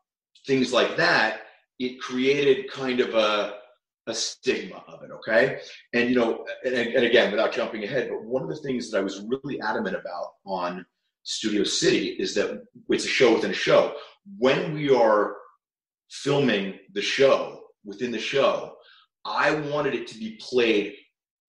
things 0.47 0.71
like 0.71 0.95
that, 0.97 1.41
it 1.79 1.99
created 1.99 2.71
kind 2.71 2.99
of 2.99 3.15
a 3.15 3.55
a 4.07 4.13
stigma 4.15 4.83
of 4.87 5.03
it. 5.03 5.11
Okay, 5.11 5.59
and 5.93 6.09
you 6.09 6.15
know, 6.15 6.45
and, 6.63 6.75
and 6.75 7.05
again, 7.05 7.31
without 7.31 7.51
jumping 7.51 7.83
ahead, 7.83 8.09
but 8.09 8.23
one 8.23 8.41
of 8.41 8.49
the 8.49 8.55
things 8.55 8.89
that 8.89 8.97
I 8.97 9.01
was 9.01 9.21
really 9.21 9.59
adamant 9.61 9.95
about 9.95 10.33
on 10.45 10.85
Studio 11.23 11.63
City 11.63 12.09
is 12.19 12.33
that 12.35 12.63
it's 12.89 13.05
a 13.05 13.07
show 13.07 13.33
within 13.35 13.51
a 13.51 13.55
show. 13.55 13.95
When 14.37 14.73
we 14.73 14.89
are 14.89 15.35
filming 16.09 16.79
the 16.93 17.01
show 17.01 17.61
within 17.85 18.11
the 18.11 18.19
show, 18.19 18.75
I 19.25 19.53
wanted 19.53 19.93
it 19.93 20.07
to 20.07 20.17
be 20.17 20.39
played 20.41 20.95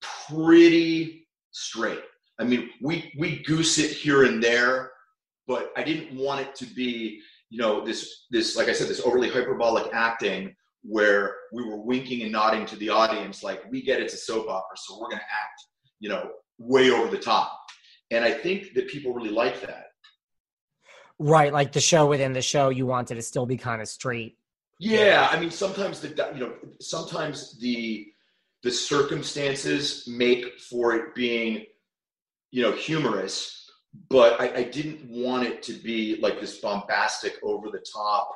pretty 0.03 1.29
straight. 1.51 2.03
I 2.41 2.45
mean, 2.45 2.71
we 2.81 3.13
we 3.19 3.43
goose 3.43 3.79
it 3.79 3.91
here 3.91 4.25
and 4.25 4.43
there, 4.43 4.93
but 5.47 5.73
I 5.77 5.83
didn't 5.83 6.17
want 6.17 6.41
it 6.41 6.55
to 6.57 6.67
be, 6.67 7.21
you 7.51 7.59
know, 7.59 7.85
this 7.85 8.27
this 8.31 8.57
like 8.57 8.69
I 8.69 8.73
said, 8.73 8.89
this 8.89 9.01
overly 9.01 9.31
hyperbolic 9.31 9.93
acting 9.93 10.55
where 10.83 11.37
we 11.53 11.63
were 11.63 11.81
winking 11.81 12.23
and 12.23 12.33
nodding 12.33 12.67
to 12.67 12.77
the 12.77 12.89
audience, 12.89 13.43
like 13.43 13.63
we 13.71 13.83
get 13.83 14.01
it's 14.01 14.15
a 14.15 14.19
soap 14.19 14.49
opera, 14.49 14.77
so 14.77 14.99
we're 15.01 15.09
gonna 15.09 15.23
act, 15.23 15.63
you 16.01 16.09
know, 16.09 16.31
way 16.59 16.91
over 16.91 17.09
the 17.09 17.19
top. 17.19 17.59
And 18.11 18.25
I 18.25 18.33
think 18.33 18.75
that 18.75 18.89
people 18.89 19.15
really 19.15 19.31
like 19.31 19.61
that. 19.63 19.87
Right, 21.19 21.53
like 21.53 21.73
the 21.73 21.81
show 21.81 22.07
within 22.07 22.33
the 22.33 22.43
show, 22.43 22.71
you 22.71 22.85
wanted 22.85 23.15
to 23.15 23.23
still 23.23 23.47
be 23.47 23.57
kind 23.57 23.81
of 23.81 23.89
straight. 23.89 24.37
Yeah, 24.81 25.29
I 25.31 25.39
mean, 25.39 25.51
sometimes 25.51 26.01
the 26.01 26.09
you 26.35 26.41
know, 26.41 26.55
sometimes 26.81 27.59
the 27.61 28.13
the 28.63 28.71
circumstances 28.71 30.07
make 30.07 30.59
for 30.61 30.95
it 30.95 31.15
being, 31.15 31.67
you 32.51 32.63
know, 32.63 32.73
humorous, 32.73 33.69
but 34.09 34.41
I, 34.41 34.57
I 34.59 34.63
didn't 34.65 35.11
want 35.11 35.45
it 35.45 35.63
to 35.65 35.73
be 35.73 36.19
like 36.21 36.41
this 36.41 36.61
bombastic, 36.61 37.35
over 37.43 37.71
the 37.71 37.85
top, 37.93 38.31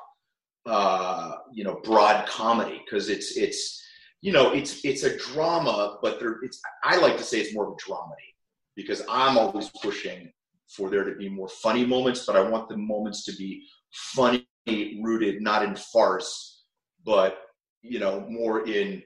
uh, 0.66 1.36
you 1.52 1.64
know, 1.64 1.80
broad 1.84 2.26
comedy 2.26 2.82
because 2.84 3.08
it's 3.08 3.36
it's 3.36 3.82
you 4.20 4.32
know 4.32 4.52
it's 4.52 4.84
it's 4.84 5.04
a 5.04 5.16
drama, 5.16 5.98
but 6.02 6.18
there 6.18 6.38
it's 6.42 6.60
I 6.82 6.96
like 6.96 7.16
to 7.18 7.22
say 7.22 7.38
it's 7.38 7.54
more 7.54 7.66
of 7.66 7.72
a 7.72 7.76
dramedy 7.76 8.34
because 8.74 9.02
I'm 9.08 9.38
always 9.38 9.70
pushing 9.82 10.30
for 10.68 10.90
there 10.90 11.04
to 11.04 11.14
be 11.14 11.28
more 11.28 11.48
funny 11.48 11.86
moments, 11.86 12.26
but 12.26 12.36
I 12.36 12.40
want 12.40 12.68
the 12.68 12.76
moments 12.76 13.24
to 13.26 13.36
be 13.36 13.64
funny 13.92 14.46
rooted 14.66 15.40
not 15.40 15.62
in 15.62 15.76
farce, 15.76 16.64
but 17.04 17.38
you 17.82 18.00
know 18.00 18.26
more 18.28 18.66
in 18.68 19.02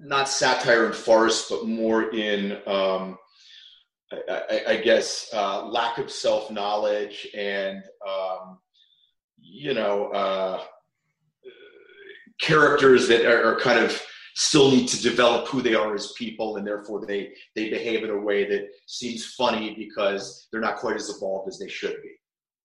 not 0.00 0.28
satire 0.28 0.86
and 0.86 0.94
farce, 0.94 1.48
but 1.48 1.66
more 1.66 2.14
in, 2.14 2.52
um, 2.66 3.18
I, 4.12 4.20
I, 4.28 4.62
I, 4.68 4.76
guess, 4.78 5.28
uh, 5.32 5.66
lack 5.66 5.98
of 5.98 6.10
self 6.10 6.50
knowledge 6.50 7.26
and, 7.36 7.82
um, 8.06 8.58
you 9.38 9.74
know, 9.74 10.06
uh, 10.08 10.62
characters 12.40 13.08
that 13.08 13.24
are, 13.24 13.52
are, 13.52 13.60
kind 13.60 13.84
of 13.84 14.00
still 14.34 14.70
need 14.70 14.88
to 14.88 15.02
develop 15.02 15.48
who 15.48 15.62
they 15.62 15.74
are 15.74 15.94
as 15.94 16.12
people, 16.12 16.56
and 16.56 16.66
therefore 16.66 17.04
they 17.06 17.32
they 17.54 17.70
behave 17.70 18.04
in 18.04 18.10
a 18.10 18.18
way 18.18 18.48
that 18.48 18.68
seems 18.86 19.34
funny 19.34 19.74
because 19.74 20.48
they're 20.50 20.60
not 20.60 20.76
quite 20.76 20.96
as 20.96 21.08
evolved 21.08 21.48
as 21.48 21.58
they 21.58 21.68
should 21.68 21.96
be. 22.02 22.12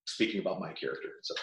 Speaking 0.06 0.42
about 0.42 0.60
my 0.60 0.74
character, 0.74 1.10
so. 1.22 1.34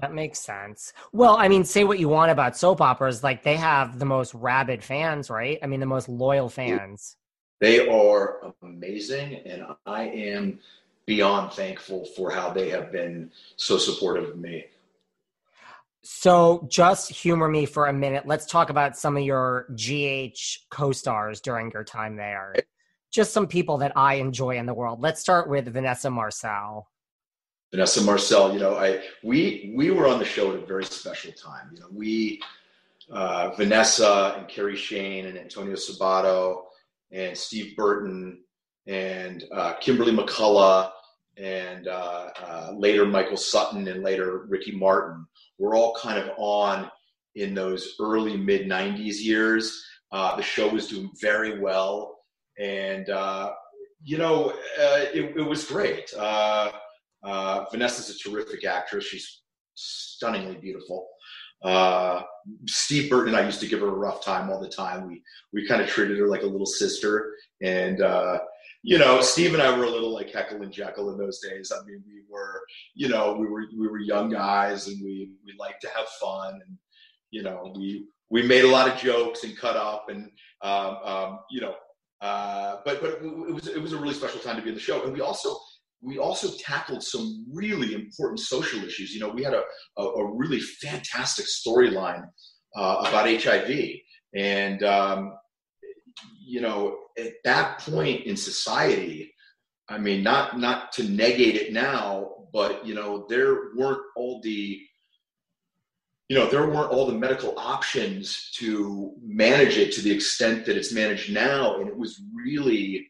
That 0.00 0.14
makes 0.14 0.40
sense. 0.40 0.92
Well, 1.12 1.36
I 1.36 1.48
mean, 1.48 1.64
say 1.64 1.84
what 1.84 1.98
you 1.98 2.08
want 2.08 2.30
about 2.30 2.56
soap 2.56 2.80
operas, 2.80 3.22
like 3.22 3.42
they 3.42 3.56
have 3.56 3.98
the 3.98 4.04
most 4.04 4.34
rabid 4.34 4.82
fans, 4.82 5.30
right? 5.30 5.58
I 5.62 5.66
mean, 5.66 5.80
the 5.80 5.86
most 5.86 6.08
loyal 6.08 6.48
fans. 6.48 7.16
They 7.60 7.88
are 7.88 8.52
amazing, 8.62 9.36
and 9.46 9.64
I 9.86 10.04
am 10.04 10.58
beyond 11.06 11.52
thankful 11.52 12.04
for 12.16 12.30
how 12.30 12.50
they 12.50 12.70
have 12.70 12.90
been 12.90 13.30
so 13.56 13.78
supportive 13.78 14.30
of 14.30 14.36
me. 14.36 14.64
So, 16.02 16.66
just 16.70 17.10
humor 17.10 17.48
me 17.48 17.64
for 17.64 17.86
a 17.86 17.92
minute. 17.92 18.26
Let's 18.26 18.44
talk 18.44 18.68
about 18.68 18.96
some 18.96 19.16
of 19.16 19.22
your 19.22 19.66
GH 19.74 20.66
co 20.70 20.92
stars 20.92 21.40
during 21.40 21.70
your 21.70 21.84
time 21.84 22.16
there. 22.16 22.54
Just 23.10 23.32
some 23.32 23.46
people 23.46 23.78
that 23.78 23.96
I 23.96 24.14
enjoy 24.14 24.58
in 24.58 24.66
the 24.66 24.74
world. 24.74 25.00
Let's 25.00 25.20
start 25.20 25.48
with 25.48 25.72
Vanessa 25.72 26.10
Marcil. 26.10 26.90
Vanessa 27.74 28.04
Marcil, 28.04 28.52
you 28.52 28.60
know, 28.60 28.76
I 28.76 29.00
we 29.24 29.72
we 29.74 29.90
were 29.90 30.06
on 30.06 30.20
the 30.20 30.24
show 30.24 30.52
at 30.52 30.62
a 30.62 30.64
very 30.64 30.84
special 30.84 31.32
time. 31.32 31.70
You 31.74 31.80
know, 31.80 31.88
we 31.90 32.40
uh, 33.10 33.50
Vanessa 33.56 34.36
and 34.38 34.46
Cari 34.46 34.76
Shayne 34.76 35.26
and 35.26 35.36
Antonio 35.36 35.74
Sabato 35.74 36.66
and 37.10 37.36
Steve 37.36 37.74
Burton 37.74 38.38
and 38.86 39.42
uh, 39.52 39.72
Kimberly 39.80 40.12
McCullough 40.12 40.92
and 41.36 41.88
uh, 41.88 42.28
uh, 42.40 42.72
later 42.76 43.06
Michael 43.06 43.36
Sutton 43.36 43.88
and 43.88 44.04
later 44.04 44.46
Ricky 44.46 44.70
Martin 44.70 45.26
were 45.58 45.74
all 45.74 45.96
kind 45.96 46.16
of 46.16 46.30
on 46.36 46.88
in 47.34 47.54
those 47.54 47.96
early 48.00 48.36
mid 48.36 48.68
90s 48.68 49.20
years. 49.20 49.84
Uh, 50.12 50.36
the 50.36 50.42
show 50.42 50.68
was 50.68 50.86
doing 50.86 51.10
very 51.20 51.58
well. 51.58 52.20
And, 52.56 53.10
uh, 53.10 53.50
you 54.04 54.16
know, 54.16 54.54
it, 54.78 55.36
it, 55.36 55.42
was 55.42 55.64
great. 55.64 56.14
Uh, 57.24 57.64
Vanessa's 57.70 58.10
a 58.10 58.18
terrific 58.18 58.64
actress. 58.64 59.04
She's 59.04 59.42
stunningly 59.74 60.56
beautiful. 60.56 61.08
Uh, 61.62 62.22
Steve 62.66 63.08
Burton 63.08 63.34
and 63.34 63.36
I 63.42 63.46
used 63.46 63.60
to 63.60 63.66
give 63.66 63.80
her 63.80 63.88
a 63.88 63.92
rough 63.92 64.22
time 64.22 64.50
all 64.50 64.60
the 64.60 64.68
time. 64.68 65.08
We 65.08 65.22
we 65.52 65.66
kind 65.66 65.80
of 65.80 65.88
treated 65.88 66.18
her 66.18 66.28
like 66.28 66.42
a 66.42 66.46
little 66.46 66.66
sister, 66.66 67.34
and 67.62 68.02
uh, 68.02 68.38
you 68.82 68.98
know, 68.98 69.22
Steve 69.22 69.54
and 69.54 69.62
I 69.62 69.76
were 69.76 69.84
a 69.84 69.90
little 69.90 70.12
like 70.12 70.30
Heckle 70.30 70.60
and 70.60 70.70
Jeckle 70.70 71.10
in 71.10 71.16
those 71.16 71.40
days. 71.40 71.72
I 71.74 71.82
mean, 71.86 72.02
we 72.06 72.22
were, 72.28 72.60
you 72.94 73.08
know, 73.08 73.34
we 73.34 73.46
were 73.46 73.64
we 73.78 73.88
were 73.88 73.98
young 73.98 74.28
guys, 74.28 74.88
and 74.88 75.02
we 75.02 75.30
we 75.44 75.54
liked 75.58 75.80
to 75.82 75.88
have 75.96 76.06
fun, 76.20 76.60
and 76.66 76.76
you 77.30 77.42
know, 77.42 77.72
we 77.74 78.04
we 78.28 78.42
made 78.42 78.64
a 78.64 78.68
lot 78.68 78.86
of 78.86 78.98
jokes 78.98 79.44
and 79.44 79.56
cut 79.56 79.76
up, 79.76 80.10
and 80.10 80.30
um, 80.60 80.96
um, 81.02 81.38
you 81.50 81.62
know, 81.62 81.74
uh, 82.20 82.76
but 82.84 83.00
but 83.00 83.22
it 83.22 83.54
was 83.54 83.68
it 83.68 83.80
was 83.80 83.94
a 83.94 83.98
really 83.98 84.12
special 84.12 84.40
time 84.40 84.56
to 84.56 84.62
be 84.62 84.68
in 84.68 84.74
the 84.74 84.80
show, 84.80 85.02
and 85.04 85.14
we 85.14 85.22
also 85.22 85.56
we 86.04 86.18
also 86.18 86.48
tackled 86.58 87.02
some 87.02 87.46
really 87.50 87.94
important 87.94 88.40
social 88.40 88.84
issues. 88.84 89.14
You 89.14 89.20
know, 89.20 89.30
we 89.30 89.42
had 89.42 89.54
a, 89.54 89.62
a, 89.96 90.02
a 90.02 90.36
really 90.36 90.60
fantastic 90.60 91.46
storyline 91.46 92.24
uh, 92.76 93.04
about 93.08 93.28
HIV. 93.28 93.70
And, 94.34 94.82
um, 94.82 95.32
you 96.44 96.60
know, 96.60 96.98
at 97.18 97.32
that 97.44 97.78
point 97.80 98.26
in 98.26 98.36
society, 98.36 99.32
I 99.88 99.98
mean, 99.98 100.22
not 100.22 100.58
not 100.58 100.92
to 100.92 101.04
negate 101.04 101.56
it 101.56 101.72
now, 101.72 102.30
but 102.52 102.86
you 102.86 102.94
know, 102.94 103.26
there 103.28 103.74
weren't 103.76 104.00
all 104.16 104.40
the 104.42 104.80
you 106.30 106.36
know, 106.36 106.46
there 106.46 106.66
weren't 106.66 106.90
all 106.90 107.06
the 107.06 107.12
medical 107.12 107.52
options 107.58 108.50
to 108.54 109.12
manage 109.22 109.76
it 109.76 109.92
to 109.92 110.00
the 110.00 110.10
extent 110.10 110.64
that 110.64 110.76
it's 110.76 110.92
managed 110.92 111.32
now, 111.32 111.78
and 111.78 111.88
it 111.88 111.96
was 111.96 112.22
really, 112.34 113.06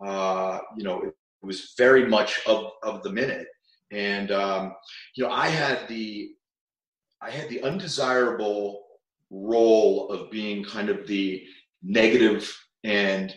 uh, 0.00 0.60
you 0.76 0.84
know, 0.84 1.02
it 1.02 1.14
was 1.46 1.74
very 1.76 2.06
much 2.06 2.40
of, 2.46 2.70
of 2.82 3.02
the 3.02 3.10
minute. 3.10 3.46
And, 3.90 4.30
um, 4.30 4.74
you 5.14 5.24
know, 5.24 5.30
I 5.30 5.48
had 5.48 5.86
the, 5.88 6.30
I 7.20 7.30
had 7.30 7.48
the 7.48 7.62
undesirable 7.62 8.84
role 9.30 10.08
of 10.10 10.30
being 10.30 10.64
kind 10.64 10.88
of 10.88 11.06
the 11.06 11.44
negative 11.82 12.54
and 12.84 13.34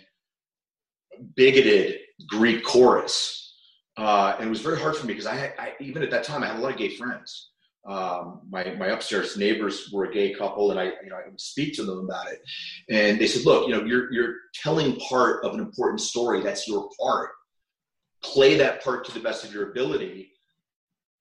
bigoted 1.35 1.99
Greek 2.27 2.63
chorus. 2.63 3.53
Uh, 3.97 4.35
and 4.37 4.47
it 4.47 4.49
was 4.49 4.61
very 4.61 4.79
hard 4.79 4.95
for 4.95 5.05
me 5.05 5.13
because 5.13 5.27
I, 5.27 5.53
I, 5.57 5.73
even 5.79 6.03
at 6.03 6.11
that 6.11 6.23
time, 6.23 6.43
I 6.43 6.47
had 6.47 6.57
a 6.57 6.59
lot 6.59 6.71
of 6.71 6.77
gay 6.77 6.95
friends. 6.95 7.51
Um, 7.87 8.41
my, 8.49 8.73
my 8.79 8.87
upstairs 8.87 9.37
neighbors 9.37 9.91
were 9.93 10.05
a 10.05 10.13
gay 10.13 10.33
couple 10.33 10.71
and 10.71 10.79
I, 10.79 10.85
you 11.03 11.09
know, 11.09 11.17
I 11.17 11.29
would 11.29 11.39
speak 11.39 11.75
to 11.75 11.83
them 11.83 11.99
about 11.99 12.31
it. 12.31 12.41
And 12.89 13.19
they 13.19 13.27
said, 13.27 13.45
look, 13.45 13.67
you 13.67 13.75
know, 13.75 13.83
you're, 13.83 14.11
you're 14.11 14.35
telling 14.55 14.95
part 14.97 15.45
of 15.45 15.53
an 15.53 15.59
important 15.59 16.01
story. 16.01 16.41
That's 16.41 16.67
your 16.67 16.89
part 16.99 17.29
play 18.23 18.57
that 18.57 18.83
part 18.83 19.05
to 19.05 19.11
the 19.13 19.19
best 19.19 19.43
of 19.43 19.53
your 19.53 19.71
ability 19.71 20.31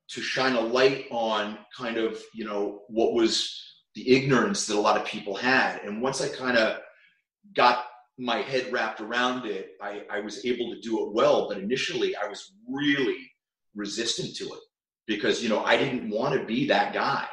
to 0.08 0.20
shine 0.20 0.54
a 0.54 0.60
light 0.60 1.06
on 1.10 1.58
kind 1.76 1.96
of 1.96 2.20
you 2.34 2.44
know 2.44 2.82
what 2.88 3.14
was 3.14 3.60
the 3.94 4.10
ignorance 4.10 4.66
that 4.66 4.76
a 4.76 4.80
lot 4.80 5.00
of 5.00 5.06
people 5.06 5.34
had. 5.34 5.80
And 5.84 6.02
once 6.02 6.20
i 6.20 6.28
kind 6.28 6.56
of 6.56 6.80
got 7.54 7.86
my 8.18 8.38
head 8.38 8.72
wrapped 8.72 9.00
around 9.00 9.46
it 9.46 9.72
I, 9.82 10.02
I 10.10 10.20
was 10.20 10.44
able 10.44 10.72
to 10.72 10.80
do 10.80 11.06
it 11.06 11.12
well. 11.12 11.48
But 11.48 11.58
initially 11.58 12.16
i 12.16 12.26
was 12.26 12.54
really 12.68 13.30
resistant 13.74 14.36
to 14.36 14.44
it 14.44 14.60
because 15.06 15.42
you 15.42 15.48
know 15.48 15.64
i 15.64 15.76
didn't 15.76 16.10
want 16.10 16.38
to 16.38 16.44
be 16.44 16.66
that 16.68 16.92
guy. 16.92 17.26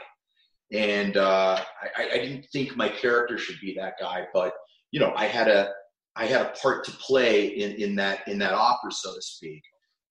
And 0.74 1.18
uh, 1.18 1.62
I, 1.98 2.12
I 2.14 2.18
didn't 2.18 2.46
think 2.54 2.78
my 2.78 2.88
character 2.88 3.38
should 3.38 3.60
be 3.60 3.76
that 3.78 3.96
guy. 4.00 4.28
But 4.34 4.54
you 4.92 5.00
know 5.00 5.14
i 5.16 5.26
had 5.26 5.48
a 5.48 5.72
I 6.16 6.26
had 6.26 6.42
a 6.42 6.50
part 6.62 6.84
to 6.86 6.92
play 6.92 7.48
in, 7.48 7.72
in 7.74 7.96
that 7.96 8.28
in 8.28 8.38
that 8.40 8.54
opera, 8.54 8.92
so 8.92 9.16
to 9.16 9.22
speak, 9.22 9.64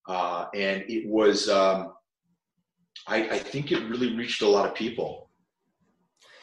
uh, 0.08 0.46
and 0.54 0.84
it 0.88 1.06
was. 1.08 1.48
Um, 1.48 1.94
I, 3.06 3.28
I, 3.30 3.38
think 3.38 3.72
it 3.72 3.88
really 3.88 4.14
reached 4.14 4.42
a 4.42 4.48
lot 4.48 4.68
of 4.68 4.74
people. 4.74 5.30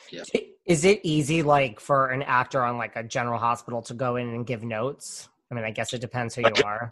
Yeah. 0.09 0.23
Is 0.65 0.83
it 0.85 0.99
easy, 1.03 1.43
like, 1.43 1.79
for 1.79 2.09
an 2.09 2.23
actor 2.23 2.63
on 2.63 2.77
like 2.77 2.95
a 2.95 3.03
general 3.03 3.39
hospital 3.39 3.81
to 3.83 3.93
go 3.93 4.15
in 4.15 4.29
and 4.29 4.45
give 4.45 4.63
notes? 4.63 5.29
I 5.51 5.55
mean, 5.55 5.63
I 5.63 5.71
guess 5.71 5.93
it 5.93 6.01
depends 6.01 6.35
who 6.35 6.41
you 6.41 6.63
are. 6.65 6.89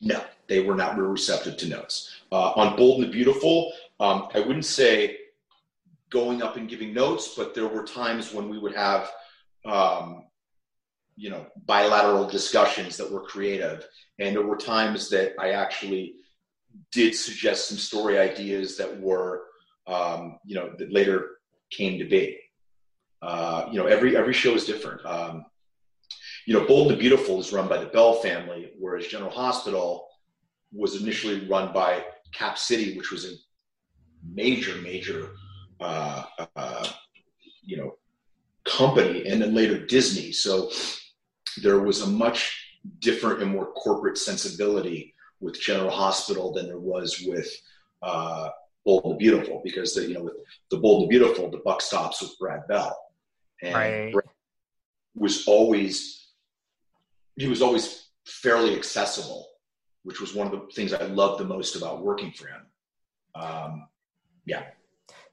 No, 0.00 0.22
they 0.48 0.60
were 0.60 0.74
not 0.74 0.96
real 0.96 1.10
receptive 1.10 1.56
to 1.58 1.68
notes. 1.68 2.10
Uh, 2.32 2.52
on 2.56 2.76
Bold 2.76 3.02
and 3.02 3.08
the 3.08 3.12
Beautiful, 3.12 3.72
um, 4.00 4.28
I 4.34 4.40
wouldn't 4.40 4.64
say 4.64 5.18
going 6.10 6.42
up 6.42 6.56
and 6.56 6.68
giving 6.68 6.92
notes, 6.92 7.34
but 7.36 7.54
there 7.54 7.68
were 7.68 7.84
times 7.84 8.32
when 8.32 8.48
we 8.48 8.58
would 8.58 8.74
have, 8.74 9.12
um, 9.64 10.24
you 11.16 11.30
know, 11.30 11.46
bilateral 11.66 12.26
discussions 12.26 12.96
that 12.96 13.10
were 13.10 13.22
creative. 13.22 13.86
And 14.18 14.34
there 14.34 14.46
were 14.46 14.56
times 14.56 15.08
that 15.10 15.34
I 15.38 15.50
actually 15.50 16.14
did 16.90 17.14
suggest 17.14 17.68
some 17.68 17.78
story 17.78 18.18
ideas 18.18 18.76
that 18.76 19.00
were, 19.00 19.44
um, 19.86 20.38
you 20.44 20.54
know, 20.54 20.72
that 20.78 20.92
later 20.92 21.38
came 21.70 21.98
to 21.98 22.04
be. 22.04 22.38
Uh, 23.20 23.68
you 23.70 23.78
know, 23.78 23.86
every 23.86 24.16
every 24.16 24.32
show 24.32 24.52
is 24.54 24.64
different. 24.64 25.04
Um, 25.06 25.44
you 26.46 26.54
know, 26.54 26.66
Bold 26.66 26.88
and 26.88 26.96
the 26.96 27.00
Beautiful 27.00 27.38
is 27.38 27.52
run 27.52 27.68
by 27.68 27.78
the 27.78 27.86
Bell 27.86 28.14
family, 28.14 28.72
whereas 28.78 29.06
General 29.06 29.30
Hospital 29.30 30.08
was 30.72 31.00
initially 31.00 31.46
run 31.48 31.72
by 31.72 32.04
Cap 32.32 32.58
City, 32.58 32.96
which 32.96 33.12
was 33.12 33.24
a 33.26 33.34
major, 34.28 34.74
major, 34.82 35.30
uh, 35.80 36.24
uh, 36.56 36.88
you 37.62 37.76
know, 37.76 37.94
company, 38.64 39.26
and 39.26 39.40
then 39.40 39.54
later 39.54 39.84
Disney. 39.86 40.32
So 40.32 40.70
there 41.62 41.80
was 41.80 42.02
a 42.02 42.06
much 42.06 42.80
different 42.98 43.42
and 43.42 43.50
more 43.50 43.72
corporate 43.72 44.18
sensibility 44.18 45.14
with 45.40 45.60
General 45.60 45.90
Hospital 45.90 46.52
than 46.52 46.66
there 46.66 46.78
was 46.78 47.22
with 47.26 47.48
uh, 48.02 48.48
Bold 48.84 49.04
and 49.04 49.18
Beautiful, 49.18 49.60
because 49.64 49.94
the, 49.94 50.02
you 50.02 50.14
know, 50.14 50.22
with 50.22 50.34
the 50.70 50.78
Bold 50.78 51.02
and 51.02 51.10
Beautiful, 51.10 51.50
the 51.50 51.58
buck 51.58 51.80
stops 51.80 52.22
with 52.22 52.36
Brad 52.38 52.66
Bell, 52.68 52.96
and 53.62 53.74
Right. 53.74 54.12
Brad 54.12 54.26
was 55.14 55.46
always 55.46 56.28
he 57.36 57.46
was 57.46 57.62
always 57.62 58.08
fairly 58.26 58.74
accessible, 58.76 59.46
which 60.02 60.20
was 60.20 60.34
one 60.34 60.46
of 60.46 60.52
the 60.52 60.66
things 60.74 60.92
I 60.92 61.04
loved 61.04 61.40
the 61.40 61.44
most 61.44 61.76
about 61.76 62.02
working 62.02 62.32
for 62.32 62.46
him. 62.48 62.66
Um, 63.34 63.88
yeah. 64.44 64.64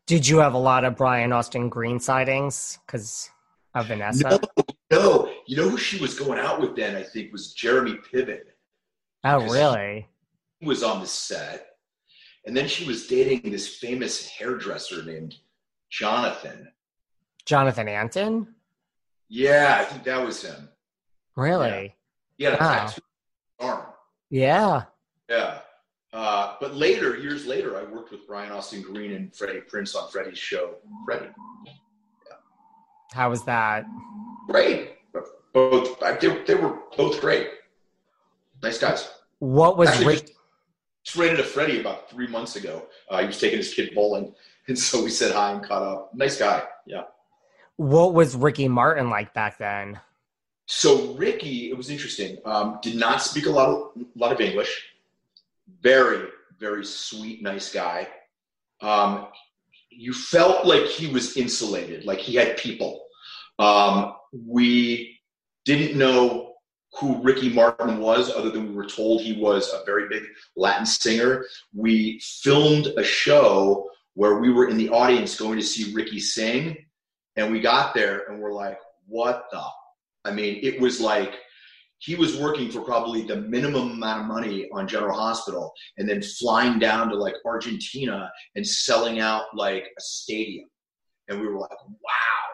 Did 0.06 0.28
you 0.28 0.38
have 0.38 0.54
a 0.54 0.60
lot 0.60 0.86
of 0.86 0.96
Brian 0.96 1.32
Austin 1.32 1.70
Green 1.70 2.00
sightings 2.00 2.80
because 2.86 3.30
of 3.76 3.88
Vanessa? 3.88 4.30
No, 4.30 4.40
no. 4.92 5.29
You 5.50 5.56
know 5.58 5.68
who 5.68 5.78
she 5.78 6.00
was 6.00 6.14
going 6.14 6.38
out 6.38 6.62
with 6.62 6.76
then? 6.76 6.96
I 6.96 7.02
think 7.02 7.32
was 7.32 7.54
Jeremy 7.54 7.96
Piven. 8.14 8.42
Oh, 9.24 9.40
really? 9.50 10.08
He 10.60 10.68
was 10.68 10.84
on 10.84 11.00
the 11.02 11.08
set, 11.08 11.70
and 12.46 12.56
then 12.56 12.68
she 12.68 12.86
was 12.86 13.08
dating 13.08 13.50
this 13.52 13.78
famous 13.78 14.28
hairdresser 14.28 15.04
named 15.04 15.34
Jonathan. 15.90 16.72
Jonathan 17.48 17.88
Antin? 17.90 18.54
Yeah, 19.28 19.78
I 19.82 19.86
think 19.86 20.04
that 20.04 20.24
was 20.24 20.44
him. 20.44 20.70
Really? 21.36 21.96
He 22.38 22.44
had 22.44 22.54
a 22.54 22.58
Wow. 22.58 22.86
tattoo 22.86 23.02
on 23.60 23.68
his 23.70 23.70
arm. 23.72 23.86
Yeah. 24.30 24.84
Yeah. 25.30 25.62
Uh, 26.14 26.58
but 26.62 26.76
later, 26.76 27.18
years 27.18 27.48
later, 27.48 27.76
I 27.76 27.86
worked 27.92 28.12
with 28.12 28.28
Brian 28.28 28.52
Austin 28.52 28.84
Green 28.84 29.14
and 29.14 29.36
Freddie 29.36 29.62
Prinze 29.62 29.96
on 29.96 30.12
Freddie's 30.12 30.38
show, 30.38 30.76
Freddie. 31.06 31.34
How 33.14 33.32
was 33.32 33.44
that? 33.46 33.88
Great. 34.48 34.92
Both, 35.54 36.00
they, 36.00 36.44
they 36.46 36.56
were 36.56 36.80
both 36.96 37.20
great. 37.22 37.50
Nice 38.62 38.78
guys. 38.78 39.10
What 39.40 39.78
was 39.78 39.90
Actually, 39.90 40.06
Rick? 40.06 40.20
just, 40.22 40.34
just 41.04 41.18
ran 41.18 41.32
into 41.32 41.44
Freddie 41.44 41.80
about 41.80 42.10
three 42.10 42.28
months 42.28 42.56
ago. 42.56 42.88
Uh, 43.10 43.20
he 43.20 43.28
was 43.28 43.40
taking 43.40 43.58
his 43.58 43.74
kid 43.74 43.94
bowling, 43.96 44.34
and 44.68 44.78
so 44.78 45.04
we 45.04 45.10
said 45.10 45.32
hi 45.32 45.52
and 45.52 45.64
caught 45.64 45.82
up. 45.82 46.14
Nice 46.14 46.38
guy. 46.38 46.64
Yeah. 46.86 47.04
What 47.78 48.14
was 48.14 48.36
Ricky 48.36 48.68
Martin 48.68 49.10
like 49.10 49.34
back 49.34 49.58
then? 49.58 50.00
So 50.66 51.14
Ricky, 51.14 51.70
it 51.70 51.78
was 51.78 51.90
interesting. 51.90 52.38
Um, 52.46 52.80
did 52.82 52.96
not 52.96 53.22
speak 53.22 53.46
a 53.46 53.50
lot 53.50 53.70
of 53.70 53.92
lot 54.16 54.32
of 54.32 54.42
English. 54.42 54.90
Very, 55.82 56.28
very 56.60 56.86
sweet, 56.86 57.42
nice 57.42 57.72
guy. 57.72 58.08
Um, 58.82 59.28
you 59.90 60.14
felt 60.14 60.66
like 60.66 60.84
he 60.84 61.08
was 61.08 61.38
insulated, 61.38 62.06
like 62.06 62.20
he 62.20 62.36
had 62.36 62.58
people. 62.58 63.06
Um, 63.58 64.14
we 64.32 65.19
didn't 65.78 65.98
know 65.98 66.54
who 67.00 67.22
Ricky 67.22 67.50
Martin 67.50 68.00
was, 68.00 68.32
other 68.32 68.50
than 68.50 68.70
we 68.70 68.76
were 68.76 68.86
told 68.86 69.22
he 69.22 69.40
was 69.40 69.72
a 69.72 69.86
very 69.86 70.10
big 70.10 70.24
Latin 70.56 70.86
singer. 70.86 71.46
We 71.74 72.20
filmed 72.24 72.88
a 72.98 73.04
show 73.04 73.90
where 74.16 74.40
we 74.40 74.52
were 74.52 74.68
in 74.68 74.78
the 74.78 74.90
audience 74.90 75.40
going 75.40 75.60
to 75.60 75.66
see 75.66 75.94
Ricky 75.94 76.20
sing, 76.20 76.78
and 77.36 77.52
we 77.52 77.60
got 77.60 77.94
there 77.94 78.24
and 78.28 78.42
we're 78.42 78.54
like, 78.54 78.80
"What 79.08 79.46
the 79.52 79.62
I 80.26 80.32
mean, 80.32 80.60
it 80.62 80.80
was 80.80 81.00
like 81.00 81.36
he 82.00 82.16
was 82.16 82.38
working 82.38 82.72
for 82.72 82.82
probably 82.82 83.24
the 83.24 83.38
minimum 83.38 83.92
amount 83.92 84.22
of 84.22 84.28
money 84.28 84.70
on 84.74 84.88
General 84.88 85.18
Hospital 85.18 85.74
and 85.98 86.08
then 86.08 86.22
flying 86.22 86.80
down 86.80 87.10
to 87.10 87.16
like 87.16 87.36
Argentina 87.46 88.32
and 88.56 88.66
selling 88.66 89.20
out 89.20 89.46
like 89.54 89.84
a 89.84 90.02
stadium. 90.02 90.70
And 91.28 91.40
we 91.40 91.48
were 91.48 91.60
like, 91.60 91.72
wow. 91.72 92.49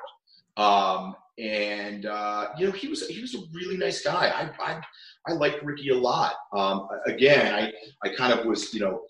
Um, 0.58 1.16
and 1.38 2.06
uh, 2.06 2.50
you 2.58 2.66
know, 2.66 2.72
he 2.72 2.88
was 2.88 3.08
he 3.08 3.22
was 3.22 3.36
a 3.36 3.40
really 3.54 3.78
nice 3.78 4.02
guy. 4.02 4.30
I 4.30 4.72
I, 4.72 4.82
I 5.28 5.34
liked 5.34 5.64
Ricky 5.64 5.90
a 5.90 5.98
lot. 5.98 6.34
Um, 6.54 6.88
again, 7.08 7.54
I 7.54 7.74
I 8.08 8.14
kind 8.14 8.38
of 8.38 8.46
was 8.46 8.74
you 8.74 8.80
know 8.80 9.02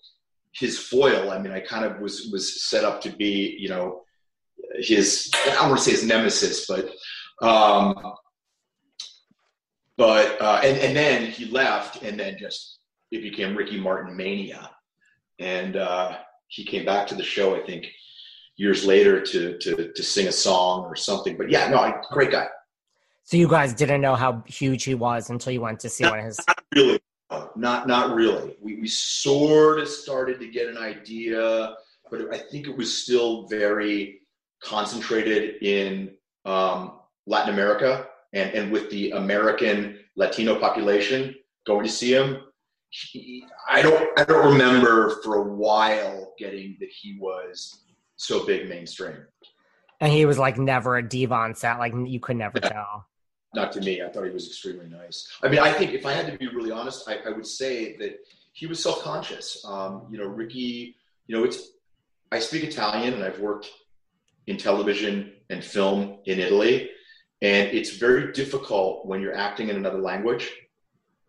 his 0.52 0.78
foil. 0.78 1.30
I 1.30 1.38
mean, 1.38 1.52
I 1.52 1.60
kind 1.60 1.84
of 1.84 2.00
was 2.00 2.28
was 2.32 2.64
set 2.64 2.84
up 2.84 3.00
to 3.02 3.10
be 3.10 3.56
you 3.58 3.68
know 3.68 4.02
his 4.74 5.30
I 5.46 5.50
don't 5.50 5.68
want 5.68 5.78
to 5.78 5.84
say 5.84 5.92
his 5.92 6.04
nemesis, 6.04 6.66
but 6.66 6.90
um, 7.46 8.14
but 9.96 10.40
uh, 10.40 10.60
and 10.64 10.78
and 10.78 10.96
then 10.96 11.30
he 11.30 11.46
left, 11.46 12.02
and 12.02 12.18
then 12.18 12.36
just 12.38 12.80
it 13.12 13.22
became 13.22 13.56
Ricky 13.56 13.78
Martin 13.78 14.16
mania, 14.16 14.70
and 15.38 15.76
uh, 15.76 16.18
he 16.48 16.64
came 16.64 16.84
back 16.84 17.06
to 17.08 17.14
the 17.14 17.22
show. 17.22 17.54
I 17.54 17.64
think 17.64 17.86
years 18.56 18.84
later 18.84 19.20
to 19.20 19.58
to 19.58 19.92
to 19.92 20.02
sing 20.02 20.28
a 20.28 20.32
song 20.32 20.84
or 20.84 20.96
something. 20.96 21.36
But 21.36 21.50
yeah, 21.50 21.68
no, 21.68 21.78
I, 21.78 22.00
great 22.10 22.30
guy. 22.30 22.48
So 23.24 23.36
you 23.36 23.48
guys 23.48 23.74
didn't 23.74 24.00
know 24.00 24.14
how 24.14 24.44
huge 24.46 24.84
he 24.84 24.94
was 24.94 25.30
until 25.30 25.52
you 25.52 25.60
went 25.60 25.80
to 25.80 25.88
see 25.88 26.04
one 26.04 26.20
of 26.20 26.24
his. 26.24 26.40
Really, 26.74 27.00
no, 27.30 27.50
not 27.56 27.86
not 27.86 28.14
really. 28.14 28.56
We 28.60 28.76
we 28.76 28.88
sort 28.88 29.80
of 29.80 29.88
started 29.88 30.40
to 30.40 30.48
get 30.48 30.68
an 30.68 30.78
idea, 30.78 31.74
but 32.10 32.32
I 32.32 32.38
think 32.38 32.66
it 32.66 32.76
was 32.76 33.02
still 33.02 33.46
very 33.48 34.20
concentrated 34.62 35.62
in 35.62 36.14
um, 36.44 37.00
Latin 37.26 37.52
America 37.52 38.06
and 38.32 38.50
and 38.52 38.72
with 38.72 38.90
the 38.90 39.10
American 39.10 39.98
Latino 40.16 40.58
population 40.58 41.34
going 41.66 41.84
to 41.84 41.90
see 41.90 42.14
him. 42.14 42.38
He, 42.90 43.44
I 43.68 43.82
don't 43.82 44.18
I 44.18 44.24
don't 44.24 44.52
remember 44.52 45.20
for 45.22 45.36
a 45.36 45.42
while 45.42 46.32
getting 46.38 46.76
that 46.78 46.88
he 46.90 47.18
was 47.20 47.82
so 48.16 48.44
big 48.44 48.68
mainstream. 48.68 49.16
And 50.00 50.12
he 50.12 50.26
was 50.26 50.38
like 50.38 50.58
never 50.58 50.96
a 50.96 51.08
diva 51.08 51.34
on 51.34 51.54
set. 51.54 51.78
Like 51.78 51.94
you 51.94 52.20
could 52.20 52.36
never 52.36 52.60
tell. 52.60 53.06
Not 53.54 53.72
to 53.72 53.80
me. 53.80 54.02
I 54.02 54.08
thought 54.08 54.24
he 54.24 54.30
was 54.30 54.46
extremely 54.46 54.86
nice. 54.86 55.28
I 55.42 55.48
mean, 55.48 55.60
I 55.60 55.72
think 55.72 55.92
if 55.94 56.04
I 56.04 56.12
had 56.12 56.30
to 56.30 56.36
be 56.36 56.48
really 56.48 56.70
honest, 56.70 57.08
I, 57.08 57.16
I 57.26 57.30
would 57.30 57.46
say 57.46 57.96
that 57.96 58.18
he 58.52 58.66
was 58.66 58.82
self-conscious. 58.82 59.64
Um, 59.64 60.06
you 60.10 60.18
know, 60.18 60.26
Ricky. 60.26 60.96
You 61.26 61.36
know, 61.36 61.44
it's. 61.44 61.70
I 62.32 62.40
speak 62.40 62.64
Italian, 62.64 63.14
and 63.14 63.24
I've 63.24 63.38
worked 63.38 63.70
in 64.46 64.56
television 64.56 65.32
and 65.48 65.64
film 65.64 66.18
in 66.26 66.38
Italy, 66.40 66.90
and 67.40 67.68
it's 67.68 67.96
very 67.96 68.32
difficult 68.32 69.06
when 69.06 69.20
you're 69.20 69.34
acting 69.34 69.68
in 69.68 69.76
another 69.76 69.98
language. 69.98 70.52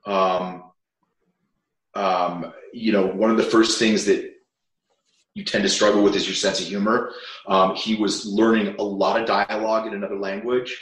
Um, 0.06 0.64
um, 1.94 2.54
you 2.74 2.92
know, 2.92 3.06
one 3.08 3.32
of 3.32 3.38
the 3.38 3.44
first 3.44 3.80
things 3.80 4.06
that 4.06 4.37
you 5.38 5.44
tend 5.44 5.64
to 5.64 5.70
struggle 5.70 6.02
with 6.02 6.16
is 6.16 6.26
your 6.26 6.34
sense 6.34 6.60
of 6.60 6.66
humor. 6.66 7.12
Um, 7.46 7.76
he 7.76 7.94
was 7.94 8.26
learning 8.26 8.76
a 8.80 8.82
lot 8.82 9.22
of 9.22 9.28
dialogue 9.28 9.86
in 9.86 9.94
another 9.94 10.18
language, 10.18 10.76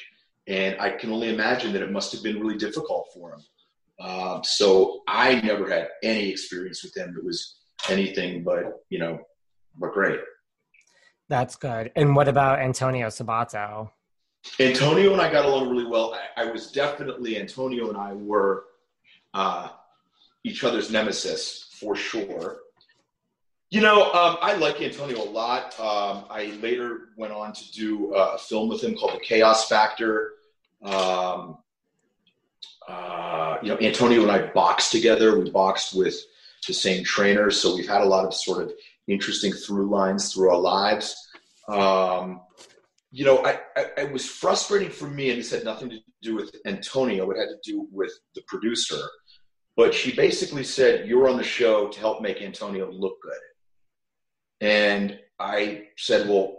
and 0.48 0.80
I 0.80 0.92
can 0.92 1.12
only 1.12 1.28
imagine 1.28 1.74
that 1.74 1.82
it 1.82 1.92
must 1.92 2.14
have 2.14 2.24
been 2.24 2.40
really 2.40 2.58
difficult 2.58 3.10
for 3.14 3.34
him. 3.34 3.42
Um, 4.00 4.42
so 4.46 5.02
I 5.10 5.42
never 5.42 5.70
had 5.70 5.90
any 6.04 6.30
experience 6.30 6.86
with 6.86 6.96
him 6.96 7.14
that 7.16 7.24
was 7.26 7.58
anything 7.90 8.44
but 8.46 8.86
you 8.90 8.98
know, 8.98 9.20
but 9.78 9.92
great. 9.92 10.22
That's 11.28 11.58
good. 11.58 11.92
And 11.98 12.16
what 12.16 12.30
about 12.30 12.60
Antonio 12.60 13.08
Sabato? 13.08 13.90
Antonio 14.62 15.12
and 15.12 15.22
I 15.22 15.30
got 15.30 15.44
along 15.44 15.70
really 15.70 15.86
well. 15.86 16.18
I, 16.38 16.44
I 16.44 16.46
was 16.46 16.72
definitely 16.72 17.38
Antonio 17.38 17.90
and 17.90 17.98
I 17.98 18.14
were 18.14 18.68
uh, 19.34 19.68
each 20.46 20.64
other's 20.64 20.90
nemesis 20.92 21.76
for 21.78 21.94
sure. 21.98 22.60
You 23.72 23.82
know, 23.82 24.04
um, 24.14 24.38
I 24.42 24.56
like 24.56 24.82
Antonio 24.82 25.22
a 25.22 25.26
lot. 25.30 25.78
Um, 25.80 26.26
I 26.30 26.58
later 26.62 27.10
went 27.18 27.34
on 27.34 27.52
to 27.52 27.72
do 27.72 28.14
uh, 28.14 28.34
a 28.36 28.38
film 28.38 28.70
with 28.70 28.84
him 28.84 28.96
called 28.96 29.16
The 29.16 29.20
Chaos 29.20 29.68
Factor. 29.68 30.34
Um, 30.84 31.58
uh, 32.88 33.58
you 33.64 33.70
know, 33.70 33.78
Antonio 33.80 34.22
and 34.22 34.32
I 34.32 34.52
boxed 34.54 34.92
together. 34.92 35.40
We 35.40 35.50
boxed 35.50 35.96
with 35.96 36.16
the 36.68 36.74
same 36.74 37.04
trainer, 37.04 37.50
so 37.50 37.76
we've 37.76 37.88
had 37.88 38.02
a 38.02 38.06
lot 38.06 38.26
of 38.26 38.34
sort 38.34 38.64
of 38.64 38.74
interesting 39.08 39.52
through 39.52 39.90
lines 39.90 40.32
through 40.32 40.52
our 40.52 40.60
lives. 40.60 41.16
Um, 41.68 42.42
you 43.12 43.26
know, 43.26 43.44
I, 43.44 43.60
I, 43.76 43.86
it 43.98 44.12
was 44.12 44.26
frustrating 44.26 44.90
for 44.92 45.08
me, 45.08 45.32
and 45.32 45.40
this 45.40 45.52
had 45.52 45.64
nothing 45.64 45.90
to 45.90 45.98
do 46.22 46.36
with 46.36 46.56
Antonio. 46.66 47.30
It 47.32 47.38
had 47.38 47.50
to 47.50 47.60
do 47.64 47.88
with 47.92 48.12
the 48.36 48.42
producer. 48.48 49.02
But 49.76 49.94
she 49.94 50.16
basically 50.16 50.64
said, 50.64 51.08
"You're 51.08 51.28
on 51.28 51.38
the 51.38 51.44
show 51.44 51.88
to 51.88 52.00
help 52.00 52.22
make 52.22 52.42
Antonio 52.42 52.92
look 52.92 53.20
good." 53.22 53.34
And 54.62 55.20
I 55.40 55.88
said, 55.98 56.28
"Well, 56.28 56.58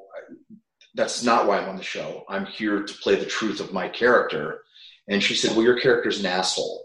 that's 0.95 1.23
not 1.23 1.47
why 1.47 1.59
I'm 1.59 1.69
on 1.69 1.77
the 1.77 1.83
show. 1.83 2.25
I'm 2.29 2.47
here 2.47 2.83
to 2.83 2.95
play 2.95 3.17
the 3.17 3.27
truth 3.27 3.61
of 3.61 3.73
my 3.73 3.89
character." 3.89 4.63
And 5.09 5.23
she 5.23 5.35
said, 5.35 5.53
"Well, 5.53 5.65
your 5.65 5.81
character's 5.81 6.21
an 6.21 6.27
asshole." 6.27 6.85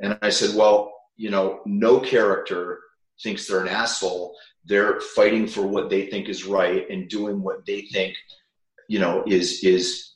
And 0.00 0.18
I 0.22 0.30
said, 0.30 0.54
"Well, 0.56 0.92
you 1.16 1.30
know, 1.30 1.60
no 1.66 2.00
character 2.00 2.80
thinks 3.22 3.46
they're 3.46 3.62
an 3.62 3.68
asshole. 3.68 4.36
They're 4.64 5.00
fighting 5.00 5.46
for 5.46 5.62
what 5.62 5.90
they 5.90 6.06
think 6.06 6.28
is 6.28 6.44
right 6.44 6.88
and 6.90 7.08
doing 7.08 7.42
what 7.42 7.64
they 7.66 7.82
think." 7.82 8.16
you 8.88 8.98
know, 8.98 9.24
is 9.26 9.62
is 9.64 10.14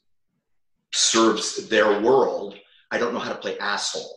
serves 0.92 1.68
their 1.68 2.00
world. 2.00 2.56
I 2.90 2.98
don't 2.98 3.12
know 3.12 3.20
how 3.20 3.32
to 3.32 3.38
play 3.38 3.58
asshole, 3.58 4.16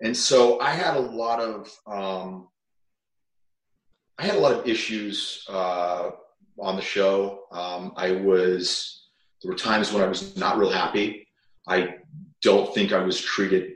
and 0.00 0.16
so 0.16 0.60
I 0.60 0.70
had 0.70 0.96
a 0.96 1.00
lot 1.00 1.40
of 1.40 1.70
um, 1.86 2.48
I 4.22 4.26
had 4.26 4.36
a 4.36 4.38
lot 4.38 4.52
of 4.52 4.68
issues 4.68 5.44
uh, 5.48 6.10
on 6.60 6.76
the 6.76 6.82
show. 6.82 7.40
Um, 7.50 7.92
I 7.96 8.12
was 8.12 9.08
there 9.42 9.50
were 9.50 9.58
times 9.58 9.92
when 9.92 10.00
I 10.00 10.06
was 10.06 10.36
not 10.36 10.58
real 10.58 10.70
happy. 10.70 11.26
I 11.66 11.96
don't 12.40 12.72
think 12.72 12.92
I 12.92 13.02
was 13.02 13.20
treated 13.20 13.72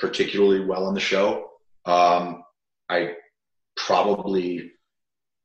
particularly 0.00 0.64
well 0.64 0.86
on 0.86 0.94
the 0.94 1.00
show. 1.00 1.50
Um, 1.84 2.42
I 2.88 3.14
probably 3.76 4.72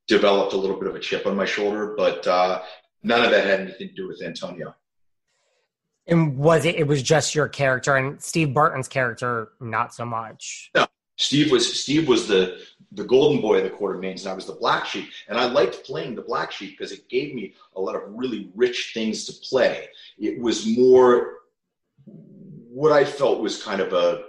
developed 0.08 0.54
a 0.54 0.58
little 0.58 0.80
bit 0.80 0.89
of 0.89 0.95
a 0.95 1.00
chip 1.00 1.28
on 1.28 1.36
my 1.36 1.45
shoulder, 1.45 1.93
but 1.95 2.26
uh, 2.26 2.64
none 3.04 3.24
of 3.24 3.30
that 3.30 3.45
had 3.45 3.60
anything 3.60 3.89
to 3.89 3.93
do 3.93 4.08
with 4.08 4.24
Antonio. 4.24 4.74
And 6.08 6.36
was 6.39 6.66
it? 6.66 6.74
It 6.74 6.88
was 6.88 7.04
just 7.04 7.36
your 7.36 7.50
character, 7.50 7.95
and 7.95 8.20
Steve 8.20 8.56
Burton's 8.56 8.88
character, 8.88 9.50
not 9.60 9.93
so 9.93 10.06
much. 10.06 10.72
No, 10.74 10.88
Steve 11.20 11.51
was 11.51 11.82
Steve 11.82 12.07
was 12.07 12.28
the 12.28 12.59
the 12.93 13.03
golden 13.03 13.41
boy 13.41 13.57
of 13.57 13.63
the 13.63 13.70
Quartermaines, 13.70 14.22
and 14.22 14.30
I 14.30 14.34
was 14.34 14.45
the 14.45 14.53
black 14.53 14.86
sheep. 14.86 15.09
And 15.28 15.38
I 15.38 15.45
liked 15.45 15.84
playing 15.84 16.15
the 16.15 16.24
black 16.24 16.51
sheep 16.51 16.78
because 16.78 16.91
it 16.91 17.07
gave 17.07 17.36
me 17.36 17.53
a 17.76 17.82
lot 17.82 17.95
of 17.95 18.01
really 18.07 18.49
rich 18.55 18.91
things 18.93 19.26
to 19.26 19.34
play. 19.47 19.89
It 20.17 20.39
was 20.39 20.65
more 20.65 21.39
what 22.05 22.91
I 22.91 23.03
felt 23.03 23.41
was 23.41 23.61
kind 23.61 23.82
of 23.82 23.93
a. 23.93 24.24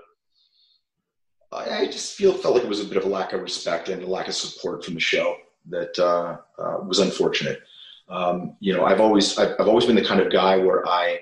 I 1.53 1.87
just 1.87 2.15
feel 2.15 2.33
felt 2.33 2.55
like 2.55 2.65
it 2.65 2.69
was 2.69 2.81
a 2.81 2.85
bit 2.85 2.97
of 2.97 3.05
a 3.05 3.09
lack 3.09 3.33
of 3.33 3.41
respect 3.41 3.89
and 3.89 4.03
a 4.03 4.07
lack 4.07 4.29
of 4.29 4.35
support 4.35 4.85
from 4.85 4.95
the 4.95 5.01
show 5.01 5.37
that 5.69 5.99
uh, 5.99 6.37
uh, 6.59 6.79
was 6.85 7.01
unfortunate. 7.01 7.61
Um, 8.09 8.57
you 8.61 8.73
know, 8.73 8.85
I've 8.85 9.01
always 9.01 9.39
I've, 9.39 9.55
I've, 9.59 9.69
always 9.69 9.87
been 9.87 9.97
the 9.97 10.05
kind 10.05 10.21
of 10.21 10.31
guy 10.31 10.59
where 10.59 10.87
I 10.87 11.21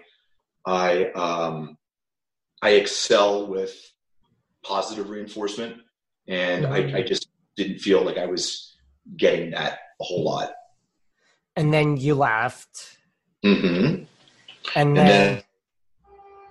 I 0.66 1.10
um, 1.12 1.78
I 2.62 2.70
excel 2.70 3.46
with 3.46 3.92
positive 4.64 5.10
reinforcement, 5.10 5.76
and 6.26 6.66
I, 6.66 6.98
I, 6.98 7.02
just 7.02 7.28
didn't 7.56 7.78
feel 7.78 8.04
like 8.04 8.18
I 8.18 8.26
was 8.26 8.76
getting 9.16 9.50
that 9.52 9.78
a 10.00 10.04
whole 10.04 10.24
lot. 10.24 10.50
And 11.56 11.72
then 11.72 11.96
you 11.96 12.14
left. 12.14 12.98
Mm-hmm. 13.44 13.66
And, 13.66 14.06
and 14.76 14.96
then, 14.96 15.06
then, 15.06 15.42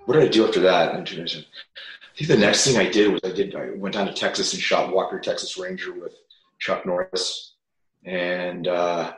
what 0.05 0.15
did 0.15 0.23
I 0.23 0.27
do 0.27 0.47
after 0.47 0.59
that? 0.61 0.93
I 0.93 1.03
think 1.05 2.29
the 2.29 2.37
next 2.37 2.65
thing 2.65 2.77
I 2.77 2.89
did 2.89 3.11
was 3.11 3.21
I 3.23 3.31
did 3.31 3.55
I 3.55 3.71
went 3.75 3.93
down 3.93 4.07
to 4.07 4.13
Texas 4.13 4.53
and 4.53 4.61
shot 4.61 4.93
Walker 4.93 5.19
Texas 5.19 5.57
Ranger 5.57 5.93
with 5.93 6.13
Chuck 6.59 6.85
Norris, 6.85 7.55
and 8.05 8.67
uh, 8.67 9.13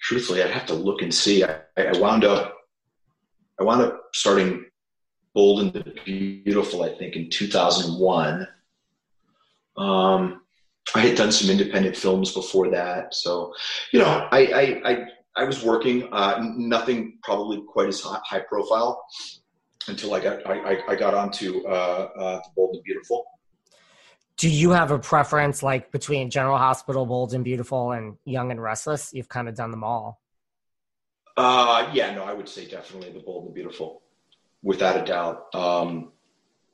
truthfully, 0.00 0.42
I'd 0.42 0.50
have 0.50 0.66
to 0.66 0.74
look 0.74 1.02
and 1.02 1.12
see. 1.12 1.42
I, 1.44 1.60
I 1.76 1.98
wound 1.98 2.24
up, 2.24 2.56
I 3.58 3.64
wound 3.64 3.82
up 3.82 4.02
starting 4.12 4.66
Bold 5.34 5.60
and 5.60 5.72
the 5.72 5.94
Beautiful, 6.04 6.82
I 6.82 6.94
think, 6.94 7.16
in 7.16 7.30
2001. 7.30 8.46
Um, 9.76 10.42
I 10.94 11.00
had 11.00 11.16
done 11.16 11.32
some 11.32 11.50
independent 11.50 11.96
films 11.96 12.32
before 12.32 12.70
that, 12.70 13.14
so 13.14 13.52
you 13.92 13.98
know, 13.98 14.28
I 14.30 14.46
I 14.46 14.90
I, 14.90 15.04
I 15.36 15.44
was 15.44 15.64
working. 15.64 16.08
Uh, 16.12 16.40
nothing 16.56 17.18
probably 17.22 17.62
quite 17.66 17.88
as 17.88 18.00
high, 18.00 18.20
high 18.24 18.44
profile 18.48 19.04
until 19.88 20.14
I 20.14 20.20
got 20.20 20.46
I, 20.46 20.82
I 20.86 20.94
got 20.94 21.14
onto 21.14 21.66
uh, 21.66 22.08
uh, 22.16 22.36
the 22.36 22.50
Bold 22.54 22.76
and 22.76 22.84
Beautiful 22.84 23.26
do 24.36 24.48
you 24.48 24.70
have 24.70 24.90
a 24.90 24.98
preference 24.98 25.62
like 25.62 25.92
between 25.92 26.30
General 26.30 26.58
Hospital, 26.58 27.06
Bold 27.06 27.34
and 27.34 27.44
Beautiful, 27.44 27.92
and 27.92 28.16
Young 28.24 28.50
and 28.50 28.62
Restless? 28.62 29.12
You've 29.12 29.28
kind 29.28 29.48
of 29.48 29.54
done 29.54 29.70
them 29.70 29.84
all. 29.84 30.20
Uh, 31.36 31.90
yeah, 31.92 32.14
no, 32.14 32.24
I 32.24 32.32
would 32.32 32.48
say 32.48 32.66
definitely 32.66 33.12
the 33.12 33.20
Bold 33.20 33.46
and 33.46 33.54
Beautiful, 33.54 34.02
without 34.64 35.00
a 35.00 35.04
doubt. 35.04 35.54
Um, 35.54 36.10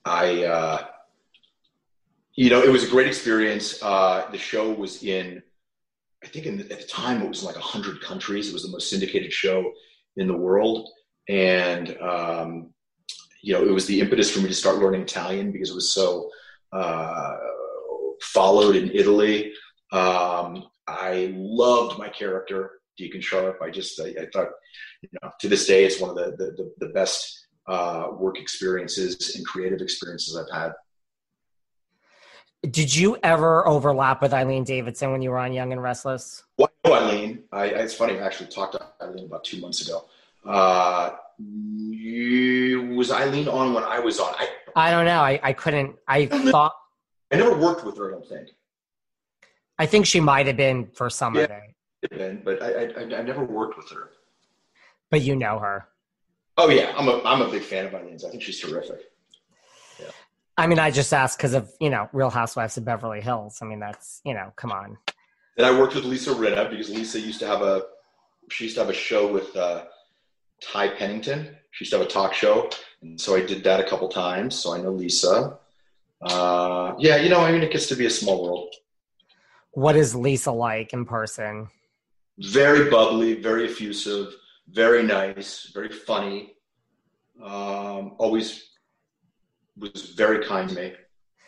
I, 0.05 0.45
uh, 0.45 0.85
you 2.35 2.49
know, 2.49 2.63
it 2.63 2.71
was 2.71 2.85
a 2.85 2.89
great 2.89 3.09
experience. 3.09 3.83
Uh, 3.83 4.27
the 4.31 4.39
show 4.39 4.73
was 4.73 5.03
in, 5.03 5.43
I 6.25 6.29
think 6.29 6.47
in 6.47 6.59
the, 6.59 6.73
at 6.73 6.81
the 6.81 6.87
time 6.87 7.21
it 7.21 7.29
was 7.29 7.41
in 7.41 7.47
like 7.47 7.57
hundred 7.57 8.01
countries. 8.01 8.49
It 8.49 8.55
was 8.55 8.63
the 8.63 8.71
most 8.71 8.89
syndicated 8.89 9.33
show 9.33 9.73
in 10.17 10.29
the 10.29 10.37
world, 10.37 10.89
and 11.29 11.97
um, 12.01 12.71
you 13.43 13.53
know, 13.53 13.65
it 13.65 13.73
was 13.73 13.87
the 13.87 14.01
impetus 14.01 14.31
for 14.31 14.41
me 14.41 14.49
to 14.49 14.55
start 14.55 14.79
learning 14.79 15.03
Italian 15.03 15.51
because 15.51 15.71
it 15.71 15.75
was 15.75 15.93
so 15.93 16.31
uh, 16.73 17.37
followed 18.23 18.77
in 18.77 18.91
Italy. 18.93 19.53
Um, 19.93 20.69
I 20.87 21.33
loved 21.35 21.99
my 21.99 22.09
character, 22.09 22.81
Deacon 22.97 23.21
Sharp. 23.21 23.61
I 23.63 23.71
just, 23.71 24.01
I, 24.01 24.09
I, 24.09 24.27
thought, 24.33 24.49
you 25.03 25.09
know, 25.23 25.31
to 25.41 25.49
this 25.49 25.67
day, 25.67 25.85
it's 25.85 26.01
one 26.01 26.11
of 26.11 26.17
the, 26.17 26.37
the, 26.37 26.73
the 26.79 26.93
best 26.93 27.40
uh, 27.71 28.11
work 28.19 28.39
experiences 28.39 29.37
and 29.37 29.47
creative 29.47 29.81
experiences 29.81 30.37
I've 30.37 30.51
had. 30.53 30.73
Did 32.69 32.95
you 32.95 33.17
ever 33.23 33.67
overlap 33.67 34.21
with 34.21 34.35
Eileen 34.35 34.65
Davidson 34.65 35.13
when 35.13 35.23
you 35.23 35.31
were 35.31 35.39
on 35.39 35.53
Young 35.53 35.73
and 35.73 35.81
Restless? 35.81 36.43
Well, 36.59 36.69
I 36.85 36.89
know 36.89 36.95
Eileen. 36.95 37.45
I, 37.53 37.67
it's 37.67 37.95
funny. 37.95 38.19
I 38.19 38.27
actually 38.27 38.49
talked 38.49 38.73
to 38.73 38.87
Eileen 39.01 39.25
about 39.25 39.45
two 39.45 39.61
months 39.61 39.87
ago. 39.87 40.05
Uh, 40.45 41.13
you, 41.39 42.89
was 42.97 43.13
Eileen 43.13 43.49
on 43.49 43.73
when 43.73 43.85
I 43.85 44.01
was 44.01 44.19
on? 44.19 44.35
I, 44.37 44.49
I 44.75 44.91
don't 44.91 45.07
know. 45.07 45.21
I, 45.21 45.41
I 45.43 45.53
couldn't. 45.53 45.95
I 46.09 46.27
thought. 46.27 46.75
I 47.31 47.37
never 47.37 47.57
worked 47.57 47.85
with 47.85 47.97
her. 47.99 48.09
I 48.09 48.13
don't 48.13 48.29
think. 48.29 48.49
I 49.79 49.87
think 49.87 50.05
she 50.05 50.19
might 50.21 50.47
have 50.47 50.57
been 50.57 50.89
for 50.93 51.09
some 51.09 51.37
yeah, 51.37 51.43
of 51.43 51.51
it. 52.03 52.11
Been, 52.11 52.43
but 52.45 52.61
I, 52.63 52.87
I, 52.87 53.19
I 53.21 53.23
never 53.23 53.45
worked 53.45 53.77
with 53.77 53.91
her. 53.91 54.11
But 55.11 55.23
you 55.23 55.37
know 55.37 55.61
her. 55.61 55.87
Oh 56.63 56.69
yeah, 56.69 56.93
I'm 56.95 57.09
a 57.09 57.23
I'm 57.25 57.41
a 57.41 57.51
big 57.51 57.63
fan 57.63 57.87
of 57.87 57.95
Eileen's. 57.95 58.23
I 58.23 58.29
think 58.29 58.43
she's 58.43 58.61
terrific. 58.61 59.01
Yeah. 59.99 60.11
I 60.59 60.67
mean, 60.67 60.79
I 60.79 60.91
just 60.91 61.15
asked 61.15 61.39
because 61.39 61.55
of 61.55 61.73
you 61.81 61.89
know 61.89 62.11
Real 62.13 62.29
Housewives 62.29 62.77
of 62.77 62.85
Beverly 62.85 63.23
Hills. 63.23 63.61
I 63.63 63.65
mean, 63.65 63.81
that's 63.81 64.21
you 64.27 64.35
know, 64.35 64.53
come 64.57 64.71
on. 64.71 64.99
And 65.57 65.67
I 65.67 65.79
worked 65.79 65.95
with 65.95 66.05
Lisa 66.05 66.35
Rinna 66.35 66.69
because 66.69 66.91
Lisa 66.91 67.19
used 67.19 67.39
to 67.41 67.47
have 67.47 67.63
a 67.63 67.85
she 68.51 68.65
used 68.65 68.77
to 68.77 68.83
have 68.83 68.91
a 68.91 68.95
show 68.95 69.33
with 69.33 69.57
uh, 69.57 69.85
Ty 70.61 70.89
Pennington. 70.99 71.57
She 71.71 71.85
used 71.85 71.93
to 71.93 71.99
have 71.99 72.07
a 72.07 72.11
talk 72.11 72.35
show, 72.35 72.69
and 73.01 73.19
so 73.19 73.37
I 73.37 73.41
did 73.41 73.65
that 73.65 73.81
a 73.81 73.85
couple 73.85 74.09
times. 74.09 74.55
So 74.55 74.75
I 74.75 74.83
know 74.83 74.91
Lisa. 74.91 75.57
Uh, 76.21 76.93
yeah, 76.99 77.17
you 77.17 77.31
know, 77.31 77.41
I 77.41 77.53
mean, 77.53 77.63
it 77.63 77.73
gets 77.73 77.87
to 77.87 77.97
be 77.97 78.05
a 78.05 78.11
small 78.11 78.45
world. 78.45 78.75
What 79.71 79.97
is 79.97 80.15
Lisa 80.15 80.53
like 80.53 80.93
in 80.93 81.07
person? 81.07 81.69
Very 82.39 82.91
bubbly, 82.91 83.41
very 83.41 83.65
effusive, 83.65 84.35
very 84.73 85.03
nice, 85.03 85.71
very 85.75 85.91
funny. 85.91 86.55
Um, 87.43 88.15
always 88.19 88.71
was 89.77 90.11
very 90.11 90.45
kind 90.45 90.69
to 90.69 90.75
me. 90.75 90.93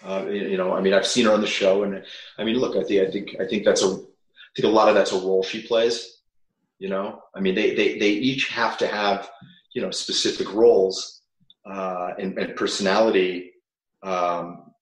Uh, 0.05 0.27
you 0.27 0.57
know, 0.57 0.73
I 0.73 0.81
mean, 0.81 0.95
I've 0.95 1.07
seen 1.07 1.27
her 1.27 1.33
on 1.33 1.41
the 1.41 1.47
show, 1.47 1.85
and 1.85 2.03
I 2.39 2.45
mean, 2.45 2.57
look, 2.57 2.77
I 2.77 2.83
think, 2.83 3.09
I 3.09 3.11
think, 3.11 3.37
I 3.41 3.47
think 3.47 3.65
that's 3.65 3.83
a, 3.83 3.87
I 3.87 4.51
think 4.57 4.67
a 4.67 4.69
lot 4.69 4.89
of 4.89 4.95
that's 4.95 5.13
a 5.13 5.17
role 5.19 5.43
she 5.43 5.67
plays. 5.67 6.21
You 6.79 6.89
know, 6.89 7.23
I 7.35 7.41
mean, 7.41 7.55
they 7.55 7.75
they 7.75 7.99
they 7.99 8.11
each 8.11 8.49
have 8.49 8.77
to 8.79 8.87
have 8.89 9.31
you 9.75 9.83
know 9.83 9.91
specific 9.91 10.53
roles 10.53 11.23
uh, 11.65 12.11
and, 12.19 12.37
and 12.37 12.57
personality 12.57 13.53
um, 14.03 14.73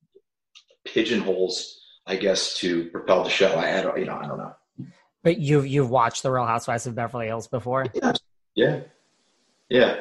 pigeonholes, 0.84 1.80
I 2.06 2.16
guess, 2.16 2.56
to 2.58 2.86
propel 2.86 3.24
the 3.24 3.30
show. 3.30 3.54
I 3.56 3.66
had, 3.66 3.84
you 3.98 4.06
know, 4.06 4.16
I 4.16 4.26
don't 4.26 4.38
know. 4.38 4.54
But 5.22 5.38
you've 5.38 5.66
you've 5.66 5.90
watched 5.90 6.22
The 6.22 6.30
Real 6.30 6.46
Housewives 6.46 6.86
of 6.86 6.94
Beverly 6.94 7.26
Hills 7.26 7.46
before? 7.46 7.86
Yeah, 7.92 8.14
yeah, 8.54 8.80
yeah. 9.68 10.00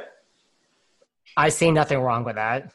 I 1.38 1.50
see 1.50 1.72
nothing 1.72 2.00
wrong 2.00 2.24
with 2.24 2.36
that. 2.36 2.74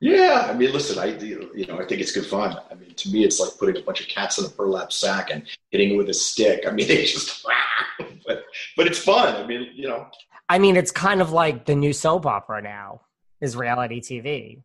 Yeah, 0.00 0.46
I 0.48 0.54
mean, 0.54 0.72
listen, 0.72 0.98
I 0.98 1.06
you 1.06 1.66
know 1.66 1.78
I 1.80 1.84
think 1.84 2.00
it's 2.00 2.12
good 2.12 2.26
fun. 2.26 2.56
I 2.70 2.74
mean, 2.74 2.94
to 2.94 3.10
me, 3.10 3.24
it's 3.24 3.40
like 3.40 3.50
putting 3.58 3.82
a 3.82 3.84
bunch 3.84 4.00
of 4.00 4.06
cats 4.06 4.38
in 4.38 4.44
a 4.44 4.48
burlap 4.48 4.92
sack 4.92 5.30
and 5.30 5.42
hitting 5.70 5.90
it 5.90 5.96
with 5.96 6.08
a 6.08 6.14
stick. 6.14 6.64
I 6.66 6.70
mean, 6.70 6.86
it's 6.88 7.12
just, 7.12 7.44
but 8.26 8.44
but 8.76 8.86
it's 8.86 8.98
fun. 8.98 9.34
I 9.34 9.46
mean, 9.46 9.68
you 9.74 9.88
know. 9.88 10.06
I 10.48 10.58
mean, 10.58 10.76
it's 10.76 10.92
kind 10.92 11.20
of 11.20 11.32
like 11.32 11.66
the 11.66 11.74
new 11.74 11.92
soap 11.92 12.26
opera 12.26 12.62
now 12.62 13.02
is 13.40 13.56
reality 13.56 14.00
TV. 14.00 14.62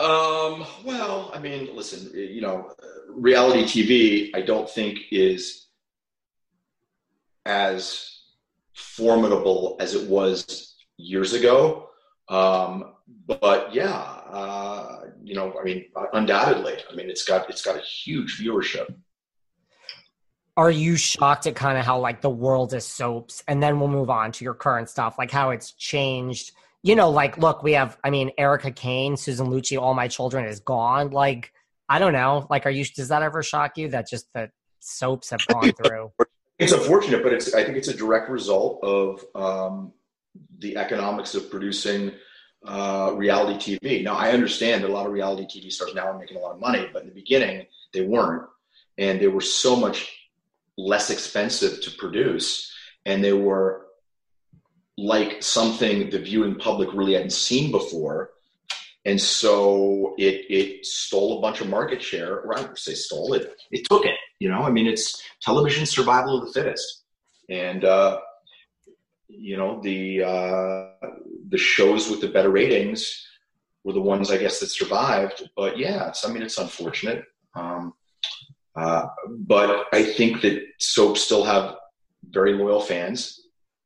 Um. 0.00 0.64
Well, 0.84 1.32
I 1.34 1.40
mean, 1.40 1.74
listen, 1.74 2.10
you 2.14 2.40
know, 2.40 2.72
reality 3.08 3.64
TV, 3.64 4.30
I 4.36 4.42
don't 4.42 4.70
think 4.70 4.98
is 5.10 5.66
as 7.44 8.15
formidable 8.76 9.76
as 9.80 9.94
it 9.94 10.08
was 10.08 10.76
years 10.96 11.32
ago. 11.32 11.88
Um, 12.28 12.92
but 13.26 13.74
yeah, 13.74 13.92
uh, 13.92 15.00
you 15.22 15.34
know, 15.34 15.54
I 15.58 15.64
mean, 15.64 15.86
undoubtedly, 16.12 16.74
I 16.90 16.94
mean, 16.94 17.08
it's 17.08 17.24
got 17.24 17.48
it's 17.48 17.62
got 17.62 17.76
a 17.76 17.80
huge 17.80 18.40
viewership. 18.40 18.94
Are 20.56 20.70
you 20.70 20.96
shocked 20.96 21.46
at 21.46 21.54
kind 21.54 21.76
of 21.76 21.84
how 21.84 21.98
like 21.98 22.20
the 22.20 22.30
world 22.30 22.72
is 22.74 22.84
soaps, 22.86 23.42
and 23.46 23.62
then 23.62 23.78
we'll 23.78 23.88
move 23.88 24.10
on 24.10 24.32
to 24.32 24.44
your 24.44 24.54
current 24.54 24.88
stuff, 24.88 25.16
like 25.18 25.30
how 25.30 25.50
it's 25.50 25.72
changed? 25.72 26.52
You 26.82 26.96
know, 26.96 27.10
like 27.10 27.38
look, 27.38 27.62
we 27.62 27.72
have, 27.72 27.98
I 28.04 28.10
mean, 28.10 28.30
Erica 28.38 28.70
Kane, 28.70 29.16
Susan 29.16 29.48
Lucci, 29.48 29.80
All 29.80 29.94
My 29.94 30.08
Children 30.08 30.46
is 30.46 30.60
gone. 30.60 31.10
Like, 31.10 31.52
I 31.88 31.98
don't 31.98 32.12
know, 32.12 32.46
like, 32.50 32.66
are 32.66 32.70
you? 32.70 32.84
Does 32.84 33.08
that 33.08 33.22
ever 33.22 33.42
shock 33.42 33.76
you 33.78 33.88
that 33.90 34.08
just 34.08 34.32
the 34.34 34.50
soaps 34.80 35.30
have 35.30 35.46
gone 35.46 35.72
through? 35.84 36.12
It's 36.58 36.72
unfortunate, 36.72 37.22
but 37.22 37.32
it's 37.32 37.54
I 37.54 37.64
think 37.64 37.76
it's 37.76 37.88
a 37.88 37.96
direct 37.96 38.30
result 38.30 38.82
of 38.82 39.24
um, 39.34 39.92
the 40.58 40.76
economics 40.76 41.34
of 41.34 41.50
producing 41.50 42.12
uh, 42.64 43.12
reality 43.14 43.78
TV. 43.78 44.02
Now, 44.02 44.14
I 44.14 44.30
understand 44.30 44.82
that 44.82 44.90
a 44.90 44.92
lot 44.92 45.06
of 45.06 45.12
reality 45.12 45.44
TV 45.44 45.70
stars 45.70 45.94
now 45.94 46.06
are 46.06 46.18
making 46.18 46.36
a 46.36 46.40
lot 46.40 46.52
of 46.52 46.60
money, 46.60 46.88
but 46.92 47.02
in 47.02 47.08
the 47.08 47.14
beginning, 47.14 47.66
they 47.92 48.06
weren't. 48.06 48.48
And 48.98 49.20
they 49.20 49.28
were 49.28 49.42
so 49.42 49.76
much 49.76 50.12
less 50.78 51.10
expensive 51.10 51.82
to 51.82 51.90
produce. 51.92 52.72
And 53.04 53.22
they 53.22 53.32
were 53.32 53.86
like 54.98 55.42
something 55.42 56.10
the 56.10 56.18
viewing 56.18 56.56
public 56.56 56.88
really 56.94 57.12
hadn't 57.12 57.30
seen 57.30 57.70
before. 57.70 58.30
And 59.04 59.20
so 59.20 60.14
it, 60.18 60.46
it 60.48 60.86
stole 60.86 61.38
a 61.38 61.40
bunch 61.40 61.60
of 61.60 61.68
market 61.68 62.02
share. 62.02 62.40
Or 62.40 62.58
I 62.58 62.66
say 62.74 62.94
stole 62.94 63.34
it. 63.34 63.54
It 63.70 63.86
took 63.88 64.04
it. 64.04 64.16
You 64.38 64.50
know, 64.50 64.62
I 64.62 64.70
mean, 64.70 64.86
it's 64.86 65.22
television 65.40 65.86
survival 65.86 66.38
of 66.38 66.46
the 66.46 66.52
fittest. 66.52 67.04
And, 67.48 67.84
uh, 67.84 68.20
you 69.28 69.56
know 69.56 69.80
the 69.82 70.22
uh, 70.22 71.08
the 71.48 71.58
shows 71.58 72.08
with 72.08 72.20
the 72.20 72.28
better 72.28 72.50
ratings 72.50 73.26
were 73.84 73.92
the 73.92 74.00
ones 74.00 74.30
I 74.30 74.38
guess 74.38 74.60
that 74.60 74.68
survived. 74.68 75.48
But 75.56 75.78
yeah, 75.78 76.12
I 76.24 76.32
mean 76.32 76.42
it's 76.42 76.58
unfortunate. 76.58 77.24
Um, 77.54 77.94
uh, 78.74 79.06
but 79.28 79.86
I 79.92 80.02
think 80.02 80.42
that 80.42 80.62
soaps 80.80 81.22
still 81.22 81.44
have 81.44 81.76
very 82.30 82.52
loyal 82.52 82.80
fans, 82.80 83.40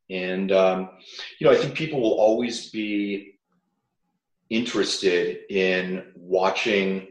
and 0.09 0.53
um, 0.53 0.91
you 1.39 1.47
know 1.47 1.53
I 1.53 1.57
think 1.57 1.75
people 1.75 2.01
will 2.01 2.19
always 2.19 2.71
be 2.71 3.39
interested 4.51 5.39
in 5.49 6.13
watching 6.17 7.09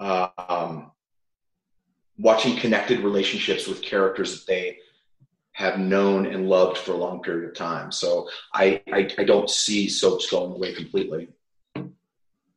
um, 0.00 0.90
watching 2.18 2.56
connected 2.56 3.00
relationships 3.00 3.66
with 3.66 3.82
characters 3.82 4.38
that 4.38 4.46
they 4.46 4.78
have 5.52 5.78
known 5.78 6.26
and 6.26 6.48
loved 6.48 6.78
for 6.78 6.92
a 6.92 6.96
long 6.96 7.22
period 7.22 7.48
of 7.48 7.56
time. 7.56 7.92
So 7.92 8.28
I, 8.52 8.82
I, 8.92 9.08
I 9.18 9.24
don't 9.24 9.48
see 9.48 9.88
soaps 9.88 10.28
going 10.28 10.52
away 10.52 10.74
completely. 10.74 11.28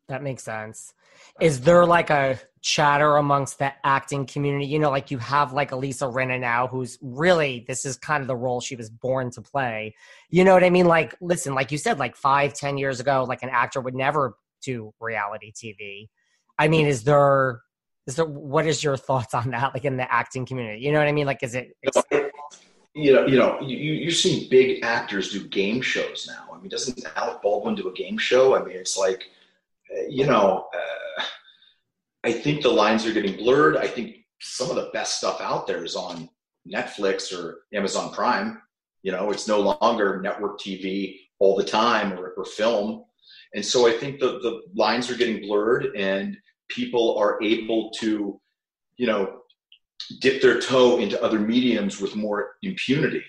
That 0.08 0.24
makes 0.24 0.44
sense. 0.44 0.94
Is 1.40 1.62
there 1.62 1.86
like 1.86 2.10
a 2.10 2.40
chatter 2.62 3.18
amongst 3.18 3.60
the 3.60 3.72
acting 3.86 4.26
community? 4.26 4.66
You 4.66 4.80
know, 4.80 4.90
like 4.90 5.12
you 5.12 5.20
have 5.20 5.54
like 5.54 5.72
Elisa 5.72 6.06
Rinna 6.06 6.40
now, 6.40 6.68
who's 6.68 6.98
really 7.02 7.66
this 7.68 7.86
is 7.86 7.98
kind 7.98 8.22
of 8.22 8.28
the 8.28 8.36
role 8.36 8.62
she 8.62 8.76
was 8.76 8.90
born 8.90 9.30
to 9.32 9.42
play. 9.42 9.94
You 10.30 10.44
know 10.44 10.54
what 10.54 10.64
I 10.64 10.72
mean? 10.72 10.88
Like, 10.88 11.16
listen, 11.22 11.54
like 11.54 11.72
you 11.72 11.78
said, 11.78 12.00
like 12.00 12.16
five, 12.16 12.54
ten 12.54 12.78
years 12.78 13.00
ago, 13.00 13.26
like 13.28 13.44
an 13.44 13.50
actor 13.50 13.80
would 13.80 13.96
never 13.96 14.38
do 14.62 14.94
reality 15.00 15.52
TV. 15.52 16.10
I 16.58 16.68
mean, 16.68 16.88
is 16.88 17.04
there 17.04 17.62
is 18.08 18.16
there 18.16 18.26
what 18.26 18.66
is 18.66 18.84
your 18.84 18.98
thoughts 18.98 19.34
on 19.34 19.52
that, 19.52 19.74
like 19.74 19.86
in 19.86 19.98
the 19.98 20.12
acting 20.12 20.46
community? 20.46 20.82
You 20.82 20.94
know 20.94 21.00
what 21.00 21.08
I 21.08 21.12
mean? 21.12 21.28
Like, 21.28 21.44
is 21.44 21.56
it? 21.56 21.76
you 22.96 23.14
know, 23.14 23.28
you 23.28 23.38
know, 23.38 23.60
you, 23.62 23.78
you're 23.78 24.12
seeing 24.12 24.50
big 24.50 24.84
actors 24.84 25.32
do 25.32 25.46
game 25.48 25.82
shows 25.82 26.28
now. 26.28 26.48
I 26.52 26.60
mean, 26.60 26.70
doesn't 26.70 27.06
Alec 27.16 27.42
Baldwin 27.44 27.76
do 27.76 27.90
a 27.90 27.94
game 27.94 28.18
show? 28.18 28.56
I 28.56 28.64
mean, 28.64 28.76
it's 28.76 28.98
like, 28.98 29.26
uh, 29.96 30.08
you 30.10 30.26
know, 30.26 30.68
uh, 30.74 31.24
I 32.24 32.32
think 32.32 32.64
the 32.64 32.70
lines 32.70 33.06
are 33.06 33.14
getting 33.14 33.36
blurred. 33.36 33.78
I 33.78 33.88
think 33.88 34.26
some 34.42 34.70
of 34.70 34.78
the 34.78 34.90
best 34.94 35.18
stuff 35.18 35.40
out 35.42 35.68
there 35.68 35.84
is 35.84 35.96
on 35.96 36.30
Netflix 36.68 37.38
or 37.38 37.60
Amazon 37.74 38.12
Prime. 38.14 38.62
You 39.04 39.12
know, 39.12 39.32
it's 39.32 39.48
no 39.48 39.60
longer 39.60 40.20
network 40.22 40.60
TV 40.60 41.20
all 41.40 41.56
the 41.56 41.64
time 41.64 42.14
or, 42.14 42.30
or 42.30 42.46
film. 42.46 43.04
And 43.54 43.64
so 43.64 43.88
I 43.88 43.92
think 43.92 44.20
the, 44.20 44.40
the 44.40 44.62
lines 44.76 45.10
are 45.12 45.16
getting 45.16 45.42
blurred 45.42 45.96
and 45.96 46.38
people 46.70 47.18
are 47.18 47.42
able 47.42 47.92
to, 48.00 48.40
you 48.98 49.08
know, 49.08 49.40
dip 50.22 50.42
their 50.42 50.60
toe 50.60 51.00
into 51.00 51.22
other 51.24 51.40
mediums 51.40 52.00
with 52.00 52.16
more 52.16 52.56
impunity. 52.62 53.24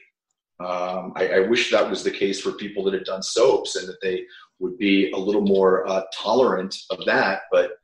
Um, 0.60 1.12
I, 1.16 1.28
I, 1.28 1.38
wish 1.40 1.70
that 1.70 1.88
was 1.88 2.02
the 2.02 2.10
case 2.10 2.40
for 2.40 2.50
people 2.50 2.82
that 2.84 2.94
had 2.94 3.04
done 3.04 3.22
soaps 3.22 3.76
and 3.76 3.86
that 3.86 4.00
they 4.02 4.24
would 4.58 4.76
be 4.76 5.12
a 5.12 5.16
little 5.16 5.42
more 5.42 5.88
uh, 5.88 6.02
tolerant 6.12 6.74
of 6.90 7.04
that. 7.06 7.42
But 7.52 7.74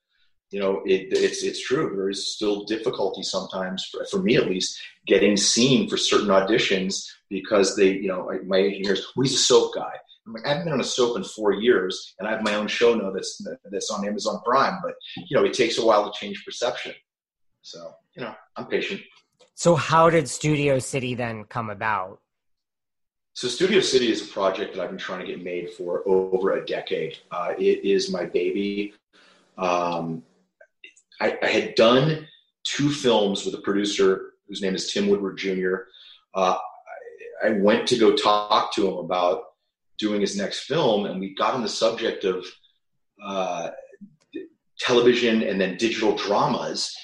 you 0.50 0.60
know, 0.60 0.82
it, 0.84 1.08
it's 1.10 1.42
it's 1.42 1.64
true. 1.64 1.94
There 1.96 2.10
is 2.10 2.34
still 2.34 2.64
difficulty 2.64 3.22
sometimes, 3.22 3.84
for, 3.86 4.04
for, 4.06 4.22
me 4.22 4.36
at 4.36 4.48
least, 4.48 4.80
getting 5.06 5.36
seen 5.36 5.88
for 5.88 5.96
certain 5.96 6.28
auditions 6.28 7.08
because 7.28 7.76
they, 7.76 7.92
you 7.92 8.08
know, 8.08 8.30
my 8.46 8.58
agent 8.58 8.86
hears, 8.86 9.06
he's 9.16 9.34
a 9.34 9.38
soap 9.38 9.74
guy. 9.74 9.92
I'm 10.26 10.32
like, 10.32 10.46
I 10.46 10.50
haven't 10.50 10.64
been 10.64 10.72
on 10.72 10.80
a 10.80 10.84
soap 10.84 11.16
in 11.16 11.24
four 11.24 11.52
years, 11.52 12.14
and 12.18 12.26
I 12.26 12.32
have 12.32 12.42
my 12.42 12.54
own 12.54 12.66
show 12.66 12.94
now 12.94 13.10
that's 13.10 13.44
that's 13.70 13.90
on 13.90 14.06
Amazon 14.06 14.40
Prime. 14.44 14.78
But 14.82 14.94
you 15.16 15.36
know, 15.36 15.44
it 15.44 15.52
takes 15.52 15.78
a 15.78 15.84
while 15.84 16.10
to 16.10 16.18
change 16.18 16.44
perception. 16.44 16.92
So 17.62 17.92
you 18.16 18.22
know, 18.22 18.34
I'm 18.56 18.66
patient. 18.66 19.00
So, 19.54 19.76
how 19.76 20.10
did 20.10 20.28
Studio 20.28 20.78
City 20.78 21.14
then 21.14 21.44
come 21.44 21.70
about? 21.70 22.20
So, 23.34 23.48
Studio 23.48 23.80
City 23.80 24.10
is 24.10 24.28
a 24.28 24.32
project 24.32 24.74
that 24.74 24.82
I've 24.82 24.90
been 24.90 24.98
trying 24.98 25.20
to 25.20 25.26
get 25.26 25.42
made 25.42 25.70
for 25.70 26.02
over 26.06 26.56
a 26.56 26.66
decade. 26.66 27.18
Uh, 27.30 27.54
it 27.58 27.84
is 27.84 28.10
my 28.10 28.24
baby. 28.24 28.94
Um, 29.58 30.24
I, 31.20 31.38
I, 31.40 31.46
had 31.46 31.76
done 31.76 32.26
two 32.64 32.90
films 32.90 33.44
with 33.44 33.54
a 33.54 33.58
producer 33.58 34.32
whose 34.48 34.60
name 34.60 34.74
is 34.74 34.92
Tim 34.92 35.06
Woodward 35.06 35.38
Jr. 35.38 35.74
Uh, 36.34 36.56
I, 37.42 37.46
I 37.46 37.50
went 37.50 37.86
to 37.88 37.96
go 37.96 38.16
talk 38.16 38.74
to 38.74 38.88
him 38.88 38.96
about 38.96 39.42
doing 39.98 40.20
his 40.20 40.36
next 40.36 40.60
film, 40.60 41.06
and 41.06 41.20
we 41.20 41.34
got 41.34 41.54
on 41.54 41.62
the 41.62 41.68
subject 41.68 42.24
of 42.24 42.44
uh, 43.24 43.70
television 44.78 45.42
and 45.42 45.60
then 45.60 45.76
digital 45.76 46.14
dramas 46.16 46.94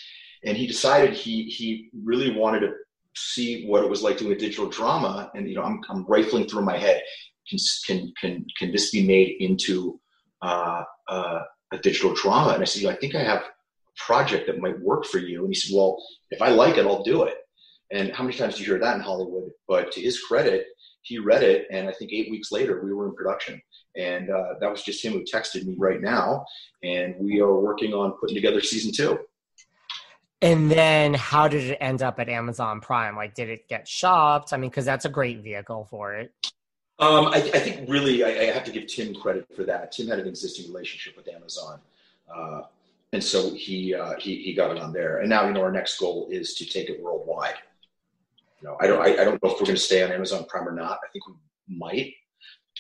and 0.45 0.57
he 0.57 0.67
decided 0.67 1.15
he 1.15 1.45
he 1.45 1.91
really 2.05 2.37
wanted 2.37 2.61
to 2.61 2.73
see 3.17 3.67
what 3.67 3.83
it 3.83 3.91
was 3.91 4.03
like 4.03 4.19
doing 4.19 4.33
a 4.33 4.39
digital 4.39 4.69
drama. 4.69 5.31
And 5.35 5.49
you 5.49 5.57
know, 5.57 5.63
I'm 5.63 5.81
I'm 5.89 6.05
rifling 6.07 6.47
through 6.47 6.65
my 6.65 6.79
head. 6.79 7.03
Can 7.49 7.59
can 7.87 8.13
can 8.21 8.47
can 8.59 8.73
this 8.73 8.91
be 8.91 9.07
made 9.07 9.37
into 9.41 10.01
uh, 10.43 10.85
uh, 11.09 11.41
a 11.73 11.79
digital 11.79 12.15
drama? 12.15 12.53
And 12.53 12.63
I 12.63 12.65
said, 12.65 12.87
I 12.87 12.97
think 12.97 13.15
I 13.15 13.23
have 13.23 13.41
a 13.41 14.05
project 14.07 14.47
that 14.47 14.61
might 14.61 14.81
work 14.81 15.05
for 15.05 15.19
you. 15.19 15.45
And 15.45 15.49
he 15.49 15.55
said, 15.55 15.77
Well, 15.77 16.03
if 16.31 16.41
I 16.41 16.49
like 16.49 16.79
it, 16.79 16.87
I'll 16.87 17.03
do 17.03 17.25
it. 17.25 17.35
And 17.93 18.13
how 18.13 18.23
many 18.23 18.37
times 18.37 18.55
do 18.55 18.61
you 18.61 18.67
hear 18.67 18.79
that 18.79 18.97
in 18.97 19.03
Hollywood? 19.03 19.51
But 19.69 19.93
to 19.93 20.01
his 20.01 20.21
credit, 20.21 20.67
he 21.03 21.19
read 21.19 21.43
it, 21.43 21.67
and 21.71 21.89
I 21.89 21.93
think 21.93 22.13
eight 22.13 22.31
weeks 22.31 22.53
later 22.53 22.83
we 22.83 22.93
were 22.93 23.07
in 23.07 23.15
production. 23.15 23.61
And 23.97 24.31
uh, 24.31 24.55
that 24.61 24.71
was 24.71 24.83
just 24.83 25.05
him 25.05 25.13
who 25.15 25.25
texted 25.25 25.67
me 25.67 25.75
right 25.79 26.01
now, 26.01 26.45
and 26.83 27.15
we 27.19 27.41
are 27.41 27.59
working 27.59 27.93
on 27.93 28.13
putting 28.13 28.37
together 28.37 28.61
season 28.61 28.93
two. 28.93 29.19
And 30.43 30.71
then 30.71 31.13
how 31.13 31.49
did 31.49 31.65
it 31.71 31.79
end 31.81 32.03
up 32.03 32.19
at 32.19 32.29
Amazon 32.29 32.81
Prime? 32.81 33.15
Like, 33.15 33.35
did 33.35 33.51
it 33.51 33.69
get 33.69 33.87
shopped? 33.87 34.53
I 34.53 34.57
mean, 34.57 34.71
because 34.71 34.87
that's 34.87 35.05
a 35.05 35.11
great 35.11 35.43
vehicle 35.43 35.87
for 35.91 36.15
it. 36.15 36.33
Um, 36.99 37.29
I, 37.29 37.37
I, 37.37 37.59
think 37.59 37.89
really 37.89 38.25
I, 38.25 38.29
I, 38.29 38.45
have 38.53 38.65
to 38.65 38.71
give 38.71 38.87
Tim 38.87 39.15
credit 39.15 39.47
for 39.57 39.65
that. 39.65 39.91
Tim 39.91 40.07
had 40.07 40.19
an 40.19 40.29
existing 40.29 40.71
relationship 40.71 41.17
with 41.17 41.29
Amazon, 41.29 41.81
uh, 42.35 42.63
and 43.15 43.25
so 43.25 43.55
he, 43.55 43.95
uh, 43.95 44.17
he 44.19 44.37
he 44.37 44.53
got 44.53 44.71
it 44.71 44.79
on 44.79 44.93
there. 44.93 45.21
And 45.21 45.31
now 45.31 45.47
you 45.47 45.55
know 45.55 45.63
our 45.63 45.73
next 45.73 45.99
goal 45.99 46.29
is 46.31 46.55
to 46.57 46.67
take 46.67 46.91
it 46.91 47.03
worldwide. 47.03 47.55
You 48.63 48.69
know, 48.69 48.77
I 48.81 48.87
don't 48.87 49.01
I, 49.01 49.21
I 49.21 49.25
don't 49.25 49.43
know 49.43 49.51
if 49.51 49.61
we're 49.61 49.67
going 49.67 49.77
to 49.77 49.77
stay 49.77 50.03
on 50.03 50.13
Amazon 50.13 50.45
Prime 50.49 50.69
or 50.69 50.73
not. 50.73 50.99
I 51.03 51.09
think 51.13 51.27
we 51.27 51.35
might, 51.69 52.13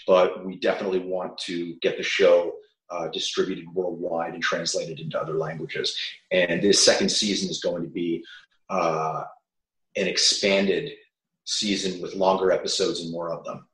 but 0.06 0.44
we 0.44 0.58
definitely 0.58 1.00
want 1.00 1.38
to 1.38 1.74
get 1.80 1.96
the 1.96 2.02
show 2.02 2.52
uh, 2.90 3.08
distributed 3.08 3.66
worldwide 3.72 4.34
and 4.34 4.42
translated 4.42 5.00
into 5.00 5.20
other 5.20 5.34
languages. 5.34 5.96
And 6.30 6.60
this 6.60 6.84
second 6.84 7.10
season 7.10 7.48
is 7.48 7.60
going 7.60 7.82
to 7.82 7.88
be 7.88 8.24
uh, 8.68 9.22
an 9.96 10.06
expanded 10.06 10.90
season 11.44 12.00
with 12.00 12.14
longer 12.14 12.52
episodes 12.52 13.00
and 13.00 13.12
more 13.12 13.32
of 13.32 13.44
them. 13.44 13.66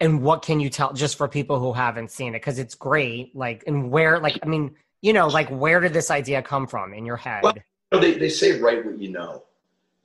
And 0.00 0.22
what 0.22 0.42
can 0.42 0.60
you 0.60 0.68
tell 0.68 0.92
just 0.92 1.16
for 1.16 1.26
people 1.28 1.58
who 1.58 1.72
haven't 1.72 2.10
seen 2.10 2.34
it? 2.34 2.40
Because 2.40 2.58
it's 2.58 2.74
great. 2.74 3.34
Like, 3.34 3.64
and 3.66 3.90
where, 3.90 4.18
like, 4.18 4.38
I 4.42 4.46
mean, 4.46 4.74
you 5.00 5.12
know, 5.12 5.26
like, 5.26 5.48
where 5.48 5.80
did 5.80 5.94
this 5.94 6.10
idea 6.10 6.42
come 6.42 6.66
from 6.66 6.92
in 6.92 7.06
your 7.06 7.16
head? 7.16 7.42
Well, 7.42 7.54
they, 8.00 8.14
they 8.14 8.28
say 8.28 8.60
write 8.60 8.84
what 8.84 8.98
you 8.98 9.10
know. 9.10 9.44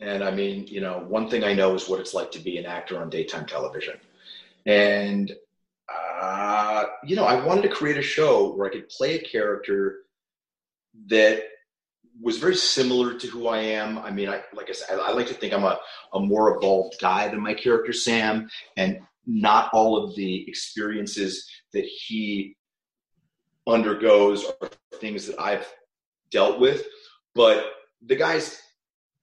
And 0.02 0.24
I 0.24 0.32
mean, 0.32 0.68
you 0.68 0.82
know, 0.82 1.06
one 1.08 1.30
thing 1.30 1.44
I 1.44 1.54
know 1.54 1.76
is 1.76 1.88
what 1.88 2.00
it's 2.00 2.14
like 2.14 2.32
to 2.32 2.40
be 2.40 2.58
an 2.58 2.66
actor 2.66 3.00
on 3.00 3.10
daytime 3.10 3.46
television. 3.46 3.98
And 4.66 5.32
uh, 6.22 6.86
you 7.04 7.16
know, 7.16 7.26
I 7.26 7.44
wanted 7.44 7.64
to 7.64 7.70
create 7.70 7.98
a 7.98 8.02
show 8.02 8.54
where 8.54 8.68
I 8.68 8.72
could 8.72 8.90
play 8.90 9.16
a 9.16 9.22
character 9.22 10.00
that 11.08 11.44
was 12.22 12.38
very 12.38 12.56
similar 12.56 13.14
to 13.14 13.28
who 13.28 13.48
I 13.48 13.60
am. 13.60 13.98
I 14.00 14.12
mean, 14.12 14.30
I 14.30 14.42
like 14.54 14.70
I 14.70 14.74
said, 14.74 15.00
I, 15.00 15.10
I 15.10 15.12
like 15.12 15.28
to 15.28 15.34
think 15.34 15.54
I'm 15.54 15.64
a, 15.64 15.80
a 16.14 16.20
more 16.20 16.56
evolved 16.58 16.98
guy 17.00 17.28
than 17.28 17.40
my 17.40 17.54
character 17.54 17.94
Sam, 17.94 18.50
and 18.78 19.00
not 19.26 19.70
all 19.74 20.04
of 20.04 20.16
the 20.16 20.48
experiences 20.48 21.50
that 21.74 21.86
he 21.86 22.56
undergoes 23.68 24.46
are 24.62 24.70
things 24.96 25.28
that 25.28 25.40
I've 25.40 25.72
dealt 26.32 26.60
with, 26.60 26.86
but 27.36 27.66
the 28.06 28.16
guy's, 28.16 28.60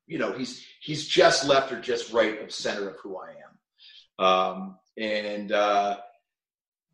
you 0.08 0.18
know, 0.18 0.32
he's 0.32 0.64
he's 0.80 1.06
just 1.06 1.44
left 1.44 1.70
or 1.70 1.80
just 1.80 2.12
right 2.12 2.40
of 2.42 2.50
center 2.50 2.88
of 2.88 2.96
who 2.96 3.18
I 3.18 3.34
am, 3.44 4.26
um, 4.26 4.78
and 4.96 5.52
uh, 5.52 5.98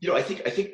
you 0.00 0.08
know, 0.08 0.16
I 0.16 0.22
think 0.22 0.42
I 0.46 0.50
think 0.50 0.70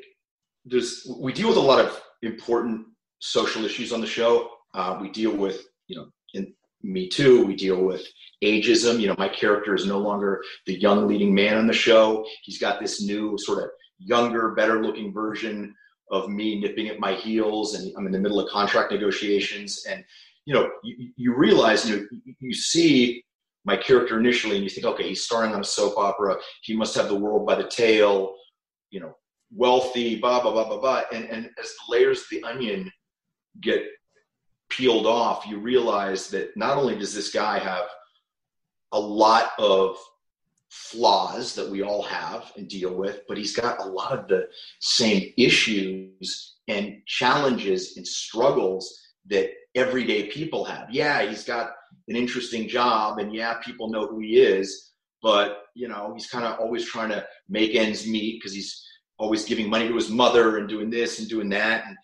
there's 0.64 1.07
we 1.18 1.32
deal 1.32 1.49
with 1.49 1.59
a 1.59 1.61
lot 1.61 1.84
of 1.84 2.01
important 2.22 2.86
social 3.18 3.64
issues 3.64 3.93
on 3.93 4.01
the 4.01 4.07
show. 4.07 4.51
Uh, 4.74 4.99
we 5.01 5.11
deal 5.11 5.36
with 5.36 5.66
you 5.86 5.97
know 5.97 6.07
in 6.32 6.55
Me 6.82 7.09
Too. 7.09 7.45
We 7.45 7.55
deal 7.55 7.84
with 7.84 8.07
ageism. 8.43 9.01
You 9.01 9.09
know, 9.09 9.16
my 9.18 9.28
character 9.28 9.74
is 9.74 9.86
no 9.86 9.99
longer 9.99 10.43
the 10.66 10.80
young 10.80 11.07
leading 11.07 11.34
man 11.34 11.59
on 11.59 11.66
the 11.66 11.74
show. 11.74 12.26
He's 12.43 12.59
got 12.59 12.80
this 12.80 13.03
new 13.03 13.36
sort 13.38 13.62
of 13.62 13.70
younger, 13.99 14.55
better 14.55 14.82
looking 14.82 15.12
version 15.12 15.74
of 16.11 16.28
me 16.28 16.59
nipping 16.59 16.88
at 16.88 16.99
my 16.99 17.12
heels, 17.14 17.74
and 17.74 17.93
I'm 17.97 18.07
in 18.07 18.12
the 18.12 18.18
middle 18.18 18.41
of 18.41 18.51
contract 18.51 18.93
negotiations. 18.93 19.84
And 19.88 20.05
you 20.51 20.57
know, 20.57 20.69
you, 20.83 21.13
you 21.15 21.37
realize 21.37 21.89
you 21.89 22.09
you 22.41 22.53
see 22.53 23.23
my 23.65 23.77
character 23.77 24.19
initially, 24.19 24.57
and 24.57 24.65
you 24.65 24.69
think, 24.69 24.85
okay, 24.85 25.09
he's 25.09 25.23
starring 25.23 25.55
on 25.55 25.61
a 25.61 25.65
soap 25.65 25.97
opera. 25.97 26.37
He 26.63 26.75
must 26.77 26.97
have 26.97 27.07
the 27.07 27.15
world 27.15 27.47
by 27.47 27.55
the 27.55 27.69
tail. 27.69 28.35
You 28.91 28.99
know, 28.99 29.17
wealthy, 29.55 30.19
blah 30.19 30.43
blah 30.43 30.51
blah 30.51 30.67
blah 30.67 30.81
blah. 30.81 31.03
And 31.13 31.25
and 31.27 31.51
as 31.57 31.69
the 31.69 31.93
layers 31.93 32.23
of 32.23 32.25
the 32.33 32.43
onion 32.43 32.91
get 33.61 33.85
peeled 34.71 35.07
off, 35.07 35.47
you 35.47 35.59
realize 35.59 36.27
that 36.31 36.57
not 36.57 36.77
only 36.77 36.97
does 36.97 37.15
this 37.15 37.31
guy 37.31 37.61
have 37.61 37.85
a 38.91 38.99
lot 38.99 39.53
of 39.57 39.99
flaws 40.69 41.55
that 41.55 41.71
we 41.71 41.85
all 41.85 42.03
have 42.03 42.51
and 42.57 42.67
deal 42.67 42.97
with, 42.97 43.23
but 43.29 43.39
he's 43.39 43.55
got 43.55 43.81
a 43.81 43.89
lot 43.89 44.19
of 44.19 44.27
the 44.27 44.49
same 44.81 45.33
issues 45.37 46.57
and 46.67 47.03
challenges 47.07 47.97
and 47.97 48.05
struggles 48.05 48.99
that 49.29 49.51
everyday 49.75 50.29
people 50.29 50.64
have. 50.64 50.89
Yeah, 50.91 51.23
he's 51.23 51.45
got 51.45 51.71
an 52.09 52.16
interesting 52.16 52.68
job 52.68 53.18
and 53.18 53.35
yeah, 53.35 53.55
people 53.64 53.91
know 53.91 54.07
who 54.07 54.18
he 54.21 54.41
is, 54.41 54.93
but 55.23 55.59
you 55.75 55.89
know, 55.89 56.12
he's 56.14 56.29
kind 56.29 56.45
of 56.45 56.59
always 56.59 56.85
trying 56.85 57.11
to 57.11 57.25
make 57.49 57.75
ends 57.75 58.07
meet 58.07 58.41
because 58.41 58.55
he's 58.55 58.85
always 59.18 59.45
giving 59.45 59.68
money 59.68 59.87
to 59.87 59.95
his 59.95 60.11
mother 60.11 60.57
and 60.57 60.68
doing 60.68 60.91
this 60.91 61.18
and 61.18 61.29
doing 61.29 61.51
that. 61.51 61.85
And, 61.87 61.97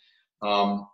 um, 0.49 0.87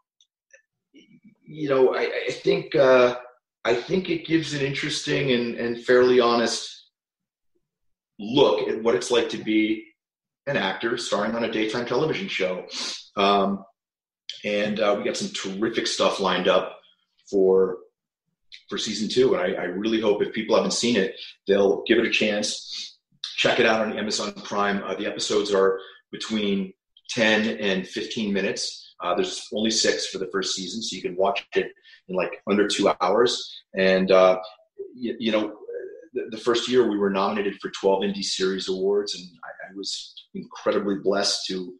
you 1.44 1.68
know, 1.68 1.94
I, 1.94 2.10
I 2.28 2.30
think, 2.30 2.74
uh, 2.74 3.16
I 3.64 3.74
think 3.74 4.08
it 4.08 4.26
gives 4.26 4.54
an 4.54 4.60
interesting 4.60 5.32
and, 5.32 5.56
and 5.56 5.84
fairly 5.84 6.20
honest 6.20 6.90
look 8.18 8.68
at 8.68 8.82
what 8.82 8.94
it's 8.94 9.10
like 9.10 9.28
to 9.30 9.38
be 9.38 9.84
an 10.46 10.56
actor 10.56 10.96
starring 10.96 11.34
on 11.34 11.44
a 11.44 11.50
daytime 11.50 11.86
television 11.86 12.28
show. 12.28 12.66
Um, 13.16 13.64
and 14.44 14.80
uh, 14.80 14.94
we 14.96 15.04
got 15.04 15.16
some 15.16 15.30
terrific 15.30 15.86
stuff 15.86 16.20
lined 16.20 16.48
up 16.48 16.80
for 17.30 17.78
for 18.68 18.78
season 18.78 19.08
two. 19.08 19.34
And 19.34 19.42
I, 19.42 19.62
I, 19.62 19.64
really 19.64 20.00
hope 20.00 20.22
if 20.22 20.32
people 20.32 20.56
haven't 20.56 20.72
seen 20.72 20.96
it, 20.96 21.18
they'll 21.46 21.82
give 21.84 21.98
it 21.98 22.06
a 22.06 22.10
chance. 22.10 22.98
Check 23.36 23.60
it 23.60 23.66
out 23.66 23.80
on 23.80 23.98
Amazon 23.98 24.32
Prime. 24.44 24.82
Uh, 24.84 24.94
the 24.94 25.06
episodes 25.06 25.52
are 25.52 25.78
between 26.10 26.72
10 27.10 27.58
and 27.58 27.86
15 27.86 28.32
minutes. 28.32 28.94
Uh, 29.02 29.14
there's 29.14 29.48
only 29.54 29.70
six 29.70 30.06
for 30.06 30.18
the 30.18 30.28
first 30.30 30.54
season, 30.54 30.82
so 30.82 30.94
you 30.94 31.02
can 31.02 31.16
watch 31.16 31.46
it 31.56 31.72
in 32.08 32.16
like 32.16 32.40
under 32.48 32.68
two 32.68 32.90
hours. 33.00 33.62
And 33.76 34.10
uh, 34.10 34.38
you, 34.94 35.16
you, 35.18 35.32
know, 35.32 35.56
the, 36.12 36.28
the, 36.30 36.36
first 36.36 36.68
year 36.68 36.88
we 36.88 36.98
were 36.98 37.10
nominated 37.10 37.58
for 37.60 37.70
12 37.70 38.02
Indie 38.02 38.22
Series 38.22 38.68
Awards, 38.68 39.16
and 39.16 39.26
I, 39.42 39.72
I 39.72 39.76
was 39.76 40.14
incredibly 40.34 40.96
blessed 40.96 41.46
to 41.48 41.74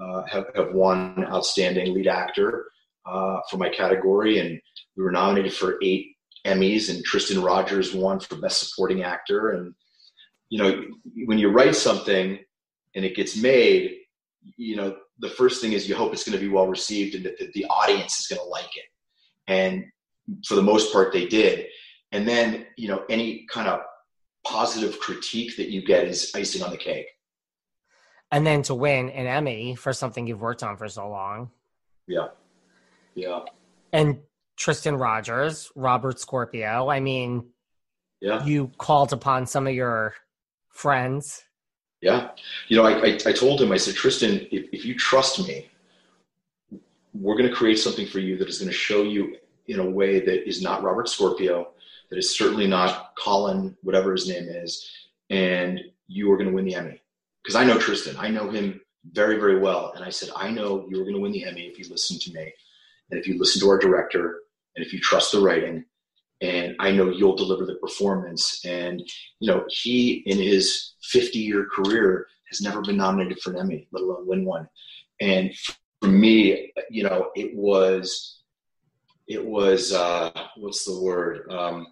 uh, 0.00 0.22
have, 0.24 0.46
have 0.54 0.72
won 0.72 1.24
Outstanding 1.26 1.94
Lead 1.94 2.06
Actor 2.06 2.66
uh, 3.06 3.40
for 3.50 3.56
my 3.56 3.68
category, 3.68 4.38
and 4.38 4.60
we 4.96 5.02
were 5.02 5.12
nominated 5.12 5.52
for 5.52 5.78
eight 5.82 6.16
Emmys, 6.46 6.88
and 6.88 7.04
Tristan 7.04 7.42
Rogers 7.42 7.94
won 7.94 8.18
for 8.18 8.36
Best 8.36 8.68
Supporting 8.68 9.02
Actor. 9.02 9.50
And 9.50 9.74
you 10.48 10.58
know, 10.58 10.84
when 11.26 11.38
you 11.38 11.50
write 11.50 11.76
something 11.76 12.38
and 12.94 13.04
it 13.04 13.14
gets 13.14 13.36
made, 13.36 13.96
you 14.56 14.76
know, 14.76 14.96
the 15.20 15.28
first 15.28 15.60
thing 15.60 15.72
is 15.74 15.88
you 15.88 15.94
hope 15.94 16.12
it's 16.12 16.24
going 16.24 16.38
to 16.38 16.44
be 16.44 16.52
well 16.52 16.66
received 16.66 17.14
and 17.14 17.24
that 17.24 17.38
the, 17.38 17.50
the 17.54 17.66
audience 17.66 18.18
is 18.18 18.26
going 18.26 18.40
to 18.40 18.48
like 18.48 18.76
it. 18.76 18.84
And 19.46 19.84
for 20.46 20.54
the 20.54 20.62
most 20.62 20.92
part, 20.92 21.12
they 21.12 21.26
did. 21.26 21.66
And 22.12 22.26
then, 22.26 22.66
you 22.76 22.88
know, 22.88 23.04
any 23.08 23.46
kind 23.52 23.68
of 23.68 23.80
positive 24.44 24.98
critique 24.98 25.56
that 25.56 25.68
you 25.68 25.84
get 25.84 26.06
is 26.06 26.32
icing 26.34 26.62
on 26.62 26.70
the 26.70 26.76
cake. 26.76 27.06
And 28.32 28.46
then 28.46 28.62
to 28.62 28.74
win 28.74 29.10
an 29.10 29.26
Emmy 29.26 29.74
for 29.74 29.92
something 29.92 30.26
you've 30.26 30.40
worked 30.40 30.62
on 30.62 30.76
for 30.76 30.88
so 30.88 31.08
long. 31.08 31.50
Yeah. 32.06 32.28
Yeah. 33.14 33.40
And 33.92 34.20
Tristan 34.56 34.96
Rogers, 34.96 35.70
Robert 35.74 36.20
Scorpio. 36.20 36.88
I 36.88 37.00
mean, 37.00 37.46
yeah. 38.20 38.44
You 38.44 38.70
called 38.78 39.12
upon 39.12 39.46
some 39.46 39.66
of 39.66 39.74
your 39.74 40.14
friends 40.68 41.42
yeah. 42.00 42.30
You 42.68 42.76
know, 42.76 42.84
I, 42.84 42.92
I, 42.92 43.18
I 43.26 43.32
told 43.32 43.60
him, 43.60 43.72
I 43.72 43.76
said, 43.76 43.94
Tristan, 43.94 44.46
if, 44.50 44.68
if 44.72 44.84
you 44.84 44.94
trust 44.94 45.46
me, 45.46 45.68
we're 47.12 47.36
going 47.36 47.48
to 47.48 47.54
create 47.54 47.78
something 47.78 48.06
for 48.06 48.20
you 48.20 48.38
that 48.38 48.48
is 48.48 48.58
going 48.58 48.70
to 48.70 48.76
show 48.76 49.02
you 49.02 49.36
in 49.66 49.80
a 49.80 49.88
way 49.88 50.20
that 50.20 50.48
is 50.48 50.62
not 50.62 50.82
Robert 50.82 51.08
Scorpio, 51.08 51.68
that 52.08 52.18
is 52.18 52.36
certainly 52.36 52.66
not 52.66 53.12
Colin, 53.16 53.76
whatever 53.82 54.12
his 54.12 54.28
name 54.28 54.48
is, 54.48 54.90
and 55.28 55.80
you 56.06 56.30
are 56.32 56.36
going 56.36 56.48
to 56.48 56.54
win 56.54 56.64
the 56.64 56.74
Emmy. 56.74 56.99
Because 57.42 57.56
I 57.56 57.64
know 57.64 57.78
Tristan, 57.78 58.16
I 58.18 58.28
know 58.28 58.50
him 58.50 58.80
very, 59.12 59.36
very 59.36 59.58
well. 59.58 59.92
And 59.94 60.04
I 60.04 60.10
said, 60.10 60.30
I 60.36 60.50
know 60.50 60.86
you're 60.88 61.04
going 61.04 61.14
to 61.14 61.20
win 61.20 61.32
the 61.32 61.44
Emmy 61.44 61.62
if 61.62 61.78
you 61.78 61.86
listen 61.90 62.18
to 62.18 62.32
me, 62.32 62.52
and 63.10 63.18
if 63.18 63.26
you 63.26 63.38
listen 63.38 63.60
to 63.62 63.68
our 63.68 63.78
director, 63.78 64.40
and 64.76 64.84
if 64.84 64.92
you 64.92 65.00
trust 65.00 65.32
the 65.32 65.40
writing, 65.40 65.84
and 66.42 66.74
I 66.78 66.90
know 66.90 67.10
you'll 67.10 67.36
deliver 67.36 67.66
the 67.66 67.74
performance. 67.76 68.64
And, 68.64 69.02
you 69.40 69.50
know, 69.50 69.64
he 69.68 70.22
in 70.26 70.38
his 70.38 70.94
50 71.02 71.38
year 71.38 71.66
career 71.66 72.26
has 72.48 72.60
never 72.60 72.80
been 72.80 72.96
nominated 72.96 73.40
for 73.40 73.52
an 73.52 73.58
Emmy, 73.58 73.88
let 73.92 74.02
alone 74.02 74.26
win 74.26 74.44
one. 74.44 74.68
And 75.20 75.54
for 76.00 76.08
me, 76.08 76.72
you 76.90 77.02
know, 77.02 77.30
it 77.36 77.54
was, 77.54 78.40
it 79.28 79.44
was, 79.44 79.92
uh, 79.92 80.30
what's 80.56 80.84
the 80.84 80.98
word? 80.98 81.50
Um, 81.50 81.86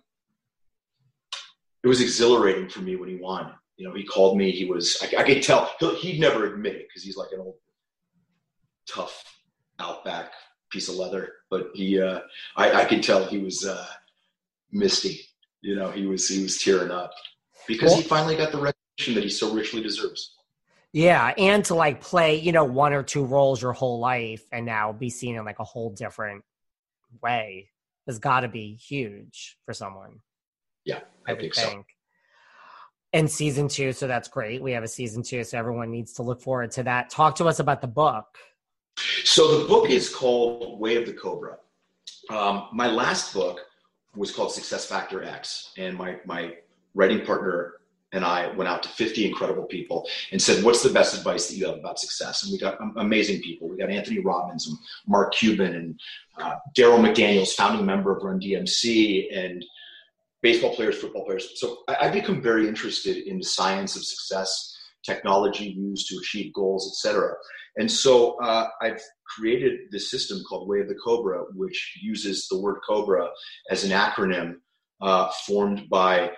it 1.84 1.88
was 1.88 2.00
exhilarating 2.00 2.68
for 2.68 2.80
me 2.80 2.96
when 2.96 3.08
he 3.08 3.16
won. 3.16 3.52
You 3.78 3.88
know, 3.88 3.94
he 3.94 4.04
called 4.04 4.36
me, 4.36 4.50
he 4.50 4.66
was, 4.66 4.98
I, 5.02 5.22
I 5.22 5.22
could 5.22 5.42
tell, 5.42 5.70
he'd 5.80 6.20
never 6.20 6.52
admit 6.52 6.74
it 6.74 6.88
because 6.88 7.02
he's 7.02 7.16
like 7.16 7.32
an 7.32 7.40
old, 7.40 7.54
tough 8.86 9.24
outback 9.78 10.32
piece 10.70 10.88
of 10.88 10.96
leather. 10.96 11.32
But 11.48 11.70
he, 11.72 11.98
uh, 11.98 12.20
I, 12.56 12.82
I 12.82 12.84
could 12.84 13.02
tell 13.02 13.24
he 13.24 13.38
was, 13.38 13.64
uh, 13.64 13.86
misty. 14.72 15.20
You 15.60 15.76
know, 15.76 15.90
he 15.90 16.06
was 16.06 16.28
he 16.28 16.42
was 16.42 16.58
tearing 16.58 16.90
up 16.90 17.12
because 17.66 17.90
well, 17.90 18.00
he 18.00 18.06
finally 18.06 18.36
got 18.36 18.52
the 18.52 18.58
recognition 18.58 19.14
that 19.14 19.24
he 19.24 19.30
so 19.30 19.52
richly 19.52 19.82
deserves. 19.82 20.34
Yeah, 20.92 21.34
and 21.36 21.64
to 21.66 21.74
like 21.74 22.00
play, 22.00 22.36
you 22.36 22.52
know, 22.52 22.64
one 22.64 22.92
or 22.92 23.02
two 23.02 23.24
roles 23.24 23.60
your 23.60 23.72
whole 23.72 23.98
life 23.98 24.44
and 24.52 24.64
now 24.64 24.92
be 24.92 25.10
seen 25.10 25.36
in 25.36 25.44
like 25.44 25.58
a 25.58 25.64
whole 25.64 25.90
different 25.90 26.44
way 27.22 27.70
has 28.06 28.18
got 28.18 28.40
to 28.40 28.48
be 28.48 28.74
huge 28.74 29.58
for 29.66 29.74
someone. 29.74 30.20
Yeah, 30.84 31.00
I, 31.26 31.32
I 31.32 31.36
think, 31.36 31.54
think 31.54 31.54
so. 31.54 31.84
And 33.12 33.30
season 33.30 33.68
two, 33.68 33.92
so 33.92 34.06
that's 34.06 34.28
great. 34.28 34.62
We 34.62 34.72
have 34.72 34.84
a 34.84 34.88
season 34.88 35.22
two, 35.22 35.42
so 35.42 35.58
everyone 35.58 35.90
needs 35.90 36.12
to 36.14 36.22
look 36.22 36.42
forward 36.42 36.70
to 36.72 36.82
that. 36.82 37.08
Talk 37.08 37.36
to 37.36 37.46
us 37.46 37.58
about 37.58 37.80
the 37.80 37.88
book. 37.88 38.26
So 39.24 39.60
the 39.60 39.68
book 39.68 39.88
is 39.88 40.14
called 40.14 40.78
Way 40.78 40.96
of 40.96 41.06
the 41.06 41.14
Cobra. 41.14 41.56
Um, 42.30 42.68
my 42.72 42.86
last 42.86 43.32
book 43.32 43.60
was 44.14 44.30
called 44.30 44.52
Success 44.52 44.84
Factor 44.84 45.22
X, 45.22 45.72
and 45.78 45.96
my 45.96 46.18
my 46.26 46.54
writing 46.94 47.24
partner 47.24 47.74
and 48.12 48.24
I 48.24 48.48
went 48.54 48.68
out 48.68 48.82
to 48.84 48.88
50 48.88 49.26
incredible 49.26 49.64
people 49.64 50.08
and 50.32 50.40
said, 50.40 50.64
"What's 50.64 50.82
the 50.82 50.92
best 50.92 51.16
advice 51.16 51.48
that 51.48 51.56
you 51.56 51.66
have 51.66 51.76
about 51.76 51.98
success?" 51.98 52.42
And 52.42 52.52
we 52.52 52.58
got 52.58 52.78
amazing 52.96 53.42
people. 53.42 53.68
We 53.68 53.76
got 53.76 53.90
Anthony 53.90 54.20
Robbins 54.20 54.66
and 54.66 54.78
Mark 55.06 55.34
Cuban 55.34 55.74
and 55.74 56.00
uh, 56.38 56.56
Darryl 56.76 57.00
McDaniels, 57.00 57.52
founding 57.52 57.84
member 57.84 58.16
of 58.16 58.22
Run 58.22 58.40
DMC, 58.40 59.36
and 59.36 59.64
baseball 60.42 60.74
players, 60.74 60.98
football 60.98 61.24
players. 61.24 61.48
So 61.56 61.78
I, 61.88 62.04
have 62.04 62.12
become 62.12 62.40
very 62.40 62.68
interested 62.68 63.28
in 63.28 63.38
the 63.38 63.44
science 63.44 63.96
of 63.96 64.04
success, 64.04 64.76
technology 65.04 65.76
used 65.78 66.08
to 66.08 66.18
achieve 66.18 66.52
goals, 66.54 66.88
etc. 66.88 67.34
And 67.76 67.90
so 67.90 68.36
uh, 68.42 68.68
I've 68.80 69.00
created 69.36 69.80
this 69.90 70.10
system 70.10 70.42
called 70.48 70.68
Way 70.68 70.80
of 70.80 70.88
the 70.88 70.96
Cobra, 70.96 71.44
which 71.54 71.98
uses 72.02 72.48
the 72.48 72.58
word 72.58 72.80
Cobra 72.86 73.28
as 73.70 73.84
an 73.84 73.90
acronym 73.90 74.54
uh, 75.00 75.30
formed 75.46 75.88
by 75.88 76.32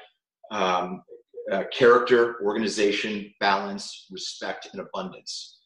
um, 0.50 1.02
uh, 1.50 1.64
character, 1.72 2.36
organization, 2.44 3.32
balance, 3.40 4.06
respect, 4.10 4.68
and 4.72 4.80
abundance. 4.80 5.58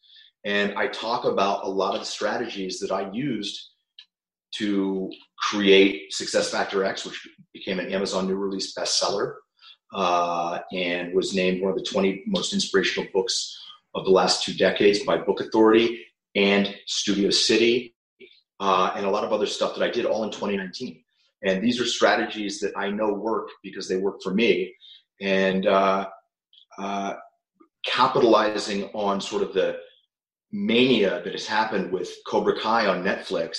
And 0.45 0.73
I 0.77 0.87
talk 0.87 1.25
about 1.25 1.65
a 1.65 1.69
lot 1.69 1.95
of 1.95 2.01
the 2.01 2.05
strategies 2.05 2.79
that 2.79 2.91
I 2.91 3.09
used 3.11 3.59
to 4.55 5.09
create 5.49 6.13
Success 6.13 6.49
Factor 6.49 6.83
X, 6.83 7.05
which 7.05 7.27
became 7.53 7.79
an 7.79 7.91
Amazon 7.91 8.27
new 8.27 8.35
release 8.35 8.73
bestseller. 8.75 9.35
uh, 9.93 10.59
and 10.73 11.13
was 11.13 11.33
named 11.33 11.61
one 11.61 11.71
of 11.71 11.77
the 11.77 11.83
20 11.83 12.23
most 12.27 12.53
inspirational 12.53 13.07
books 13.13 13.57
of 13.93 14.03
the 14.03 14.11
last 14.11 14.43
two 14.43 14.53
decades 14.53 14.99
by 14.99 15.17
Book 15.17 15.39
Authority 15.39 16.05
and 16.35 16.75
Studio 16.85 17.29
City, 17.29 17.95
uh, 18.59 18.91
and 18.95 19.05
a 19.05 19.09
lot 19.09 19.23
of 19.23 19.31
other 19.31 19.45
stuff 19.45 19.75
that 19.75 19.83
I 19.83 19.89
did 19.89 20.05
all 20.05 20.23
in 20.23 20.31
2019. 20.31 21.01
And 21.43 21.63
these 21.63 21.79
are 21.79 21.85
strategies 21.85 22.59
that 22.59 22.73
I 22.75 22.89
know 22.89 23.13
work 23.13 23.49
because 23.63 23.87
they 23.87 23.97
work 23.97 24.21
for 24.21 24.33
me. 24.33 24.73
And 25.21 25.65
uh, 25.65 26.07
uh, 26.77 27.13
capitalizing 27.85 28.85
on 28.93 29.21
sort 29.21 29.43
of 29.43 29.53
the 29.53 29.77
mania 30.51 31.21
that 31.23 31.33
has 31.33 31.45
happened 31.45 31.91
with 31.91 32.11
Cobra 32.27 32.59
Kai 32.59 32.87
on 32.87 33.03
Netflix 33.03 33.57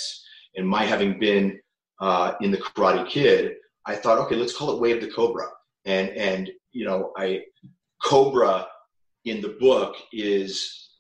and 0.55 0.69
my 0.69 0.85
having 0.85 1.19
been 1.19 1.59
uh, 2.01 2.35
in 2.41 2.51
the 2.51 2.59
Karate 2.59 3.09
Kid, 3.09 3.55
I 3.87 3.95
thought, 3.95 4.19
okay, 4.19 4.37
let's 4.37 4.57
call 4.57 4.71
it 4.71 4.81
Way 4.81 4.93
of 4.93 5.01
the 5.01 5.11
Cobra. 5.11 5.47
And 5.85 6.11
and 6.11 6.51
you 6.73 6.85
know, 6.85 7.13
I 7.17 7.43
Cobra 8.03 8.67
in 9.25 9.41
the 9.41 9.57
book 9.61 9.97
is 10.13 10.91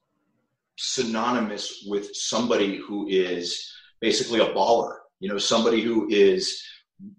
synonymous 0.79 1.85
with 1.87 2.15
somebody 2.15 2.77
who 2.77 3.09
is 3.09 3.73
basically 4.01 4.41
a 4.41 4.53
baller. 4.53 4.97
You 5.21 5.29
know, 5.29 5.39
somebody 5.39 5.81
who 5.81 6.09
is 6.11 6.63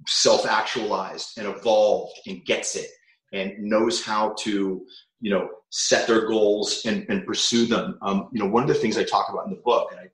self-actualized 0.07 1.38
and 1.38 1.47
evolved 1.47 2.13
and 2.28 2.43
gets 2.45 2.75
it 2.75 2.89
and 3.34 3.53
knows 3.59 4.03
how 4.03 4.34
to 4.39 4.86
you 5.19 5.32
know 5.32 5.47
set 5.69 6.07
their 6.07 6.28
goals 6.28 6.86
and, 6.86 7.05
and 7.09 7.25
pursue 7.25 7.65
them 7.65 7.97
um, 8.01 8.30
you 8.32 8.41
know 8.41 8.49
one 8.49 8.63
of 8.63 8.69
the 8.69 8.75
things 8.75 8.97
i 8.97 9.03
talk 9.03 9.28
about 9.30 9.45
in 9.45 9.51
the 9.51 9.61
book 9.63 9.91
and 9.91 10.09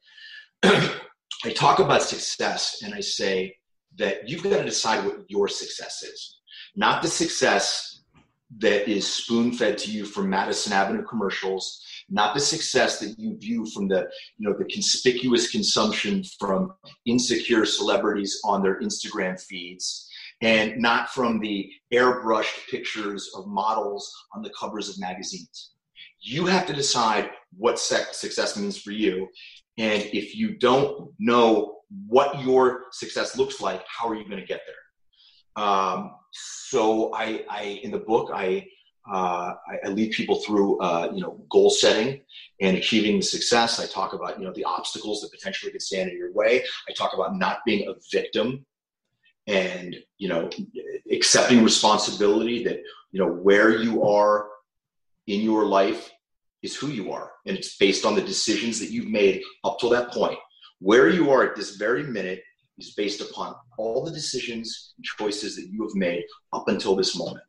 i 0.64 1.00
i 1.44 1.52
talk 1.52 1.80
about 1.80 2.02
success 2.02 2.82
and 2.84 2.94
i 2.94 3.00
say 3.00 3.56
that 3.98 4.28
you've 4.28 4.44
got 4.44 4.58
to 4.58 4.64
decide 4.64 5.06
what 5.06 5.20
your 5.30 5.48
success 5.48 6.04
is 6.04 6.40
not 6.76 7.02
the 7.02 7.08
success 7.08 8.02
that 8.58 8.90
is 8.90 9.12
spoon 9.12 9.52
fed 9.52 9.78
to 9.78 9.92
you 9.92 10.06
from 10.06 10.30
madison 10.30 10.74
avenue 10.74 11.04
commercials 11.04 11.84
not 12.10 12.34
the 12.34 12.40
success 12.40 13.00
that 13.00 13.18
you 13.18 13.38
view 13.38 13.66
from 13.74 13.88
the 13.88 14.08
you 14.38 14.48
know 14.48 14.56
the 14.58 14.66
conspicuous 14.66 15.50
consumption 15.50 16.24
from 16.40 16.74
insecure 17.06 17.66
celebrities 17.66 18.40
on 18.44 18.62
their 18.62 18.80
Instagram 18.82 19.40
feeds 19.42 20.10
and 20.42 20.78
not 20.78 21.10
from 21.10 21.40
the 21.40 21.70
airbrushed 21.94 22.70
pictures 22.70 23.32
of 23.36 23.48
models 23.48 24.14
on 24.36 24.42
the 24.42 24.52
covers 24.60 24.90
of 24.90 25.00
magazines. 25.00 25.73
You 26.26 26.46
have 26.46 26.66
to 26.68 26.74
decide 26.74 27.30
what 27.58 27.78
success 27.78 28.58
means 28.58 28.78
for 28.78 28.92
you. 28.92 29.28
And 29.78 30.04
if 30.14 30.36
you 30.36 30.58
don't 30.58 31.12
know 31.20 31.80
what 32.08 32.42
your 32.42 32.86
success 32.92 33.38
looks 33.38 33.60
like, 33.60 33.84
how 33.88 34.08
are 34.08 34.16
you 34.16 34.28
going 34.28 34.40
to 34.40 34.48
get 34.48 34.62
there? 34.66 35.64
Um, 35.64 36.16
so 36.32 37.14
I, 37.14 37.44
I, 37.50 37.82
in 37.84 37.92
the 37.92 38.00
book, 38.00 38.32
I 38.34 38.66
uh, 39.12 39.54
I, 39.84 39.90
lead 39.90 40.12
people 40.14 40.38
through, 40.38 40.80
uh, 40.80 41.12
you 41.14 41.22
know, 41.22 41.44
goal 41.50 41.70
setting 41.70 42.22
and 42.62 42.78
achieving 42.78 43.18
the 43.18 43.22
success. 43.22 43.78
I 43.80 43.86
talk 43.86 44.14
about, 44.14 44.40
you 44.40 44.46
know, 44.46 44.54
the 44.54 44.64
obstacles 44.64 45.20
that 45.22 45.32
potentially 45.32 45.74
could 45.74 45.82
stand 45.82 46.10
in 46.10 46.18
your 46.18 46.32
way. 46.32 46.64
I 46.88 46.94
talk 46.94 47.14
about 47.14 47.36
not 47.36 47.60
being 47.66 47.90
a 47.90 47.96
victim 48.12 48.66
and, 49.46 49.98
you 50.20 50.30
know, 50.30 50.50
accepting 51.12 51.66
responsibility 51.66 52.64
that, 52.64 52.82
you 53.12 53.20
know, 53.20 53.28
where 53.30 53.78
you 53.78 54.04
are 54.04 54.48
in 55.28 55.42
your 55.42 55.66
life 55.66 56.10
is 56.64 56.76
who 56.76 56.88
you 56.88 57.12
are. 57.12 57.32
And 57.46 57.56
it's 57.58 57.78
based 57.78 58.06
on 58.06 58.16
the 58.16 58.22
decisions 58.22 58.80
that 58.80 58.90
you've 58.90 59.10
made 59.10 59.42
up 59.64 59.78
till 59.80 59.90
that 59.90 60.12
point. 60.12 60.40
Where 60.80 61.10
you 61.10 61.30
are 61.30 61.44
at 61.44 61.56
this 61.56 61.76
very 61.76 62.04
minute 62.04 62.42
is 62.78 62.94
based 62.96 63.22
upon 63.22 63.54
all 63.78 64.04
the 64.04 64.12
decisions 64.12 64.94
and 64.98 65.06
choices 65.06 65.56
that 65.56 65.68
you 65.70 65.84
have 65.84 65.96
made 65.96 66.24
up 66.52 66.68
until 66.68 66.96
this 66.96 67.18
moment. 67.18 67.44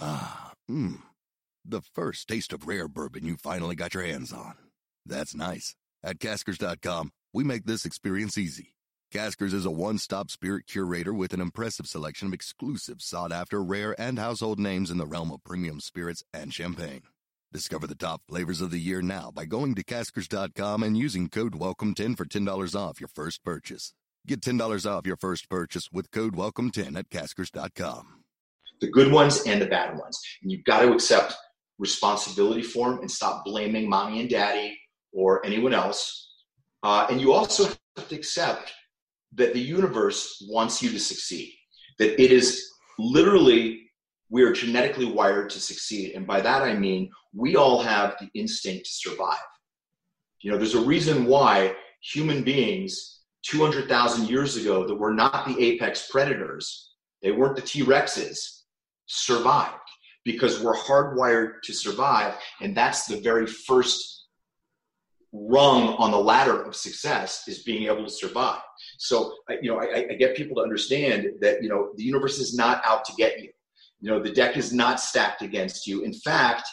Ah, 0.00 0.52
mmm. 0.70 0.98
The 1.64 1.80
first 1.80 2.28
taste 2.28 2.52
of 2.52 2.68
rare 2.68 2.86
bourbon 2.86 3.24
you 3.24 3.36
finally 3.36 3.74
got 3.74 3.94
your 3.94 4.04
hands 4.04 4.32
on. 4.32 4.54
That's 5.04 5.34
nice. 5.34 5.74
At 6.04 6.20
caskers.com, 6.20 7.10
we 7.32 7.42
make 7.42 7.64
this 7.64 7.84
experience 7.84 8.38
easy. 8.38 8.74
Caskers 9.12 9.52
is 9.52 9.64
a 9.64 9.70
one 9.70 9.98
stop 9.98 10.30
spirit 10.30 10.66
curator 10.66 11.14
with 11.14 11.32
an 11.32 11.40
impressive 11.40 11.86
selection 11.86 12.28
of 12.28 12.34
exclusive, 12.34 13.00
sought 13.00 13.32
after, 13.32 13.62
rare, 13.62 14.00
and 14.00 14.18
household 14.18 14.58
names 14.58 14.90
in 14.90 14.98
the 14.98 15.06
realm 15.06 15.32
of 15.32 15.42
premium 15.42 15.80
spirits 15.80 16.22
and 16.32 16.52
champagne. 16.52 17.02
Discover 17.52 17.86
the 17.86 17.94
top 17.94 18.22
flavors 18.28 18.60
of 18.60 18.70
the 18.70 18.78
year 18.78 19.02
now 19.02 19.30
by 19.34 19.44
going 19.44 19.74
to 19.74 19.84
caskers.com 19.84 20.82
and 20.82 20.96
using 20.96 21.28
code 21.28 21.54
WELCOME10 21.54 22.16
for 22.16 22.24
$10 22.24 22.74
off 22.74 23.00
your 23.00 23.08
first 23.08 23.44
purchase. 23.44 23.92
Get 24.26 24.40
$10 24.40 24.90
off 24.90 25.06
your 25.06 25.16
first 25.16 25.48
purchase 25.48 25.88
with 25.92 26.10
code 26.10 26.34
WELCOME10 26.34 26.96
at 26.96 27.08
caskers.com 27.10 28.24
the 28.80 28.90
good 28.90 29.12
ones 29.12 29.42
and 29.46 29.60
the 29.60 29.66
bad 29.66 29.96
ones. 29.96 30.20
And 30.42 30.50
you've 30.50 30.64
got 30.64 30.80
to 30.80 30.92
accept 30.92 31.34
responsibility 31.78 32.62
for 32.62 32.90
them 32.90 33.00
and 33.00 33.10
stop 33.10 33.44
blaming 33.44 33.88
mommy 33.88 34.20
and 34.20 34.30
daddy 34.30 34.78
or 35.12 35.44
anyone 35.44 35.74
else. 35.74 36.34
Uh, 36.82 37.06
and 37.10 37.20
you 37.20 37.32
also 37.32 37.64
have 37.96 38.08
to 38.08 38.14
accept 38.14 38.72
that 39.34 39.52
the 39.52 39.60
universe 39.60 40.44
wants 40.48 40.82
you 40.82 40.90
to 40.90 40.98
succeed, 40.98 41.52
that 41.98 42.20
it 42.20 42.32
is 42.32 42.70
literally, 42.98 43.85
we 44.28 44.42
are 44.42 44.52
genetically 44.52 45.06
wired 45.06 45.50
to 45.50 45.60
succeed. 45.60 46.14
And 46.14 46.26
by 46.26 46.40
that 46.40 46.62
I 46.62 46.74
mean, 46.74 47.10
we 47.34 47.56
all 47.56 47.82
have 47.82 48.16
the 48.20 48.28
instinct 48.38 48.86
to 48.86 48.92
survive. 48.92 49.36
You 50.40 50.50
know, 50.50 50.58
there's 50.58 50.74
a 50.74 50.80
reason 50.84 51.26
why 51.26 51.74
human 52.02 52.42
beings 52.42 53.20
200,000 53.44 54.28
years 54.28 54.56
ago 54.56 54.86
that 54.86 54.94
were 54.94 55.14
not 55.14 55.46
the 55.46 55.60
apex 55.62 56.08
predators, 56.10 56.92
they 57.22 57.32
weren't 57.32 57.56
the 57.56 57.62
T 57.62 57.82
Rexes, 57.82 58.62
survived 59.06 59.74
because 60.24 60.60
we're 60.60 60.74
hardwired 60.74 61.62
to 61.62 61.72
survive. 61.72 62.34
And 62.60 62.76
that's 62.76 63.06
the 63.06 63.20
very 63.20 63.46
first 63.46 64.26
rung 65.32 65.94
on 65.94 66.10
the 66.10 66.18
ladder 66.18 66.62
of 66.62 66.74
success 66.74 67.46
is 67.46 67.62
being 67.62 67.84
able 67.84 68.04
to 68.04 68.10
survive. 68.10 68.60
So, 68.98 69.32
you 69.62 69.70
know, 69.70 69.80
I, 69.80 70.06
I 70.10 70.14
get 70.14 70.36
people 70.36 70.56
to 70.56 70.62
understand 70.62 71.26
that, 71.40 71.62
you 71.62 71.68
know, 71.68 71.90
the 71.96 72.02
universe 72.02 72.38
is 72.38 72.56
not 72.56 72.82
out 72.84 73.04
to 73.06 73.12
get 73.16 73.40
you. 73.42 73.50
Know, 74.10 74.22
the 74.22 74.30
deck 74.30 74.56
is 74.56 74.72
not 74.72 75.00
stacked 75.00 75.42
against 75.42 75.86
you. 75.86 76.02
In 76.02 76.12
fact, 76.12 76.68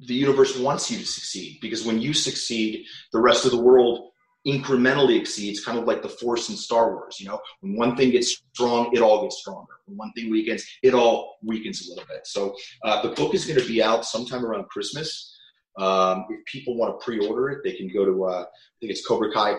the 0.00 0.14
universe 0.14 0.56
wants 0.58 0.90
you 0.90 0.98
to 0.98 1.06
succeed 1.06 1.58
because 1.60 1.84
when 1.84 2.00
you 2.00 2.12
succeed, 2.12 2.84
the 3.12 3.20
rest 3.20 3.44
of 3.44 3.50
the 3.50 3.60
world 3.60 4.10
incrementally 4.46 5.18
exceeds, 5.18 5.64
kind 5.64 5.78
of 5.78 5.84
like 5.84 6.02
the 6.02 6.08
force 6.08 6.48
in 6.48 6.56
Star 6.56 6.94
Wars. 6.94 7.18
You 7.18 7.28
know, 7.28 7.40
when 7.60 7.76
one 7.76 7.96
thing 7.96 8.10
gets 8.10 8.42
strong, 8.54 8.94
it 8.94 9.00
all 9.00 9.22
gets 9.22 9.40
stronger. 9.40 9.72
When 9.86 9.96
one 9.96 10.12
thing 10.12 10.30
weakens, 10.30 10.64
it 10.82 10.94
all 10.94 11.36
weakens 11.42 11.86
a 11.86 11.90
little 11.90 12.06
bit. 12.06 12.26
So 12.26 12.54
uh, 12.84 13.02
the 13.02 13.10
book 13.10 13.34
is 13.34 13.44
going 13.44 13.60
to 13.60 13.66
be 13.66 13.82
out 13.82 14.04
sometime 14.04 14.44
around 14.44 14.68
Christmas. 14.68 15.36
Um, 15.76 16.24
if 16.30 16.44
people 16.46 16.76
want 16.76 16.98
to 16.98 17.04
pre-order 17.04 17.50
it, 17.50 17.58
they 17.64 17.72
can 17.72 17.92
go 17.92 18.04
to 18.04 18.24
uh, 18.24 18.42
I 18.42 18.44
think 18.80 18.92
it's 18.92 19.06
Cobra 19.06 19.32
Kai. 19.32 19.56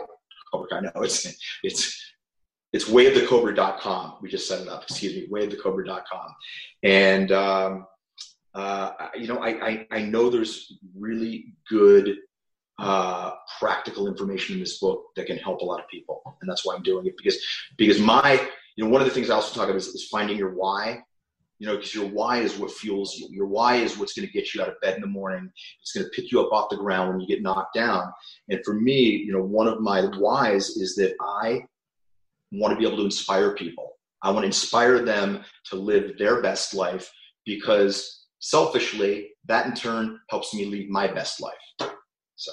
Cobra 0.52 0.68
Kai, 0.70 0.80
no, 0.82 1.02
it's 1.02 1.26
it's 1.64 2.14
it's 2.72 2.86
wayofthecobra.com. 2.86 4.18
We 4.22 4.30
just 4.30 4.48
set 4.48 4.62
it 4.62 4.68
up. 4.68 4.84
Excuse 4.84 5.16
me, 5.16 5.28
wayofthecobra.com. 5.28 6.36
And 6.84 7.32
um, 7.32 7.88
uh, 8.54 8.92
you 9.16 9.28
know, 9.28 9.40
I, 9.40 9.50
I 9.68 9.88
I 9.92 10.02
know 10.02 10.30
there's 10.30 10.78
really 10.96 11.54
good 11.70 12.18
uh, 12.78 13.32
practical 13.60 14.08
information 14.08 14.56
in 14.56 14.60
this 14.60 14.80
book 14.80 15.06
that 15.16 15.28
can 15.28 15.38
help 15.38 15.62
a 15.62 15.66
lot 15.66 15.80
of 15.80 15.88
people, 15.88 16.22
and 16.42 16.50
that's 16.50 16.66
why 16.66 16.76
I'm 16.76 16.84
doing 16.84 17.06
it 17.08 17.18
because 17.18 17.38
because 17.78 18.00
my 18.00 18.34
you 18.76 18.84
know 18.84 18.90
one 18.90 19.02
of 19.02 19.08
the 19.08 19.14
things 19.14 19.30
I 19.30 19.36
also 19.36 19.54
talk 19.54 19.70
about 19.70 19.78
is, 19.78 19.88
is 19.88 20.08
finding 20.08 20.38
your 20.38 20.54
why. 20.54 21.04
You 21.62 21.68
know, 21.68 21.76
because 21.76 21.94
your 21.94 22.06
why 22.06 22.38
is 22.38 22.58
what 22.58 22.72
fuels 22.72 23.18
you. 23.18 23.28
Your 23.32 23.46
why 23.46 23.76
is 23.76 23.98
what's 23.98 24.14
going 24.14 24.26
to 24.26 24.32
get 24.32 24.54
you 24.54 24.62
out 24.62 24.70
of 24.70 24.80
bed 24.80 24.96
in 24.96 25.02
the 25.02 25.08
morning. 25.08 25.52
It's 25.82 25.92
going 25.92 26.06
to 26.06 26.10
pick 26.12 26.32
you 26.32 26.40
up 26.40 26.54
off 26.54 26.70
the 26.70 26.78
ground 26.78 27.10
when 27.10 27.20
you 27.20 27.28
get 27.28 27.42
knocked 27.42 27.76
down. 27.76 28.14
And 28.48 28.62
for 28.64 28.76
me, 28.76 29.02
you 29.02 29.34
know, 29.34 29.44
one 29.44 29.68
of 29.68 29.82
my 29.82 30.04
whys 30.04 30.70
is 30.78 30.96
that 30.96 31.16
I 31.20 31.66
want 32.52 32.74
to 32.74 32.78
be 32.78 32.86
able 32.86 32.98
to 32.98 33.06
inspire 33.06 33.54
people. 33.56 33.92
I 34.22 34.32
want 34.32 34.44
to 34.44 34.48
inspire 34.48 35.04
them 35.04 35.44
to 35.66 35.76
live 35.76 36.18
their 36.18 36.42
best 36.42 36.74
life 36.74 37.12
because 37.46 38.26
selfishly, 38.40 39.30
that 39.46 39.66
in 39.66 39.74
turn 39.74 40.20
helps 40.30 40.54
me 40.54 40.66
lead 40.66 40.90
my 40.90 41.08
best 41.08 41.42
life. 41.42 41.92
So. 42.36 42.52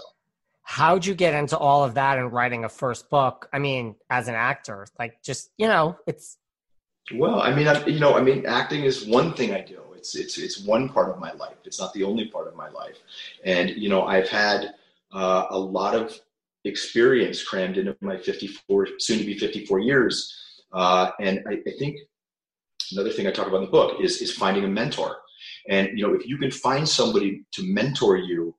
How'd 0.62 1.06
you 1.06 1.14
get 1.14 1.34
into 1.34 1.56
all 1.56 1.84
of 1.84 1.94
that 1.94 2.18
and 2.18 2.32
writing 2.32 2.64
a 2.64 2.68
first 2.68 3.08
book? 3.08 3.48
I 3.52 3.58
mean 3.58 3.94
as 4.10 4.28
an 4.28 4.34
actor 4.34 4.86
like 4.98 5.22
just 5.22 5.50
you 5.58 5.68
know 5.68 5.96
it's 6.06 6.38
well 7.14 7.40
i 7.40 7.54
mean 7.54 7.68
I, 7.68 7.84
you 7.86 8.00
know 8.00 8.16
i 8.16 8.20
mean 8.20 8.44
acting 8.46 8.82
is 8.82 9.06
one 9.06 9.32
thing 9.32 9.54
i 9.54 9.60
do. 9.60 9.80
It's 9.96 10.16
it's 10.16 10.38
it's 10.38 10.64
one 10.64 10.88
part 10.88 11.08
of 11.10 11.18
my 11.18 11.32
life. 11.32 11.56
It's 11.64 11.80
not 11.80 11.92
the 11.92 12.04
only 12.04 12.26
part 12.28 12.48
of 12.48 12.56
my 12.56 12.68
life. 12.68 12.98
And 13.44 13.70
you 13.70 13.88
know 13.88 14.06
i've 14.06 14.28
had 14.28 14.74
uh, 15.12 15.46
a 15.50 15.58
lot 15.58 15.94
of 15.94 16.18
experience 16.66 17.42
crammed 17.42 17.78
into 17.78 17.96
my 18.00 18.16
54 18.16 18.88
soon 18.98 19.18
to 19.18 19.24
be 19.24 19.38
54 19.38 19.80
years 19.80 20.34
uh, 20.72 21.10
and 21.20 21.40
I, 21.48 21.54
I 21.66 21.72
think 21.78 21.98
another 22.92 23.10
thing 23.10 23.26
i 23.26 23.30
talk 23.30 23.46
about 23.46 23.58
in 23.58 23.64
the 23.64 23.70
book 23.70 24.00
is 24.00 24.20
is 24.20 24.32
finding 24.32 24.64
a 24.64 24.68
mentor 24.68 25.16
and 25.68 25.98
you 25.98 26.06
know 26.06 26.14
if 26.14 26.26
you 26.26 26.38
can 26.38 26.50
find 26.50 26.88
somebody 26.88 27.44
to 27.52 27.62
mentor 27.62 28.16
you 28.16 28.54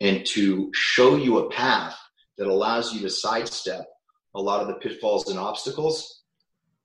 and 0.00 0.24
to 0.26 0.70
show 0.74 1.16
you 1.16 1.38
a 1.38 1.50
path 1.50 1.98
that 2.38 2.46
allows 2.46 2.92
you 2.92 3.00
to 3.00 3.10
sidestep 3.10 3.86
a 4.34 4.40
lot 4.40 4.60
of 4.60 4.68
the 4.68 4.74
pitfalls 4.74 5.28
and 5.30 5.38
obstacles, 5.38 6.22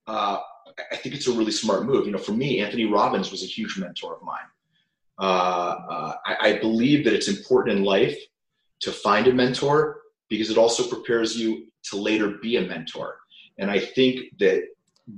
uh, 0.08 0.38
I 0.92 0.96
think 0.96 1.16
it's 1.16 1.28
a 1.28 1.34
really 1.34 1.52
smart 1.52 1.86
move. 1.86 2.06
You 2.06 2.14
know, 2.14 2.18
for 2.18 2.32
me, 2.32 2.62
Anthony 2.62 2.86
Robbins 2.86 3.30
was 3.30 3.44
a 3.44 3.48
huge 3.48 3.78
mentor 3.78 4.16
of 4.16 4.24
mine. 4.24 4.38
Uh, 5.20 5.76
uh, 5.90 6.14
I, 6.26 6.36
I, 6.42 6.60
believe 6.60 7.04
that 7.04 7.14
it's 7.14 7.28
important 7.28 7.78
in 7.78 7.84
life 7.84 8.18
to 8.80 8.92
find 8.92 9.28
a 9.28 9.34
mentor 9.34 10.01
because 10.32 10.50
it 10.50 10.58
also 10.58 10.88
prepares 10.88 11.38
you 11.38 11.68
to 11.84 11.98
later 11.98 12.38
be 12.42 12.56
a 12.56 12.62
mentor. 12.62 13.18
And 13.60 13.70
I 13.70 13.80
think 13.80 14.38
that 14.40 14.64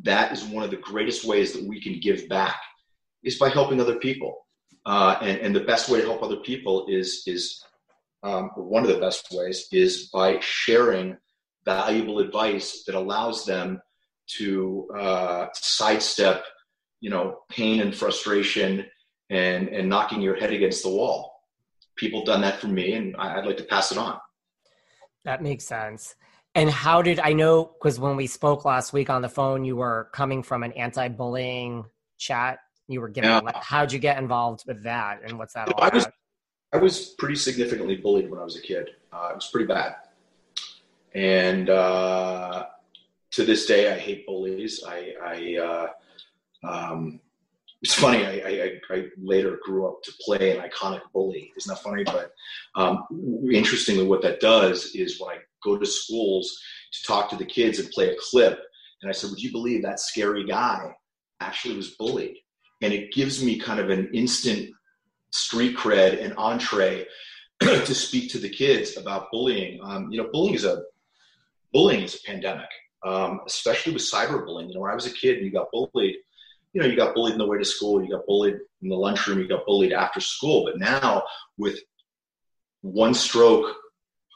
that 0.02 0.34
is 0.34 0.44
one 0.44 0.64
of 0.64 0.72
the 0.72 0.78
greatest 0.78 1.24
ways 1.24 1.54
that 1.54 1.64
we 1.64 1.80
can 1.80 2.00
give 2.00 2.28
back 2.28 2.60
is 3.24 3.38
by 3.38 3.50
helping 3.50 3.80
other 3.80 4.00
people. 4.00 4.48
Uh, 4.88 5.16
and, 5.22 5.40
and, 5.40 5.56
the 5.56 5.62
best 5.62 5.88
way 5.88 6.02
to 6.02 6.06
help 6.06 6.22
other 6.24 6.38
people 6.38 6.86
is 6.90 7.24
is 7.26 7.64
um, 8.24 8.50
one 8.56 8.84
of 8.84 8.90
the 8.90 9.00
best 9.00 9.28
ways 9.32 9.68
is 9.72 10.10
by 10.10 10.40
sharing 10.42 11.16
valuable 11.64 12.20
advice 12.20 12.84
that 12.86 12.96
allows 12.96 13.46
them 13.46 13.82
to 14.28 14.90
uh, 14.98 15.46
sidestep, 15.54 16.44
you 17.00 17.10
know, 17.10 17.38
pain 17.50 17.80
and 17.80 17.96
frustration 17.96 18.86
and 19.30 19.70
and 19.70 19.88
knocking 19.88 20.22
your 20.22 20.36
head 20.36 20.52
against 20.52 20.84
the 20.84 20.90
wall. 20.90 21.34
People 21.96 22.26
done 22.26 22.42
that 22.42 22.60
for 22.60 22.68
me, 22.68 22.94
and 22.94 23.16
I'd 23.16 23.46
like 23.46 23.58
to 23.58 23.64
pass 23.64 23.92
it 23.92 23.98
on. 23.98 24.18
That 25.26 25.42
makes 25.42 25.66
sense. 25.66 26.16
And 26.56 26.70
how 26.70 27.02
did 27.02 27.20
I 27.20 27.34
know? 27.34 27.66
Because 27.66 28.00
when 28.00 28.16
we 28.16 28.28
spoke 28.28 28.66
last 28.66 28.94
week 28.94 29.10
on 29.10 29.22
the 29.22 29.30
phone, 29.30 29.66
you 29.66 29.76
were 29.76 30.10
coming 30.14 30.44
from 30.44 30.64
an 30.64 30.72
anti-bullying 30.74 31.86
chat. 32.18 32.60
You 32.88 33.02
were 33.02 33.10
giving. 33.10 33.30
Yeah. 33.30 33.42
How'd 33.56 33.92
you 33.92 34.00
get 34.00 34.18
involved 34.18 34.66
with 34.68 34.84
that, 34.84 35.22
and 35.24 35.40
what's 35.40 35.54
that 35.54 35.70
all 35.70 35.82
I 35.82 35.88
about? 35.88 35.94
Was, 35.96 36.08
I 36.74 36.78
was 36.78 37.16
pretty 37.18 37.36
significantly 37.36 37.96
bullied 37.96 38.30
when 38.30 38.40
I 38.40 38.44
was 38.44 38.58
a 38.58 38.62
kid. 38.62 38.90
Uh, 39.12 39.30
it 39.32 39.36
was 39.36 39.48
pretty 39.48 39.68
bad, 39.68 39.96
and 41.16 41.70
uh, 41.70 42.66
to 43.32 43.46
this 43.46 43.66
day, 43.66 43.92
I 43.92 43.98
hate 43.98 44.28
bullies. 44.28 44.84
I, 44.86 45.16
I 45.24 45.92
uh, 46.64 46.70
um, 46.70 47.20
it's 47.84 47.94
funny. 47.94 48.26
I, 48.26 48.80
I, 48.90 48.96
I, 48.96 49.06
later 49.22 49.60
grew 49.62 49.88
up 49.88 50.02
to 50.04 50.14
play 50.22 50.58
an 50.58 50.64
iconic 50.64 51.02
bully. 51.14 51.52
Isn't 51.58 51.70
that 51.70 51.84
funny? 51.84 52.04
But 52.06 52.32
um, 52.76 53.04
interestingly, 53.52 54.06
what 54.06 54.22
that 54.22 54.40
does 54.40 54.96
is 54.96 55.20
when 55.20 55.36
I 55.36 55.40
go 55.64 55.78
to 55.78 55.86
schools 55.86 56.58
to 56.94 57.04
talk 57.06 57.30
to 57.30 57.36
the 57.36 57.46
kids 57.46 57.80
and 57.80 57.90
play 57.92 58.10
a 58.10 58.16
clip, 58.20 58.60
and 59.02 59.10
I 59.10 59.14
said, 59.14 59.30
"Would 59.30 59.42
you 59.42 59.52
believe 59.52 59.84
that 59.84 60.00
scary 60.00 60.46
guy 60.46 60.96
actually 61.42 61.76
was 61.76 61.96
bullied?" 61.96 62.38
And 62.82 62.94
it 62.94 63.14
gives 63.14 63.44
me 63.44 63.60
kind 63.60 63.80
of 63.80 63.90
an 63.90 64.10
instant 64.14 64.70
street 65.32 65.76
cred 65.76 66.24
and 66.24 66.34
entree 66.38 67.06
to 67.60 67.94
speak 67.94 68.32
to 68.32 68.40
the 68.40 68.50
kids 68.50 68.98
about 68.98 69.30
bullying. 69.32 69.80
Um, 69.84 70.10
you 70.10 70.22
know, 70.22 70.30
bullying 70.32 70.56
is 70.56 70.64
a 70.64 70.84
bullying 71.74 72.04
is 72.04 72.16
a 72.16 72.24
pandemic 72.26 72.70
um, 73.06 73.42
especially 73.46 73.94
with 73.94 74.02
cyberbullying. 74.02 74.70
You 74.70 74.76
know, 74.76 74.82
when 74.82 74.92
I 74.92 74.96
was 74.96 75.06
a 75.06 75.12
kid 75.12 75.38
and 75.38 75.46
you 75.46 75.52
got 75.52 75.72
bullied, 75.72 76.16
you 76.74 76.82
know, 76.82 76.88
you 76.88 76.96
got 76.96 77.14
bullied 77.14 77.34
in 77.34 77.38
the 77.38 77.46
way 77.46 77.58
to 77.58 77.66
school, 77.66 78.04
you 78.04 78.10
got 78.10 78.26
bullied 78.26 78.56
in 78.82 78.90
the 78.90 78.96
lunchroom, 78.96 79.40
you 79.40 79.48
got 79.48 79.66
bullied 79.66 79.94
after 79.94 80.20
school. 80.20 80.66
But 80.66 80.80
now 80.80 81.24
with 81.58 81.80
one 82.82 83.14
stroke 83.14 83.76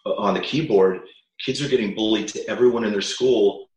uh, 0.05 0.13
on 0.15 0.35
the 0.35 0.39
keyboard, 0.39 1.01
kids 1.43 1.61
are 1.61 1.67
getting 1.67 1.95
bullied 1.95 2.27
to 2.29 2.47
everyone 2.47 2.83
in 2.83 2.91
their 2.91 3.01
school 3.01 3.67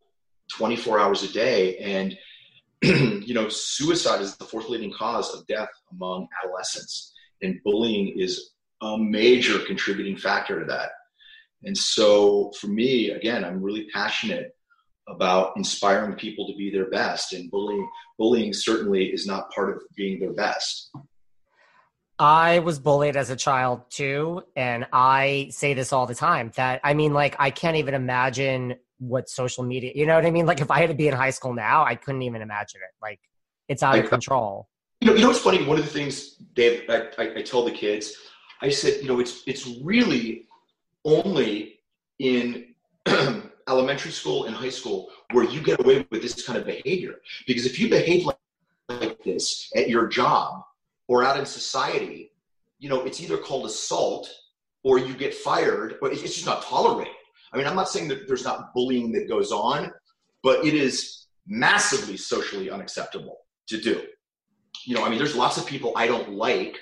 24 0.53 1.01
hours 1.01 1.23
a 1.23 1.33
day. 1.33 1.79
And, 1.79 2.19
you 3.27 3.35
know, 3.35 3.49
suicide 3.49 4.21
is 4.21 4.37
the 4.37 4.45
fourth 4.45 4.69
leading 4.69 4.93
cause 4.93 5.35
of 5.35 5.47
death 5.47 5.71
among 5.93 6.29
adolescents. 6.45 7.15
And 7.43 7.61
bullying 7.65 8.19
is 8.19 8.51
a 8.83 8.99
major 8.99 9.59
contributing 9.61 10.17
factor 10.17 10.61
to 10.61 10.67
that. 10.67 10.91
And 11.65 11.77
so 11.77 12.53
for 12.61 12.69
me, 12.69 13.11
again, 13.11 13.45
I'm 13.45 13.63
really 13.63 13.89
passionate 13.93 14.55
about 15.09 15.57
inspiring 15.57 16.14
people 16.14 16.46
to 16.46 16.57
be 16.57 16.70
their 16.70 16.88
best 16.90 17.32
and 17.32 17.51
bullying 17.51 17.88
bullying 18.18 18.53
certainly 18.53 19.07
is 19.07 19.26
not 19.26 19.51
part 19.51 19.70
of 19.70 19.82
being 19.96 20.20
their 20.20 20.32
best 20.32 20.90
I 22.20 22.59
was 22.59 22.78
bullied 22.78 23.16
as 23.16 23.30
a 23.30 23.36
child 23.36 23.80
too, 23.88 24.42
and 24.55 24.86
I 24.92 25.48
say 25.51 25.72
this 25.72 25.90
all 25.90 26.05
the 26.05 26.14
time 26.14 26.53
that 26.55 26.82
I 26.84 26.92
mean, 26.92 27.14
like, 27.14 27.34
I 27.38 27.48
can't 27.48 27.78
even 27.78 27.94
imagine 27.94 28.76
what 28.98 29.30
social 29.30 29.64
media, 29.64 29.92
you 29.94 30.05
know 30.05 30.16
what 30.16 30.26
I 30.26 30.30
mean? 30.30 30.44
Like, 30.44 30.61
if 30.61 30.70
I 30.70 30.80
had 30.80 30.90
to 30.90 30.94
be 30.94 31.09
in 31.09 31.14
high 31.14 31.30
school 31.30 31.55
now, 31.55 31.82
I 31.82 31.94
couldn't 31.94 32.20
even 32.20 32.42
imagine 32.42 32.82
it. 32.84 32.94
Like, 33.01 33.20
it's 33.68 33.82
out 33.82 33.98
of 33.98 34.11
control. 34.11 34.68
You 35.01 35.09
know, 35.09 35.14
you 35.14 35.22
know 35.22 35.28
what's 35.28 35.40
funny? 35.40 35.64
One 35.64 35.78
of 35.78 35.84
the 35.84 35.90
things, 35.90 36.34
Dave, 36.55 36.82
I, 36.90 37.09
I, 37.16 37.36
I 37.36 37.42
tell 37.42 37.64
the 37.64 37.70
kids, 37.70 38.14
I 38.61 38.68
said, 38.68 39.01
you 39.01 39.09
know, 39.09 39.18
it's 39.18 39.42
it's 39.46 39.66
really 39.82 40.46
only 41.07 41.80
in 42.18 42.74
elementary 43.71 44.11
school 44.11 44.45
and 44.45 44.55
high 44.55 44.71
school 44.71 45.09
where 45.33 45.45
you 45.45 45.61
get 45.61 45.81
away 45.81 46.07
with 46.11 46.21
this 46.23 46.45
kind 46.47 46.59
of 46.59 46.66
behavior. 46.66 47.16
Because 47.47 47.64
if 47.64 47.79
you 47.79 47.89
behave 47.89 48.27
like, 48.27 48.37
like 48.89 49.23
this 49.23 49.71
at 49.77 49.89
your 49.89 50.09
job 50.09 50.62
or 51.09 51.25
out 51.25 51.39
in 51.39 51.47
society, 51.47 52.33
you 52.79 52.89
know, 52.89 53.03
it's 53.03 53.21
either 53.21 53.39
called 53.39 53.66
assault 53.66 54.29
or 54.83 54.99
you 54.99 55.14
get 55.14 55.35
fired, 55.35 55.97
but 56.01 56.12
it's 56.12 56.23
just 56.23 56.47
not 56.47 56.62
tolerated. 56.62 57.14
I 57.53 57.57
mean, 57.57 57.66
I'm 57.66 57.77
not 57.77 57.89
saying 57.89 58.09
that 58.09 58.27
there's 58.27 58.45
not 58.45 58.75
bullying 58.75 59.12
that 59.12 59.29
goes 59.29 59.53
on, 59.53 59.93
but 60.43 60.64
it 60.64 60.75
is 60.75 61.27
massively 61.47 62.16
socially 62.16 62.71
unacceptable 62.71 63.39
to 63.68 63.81
do. 63.81 64.03
You 64.85 64.95
know, 64.95 65.05
I 65.05 65.09
mean, 65.09 65.18
there's 65.18 65.37
lots 65.37 65.59
of 65.59 65.66
people 65.66 65.93
I 65.97 66.07
don't 66.07 66.31
like 66.31 66.79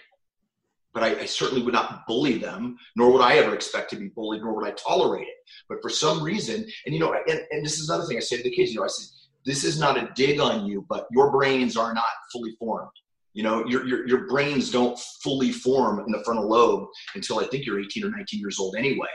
but 0.95 1.03
I, 1.03 1.21
I, 1.21 1.25
certainly 1.27 1.63
would 1.63 1.75
not 1.75 2.07
bully 2.07 2.39
them, 2.39 2.77
nor 2.97 3.13
would 3.13 3.23
I 3.23 3.37
ever 3.37 3.55
expect 3.55 3.91
to 3.91 3.97
be 3.97 4.09
bullied, 4.09 4.43
nor 4.43 4.55
would 4.55 4.67
I 4.67 4.73
tolerate 4.73 5.29
it. 5.29 5.37
But 5.69 5.79
for 5.83 5.91
some 5.91 6.23
reason, 6.23 6.67
and 6.87 6.95
you 6.95 7.01
know, 7.01 7.15
and, 7.29 7.41
and 7.51 7.65
this 7.65 7.79
is 7.79 7.89
another 7.89 8.07
thing 8.07 8.17
I 8.17 8.21
say 8.21 8.39
to 8.39 8.43
the 8.43 8.51
kids, 8.51 8.73
you 8.73 8.79
know, 8.79 8.85
I 8.85 8.89
say, 8.89 9.07
this 9.45 9.65
is 9.65 9.79
not 9.79 9.97
a 9.97 10.11
dig 10.15 10.41
on 10.41 10.67
you, 10.67 10.85
but 10.89 11.07
your 11.11 11.31
brains 11.31 11.77
are 11.77 11.95
not 11.95 12.05
fully 12.33 12.55
formed. 12.59 12.91
You 13.35 13.45
know, 13.45 13.65
your, 13.67 13.87
your, 13.87 14.09
your 14.09 14.27
brains 14.27 14.71
don't 14.71 14.99
fully 15.23 15.53
form 15.53 16.01
in 16.01 16.11
the 16.11 16.23
frontal 16.25 16.49
lobe 16.49 16.89
until 17.15 17.39
I 17.39 17.45
think 17.45 17.65
you're 17.65 17.81
18 17.81 18.05
or 18.05 18.11
19 18.11 18.41
years 18.41 18.59
old 18.59 18.75
anyway. 18.77 19.07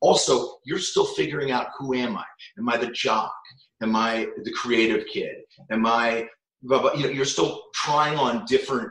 Also, 0.00 0.56
you're 0.64 0.78
still 0.78 1.04
figuring 1.04 1.50
out 1.50 1.68
who 1.78 1.94
am 1.94 2.16
I? 2.16 2.24
Am 2.58 2.68
I 2.68 2.78
the 2.78 2.86
jock? 2.86 3.34
Am 3.82 3.94
I 3.94 4.28
the 4.44 4.52
creative 4.52 5.06
kid? 5.06 5.36
Am 5.70 5.84
I, 5.84 6.26
you 6.62 6.68
know, 6.70 7.08
you're 7.10 7.26
still 7.26 7.64
trying 7.74 8.18
on 8.18 8.46
different 8.46 8.90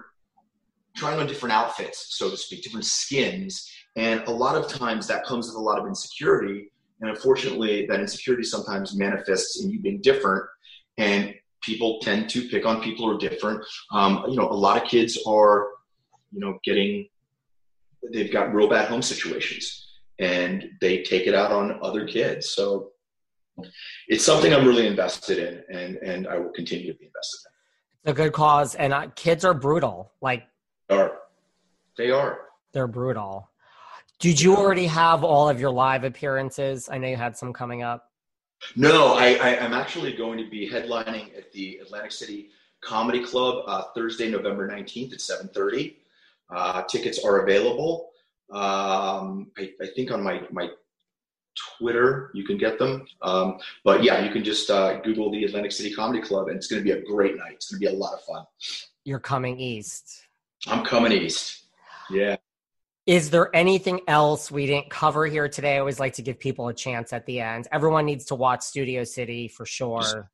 trying 0.95 1.19
on 1.19 1.27
different 1.27 1.53
outfits, 1.53 2.17
so 2.17 2.29
to 2.29 2.37
speak, 2.37 2.63
different 2.63 2.85
skins. 2.85 3.69
And 3.95 4.21
a 4.27 4.31
lot 4.31 4.55
of 4.55 4.67
times 4.67 5.07
that 5.07 5.25
comes 5.25 5.47
with 5.47 5.55
a 5.55 5.59
lot 5.59 5.79
of 5.79 5.87
insecurity. 5.87 6.71
And 7.01 7.09
unfortunately, 7.09 7.85
that 7.87 7.99
insecurity 7.99 8.43
sometimes 8.43 8.95
manifests 8.95 9.61
in 9.61 9.69
you 9.69 9.79
being 9.81 10.01
different. 10.01 10.43
And 10.97 11.33
people 11.61 11.99
tend 12.01 12.29
to 12.29 12.47
pick 12.47 12.65
on 12.65 12.81
people 12.81 13.05
who 13.05 13.15
are 13.15 13.17
different. 13.17 13.63
Um, 13.91 14.23
you 14.29 14.35
know, 14.35 14.49
a 14.49 14.53
lot 14.53 14.81
of 14.81 14.87
kids 14.87 15.21
are, 15.27 15.67
you 16.31 16.39
know, 16.39 16.59
getting, 16.63 17.07
they've 18.13 18.31
got 18.31 18.53
real 18.53 18.69
bad 18.69 18.87
home 18.87 19.01
situations 19.01 19.87
and 20.19 20.69
they 20.79 21.03
take 21.03 21.27
it 21.27 21.33
out 21.33 21.51
on 21.51 21.79
other 21.81 22.07
kids. 22.07 22.51
So 22.51 22.91
it's 24.07 24.23
something 24.23 24.53
I'm 24.53 24.65
really 24.65 24.87
invested 24.87 25.39
in 25.39 25.77
and, 25.77 25.97
and 25.97 26.27
I 26.27 26.37
will 26.37 26.51
continue 26.51 26.91
to 26.91 26.97
be 26.97 27.05
invested 27.05 27.39
in. 27.47 27.51
It's 28.03 28.11
a 28.11 28.23
good 28.23 28.33
cause. 28.33 28.75
And 28.75 28.93
uh, 28.93 29.07
kids 29.15 29.43
are 29.43 29.53
brutal. 29.53 30.11
Like 30.21 30.43
are. 30.89 31.19
They 31.97 32.11
are. 32.11 32.39
They're 32.73 32.87
brutal. 32.87 33.49
Did 34.19 34.39
you 34.39 34.55
already 34.55 34.87
have 34.87 35.23
all 35.23 35.49
of 35.49 35.59
your 35.59 35.71
live 35.71 36.03
appearances? 36.03 36.89
I 36.89 36.97
know 36.97 37.07
you 37.07 37.17
had 37.17 37.37
some 37.37 37.53
coming 37.53 37.83
up. 37.83 38.11
No, 38.75 39.13
I, 39.13 39.33
I, 39.35 39.49
am 39.57 39.73
actually 39.73 40.13
going 40.13 40.37
to 40.37 40.49
be 40.49 40.69
headlining 40.69 41.37
at 41.37 41.51
the 41.51 41.77
Atlantic 41.77 42.11
City 42.11 42.49
Comedy 42.81 43.23
Club 43.23 43.63
uh, 43.67 43.83
Thursday, 43.93 44.29
November 44.29 44.67
19th 44.67 45.13
at 45.13 45.19
7:30. 45.19 45.95
Uh, 46.49 46.83
tickets 46.83 47.23
are 47.23 47.43
available. 47.43 48.11
Um, 48.51 49.51
I, 49.57 49.71
I, 49.81 49.87
think 49.95 50.11
on 50.11 50.23
my 50.23 50.43
my 50.51 50.69
Twitter 51.77 52.31
you 52.33 52.45
can 52.45 52.57
get 52.57 52.79
them. 52.79 53.05
Um, 53.21 53.59
but 53.83 54.03
yeah, 54.03 54.23
you 54.23 54.31
can 54.31 54.43
just 54.43 54.69
uh, 54.69 54.99
Google 55.01 55.31
the 55.31 55.43
Atlantic 55.43 55.71
City 55.71 55.93
Comedy 55.93 56.21
Club, 56.21 56.47
and 56.47 56.55
it's 56.55 56.67
going 56.67 56.81
to 56.81 56.83
be 56.83 56.97
a 56.97 57.03
great 57.03 57.37
night. 57.37 57.53
It's 57.53 57.69
going 57.69 57.81
to 57.81 57.89
be 57.89 57.93
a 57.93 57.97
lot 57.97 58.13
of 58.13 58.21
fun. 58.23 58.45
You're 59.03 59.19
coming 59.19 59.59
east. 59.59 60.24
I'm 60.67 60.83
coming 60.85 61.11
east. 61.11 61.63
Yeah. 62.09 62.37
Is 63.05 63.29
there 63.29 63.55
anything 63.55 64.01
else 64.07 64.49
we 64.49 64.65
didn't 64.65 64.89
cover 64.89 65.27
here 65.27 65.47
today? 65.47 65.75
I 65.75 65.79
always 65.79 65.99
like 65.99 66.13
to 66.13 66.23
give 66.23 66.39
people 66.39 66.67
a 66.69 66.73
chance 66.73 67.13
at 67.13 67.25
the 67.27 67.39
end. 67.39 67.67
Everyone 67.71 68.05
needs 68.05 68.25
to 68.25 68.35
watch 68.35 68.63
Studio 68.63 69.03
City 69.03 69.47
for 69.47 69.65
sure. 69.65 70.31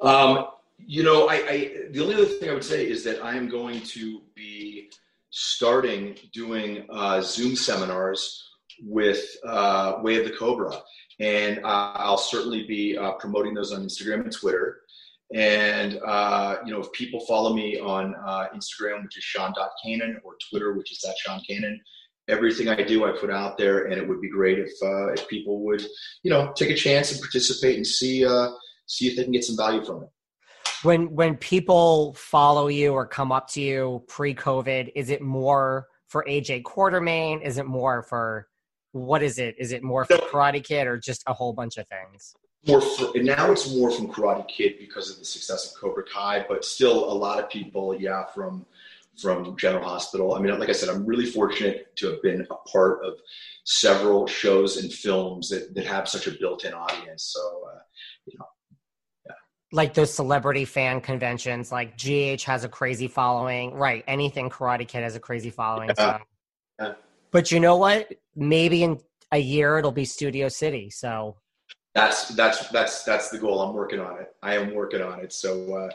Um, 0.00 0.46
you 0.78 1.04
know, 1.04 1.28
I, 1.28 1.34
I 1.34 1.72
the 1.90 2.00
only 2.02 2.14
other 2.14 2.24
thing 2.24 2.50
I 2.50 2.54
would 2.54 2.64
say 2.64 2.88
is 2.88 3.04
that 3.04 3.22
I 3.22 3.36
am 3.36 3.48
going 3.48 3.80
to 3.82 4.22
be 4.34 4.90
starting 5.30 6.16
doing 6.32 6.86
uh, 6.90 7.20
Zoom 7.20 7.54
seminars 7.54 8.50
with 8.82 9.24
uh, 9.46 9.98
Way 10.02 10.18
of 10.18 10.24
the 10.24 10.36
Cobra, 10.36 10.82
and 11.20 11.58
uh, 11.58 11.92
I'll 11.94 12.18
certainly 12.18 12.66
be 12.66 12.96
uh, 12.96 13.12
promoting 13.12 13.54
those 13.54 13.72
on 13.72 13.82
Instagram 13.82 14.22
and 14.22 14.32
Twitter. 14.32 14.80
And, 15.34 16.00
uh, 16.04 16.56
you 16.64 16.72
know, 16.72 16.80
if 16.80 16.90
people 16.92 17.20
follow 17.20 17.54
me 17.54 17.78
on 17.78 18.14
uh, 18.26 18.48
Instagram, 18.54 19.04
which 19.04 19.16
is 19.16 19.24
Sean.Kanan, 19.24 20.16
or 20.24 20.36
Twitter, 20.48 20.74
which 20.74 20.90
is 20.90 21.04
at 21.08 21.16
Sean 21.18 21.40
Kanan, 21.48 21.76
everything 22.28 22.68
I 22.68 22.82
do, 22.82 23.04
I 23.04 23.12
put 23.12 23.30
out 23.30 23.56
there. 23.56 23.86
And 23.86 23.94
it 23.94 24.08
would 24.08 24.20
be 24.20 24.28
great 24.28 24.58
if, 24.58 24.72
uh, 24.82 25.12
if 25.12 25.28
people 25.28 25.64
would, 25.64 25.86
you 26.22 26.30
know, 26.30 26.52
take 26.56 26.70
a 26.70 26.74
chance 26.74 27.12
and 27.12 27.20
participate 27.20 27.76
and 27.76 27.86
see, 27.86 28.26
uh, 28.26 28.48
see 28.86 29.06
if 29.08 29.16
they 29.16 29.22
can 29.22 29.32
get 29.32 29.44
some 29.44 29.56
value 29.56 29.84
from 29.84 30.02
it. 30.02 30.08
when 30.82 31.14
when 31.14 31.36
people 31.36 32.14
follow 32.14 32.68
you 32.68 32.92
or 32.92 33.06
come 33.06 33.32
up 33.32 33.48
to 33.48 33.60
you 33.60 34.02
pre-COVID, 34.08 34.92
is 34.94 35.10
it 35.10 35.22
more 35.22 35.86
for 36.08 36.24
AJ 36.28 36.62
Quartermaine? 36.62 37.42
Is 37.42 37.58
it 37.58 37.66
more 37.66 38.02
for 38.02 38.48
what 38.92 39.22
is 39.22 39.38
it? 39.38 39.54
Is 39.58 39.72
it 39.72 39.82
more 39.82 40.04
for 40.04 40.16
Karate 40.16 40.64
Kid 40.64 40.86
or 40.86 40.98
just 40.98 41.22
a 41.26 41.32
whole 41.32 41.52
bunch 41.52 41.76
of 41.76 41.86
things? 41.88 42.34
More 42.66 42.80
for, 42.80 43.16
and 43.16 43.24
now 43.24 43.50
it's 43.50 43.74
more 43.74 43.90
from 43.90 44.08
Karate 44.08 44.46
Kid 44.48 44.74
because 44.78 45.10
of 45.10 45.18
the 45.18 45.24
success 45.24 45.72
of 45.72 45.80
Cobra 45.80 46.04
Kai, 46.04 46.44
but 46.48 46.64
still 46.64 47.10
a 47.10 47.14
lot 47.14 47.38
of 47.38 47.48
people, 47.48 47.94
yeah, 47.98 48.24
from 48.26 48.66
from 49.20 49.56
General 49.56 49.84
Hospital. 49.84 50.34
I 50.34 50.40
mean, 50.40 50.58
like 50.58 50.68
I 50.68 50.72
said, 50.72 50.88
I'm 50.88 51.04
really 51.04 51.26
fortunate 51.26 51.94
to 51.96 52.10
have 52.10 52.22
been 52.22 52.46
a 52.50 52.54
part 52.68 53.04
of 53.04 53.14
several 53.64 54.26
shows 54.26 54.78
and 54.78 54.90
films 54.90 55.50
that, 55.50 55.74
that 55.74 55.84
have 55.84 56.08
such 56.08 56.26
a 56.26 56.30
built-in 56.30 56.72
audience. 56.72 57.34
So, 57.34 57.40
uh, 57.70 57.80
you 58.24 58.38
know, 58.38 58.46
like 59.72 59.94
those 59.94 60.12
celebrity 60.12 60.64
fan 60.64 61.00
conventions, 61.00 61.70
like 61.70 61.96
GH 61.96 62.42
has 62.44 62.64
a 62.64 62.68
crazy 62.68 63.08
following, 63.08 63.74
right? 63.74 64.02
Anything 64.08 64.50
Karate 64.50 64.86
Kid 64.86 65.02
has 65.02 65.16
a 65.16 65.20
crazy 65.20 65.50
following. 65.50 65.90
Yeah. 65.96 66.18
So. 66.18 66.24
Yeah. 66.80 66.92
But 67.30 67.52
you 67.52 67.60
know 67.60 67.76
what? 67.76 68.12
Maybe 68.34 68.82
in 68.82 69.00
a 69.30 69.38
year 69.38 69.78
it'll 69.78 69.92
be 69.92 70.04
Studio 70.04 70.48
City. 70.48 70.90
So 70.90 71.36
that's 71.94 72.28
that's 72.28 72.68
that's 72.68 73.04
that's 73.04 73.30
the 73.30 73.38
goal. 73.38 73.60
I'm 73.60 73.74
working 73.74 74.00
on 74.00 74.20
it. 74.20 74.34
I 74.42 74.56
am 74.56 74.74
working 74.74 75.02
on 75.02 75.20
it. 75.20 75.32
So 75.32 75.74
uh, 75.74 75.90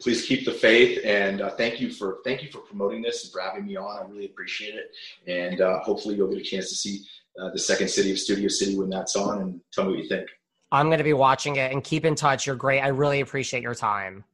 please 0.00 0.24
keep 0.26 0.44
the 0.44 0.52
faith 0.52 1.00
and 1.04 1.40
uh, 1.40 1.50
thank 1.50 1.80
you 1.80 1.90
for 1.90 2.18
thank 2.24 2.42
you 2.42 2.50
for 2.50 2.58
promoting 2.58 3.02
this 3.02 3.24
and 3.24 3.32
for 3.32 3.40
having 3.40 3.66
me 3.66 3.76
on. 3.76 3.98
I 3.98 4.08
really 4.08 4.26
appreciate 4.26 4.74
it. 4.74 4.90
And 5.26 5.60
uh, 5.60 5.80
hopefully 5.80 6.14
you'll 6.16 6.30
get 6.30 6.40
a 6.40 6.44
chance 6.44 6.68
to 6.70 6.74
see 6.74 7.04
uh, 7.40 7.50
the 7.50 7.58
second 7.58 7.88
city 7.88 8.10
of 8.10 8.18
Studio 8.18 8.48
City 8.48 8.76
when 8.76 8.90
that's 8.90 9.16
on 9.16 9.40
and 9.40 9.60
tell 9.72 9.84
me 9.84 9.92
what 9.92 10.02
you 10.02 10.08
think. 10.08 10.28
I'm 10.72 10.86
going 10.86 10.98
to 10.98 11.04
be 11.04 11.12
watching 11.12 11.56
it 11.56 11.72
and 11.72 11.84
keep 11.84 12.04
in 12.04 12.14
touch. 12.14 12.46
You're 12.46 12.56
great. 12.56 12.80
I 12.80 12.88
really 12.88 13.20
appreciate 13.20 13.62
your 13.62 13.74
time. 13.74 14.24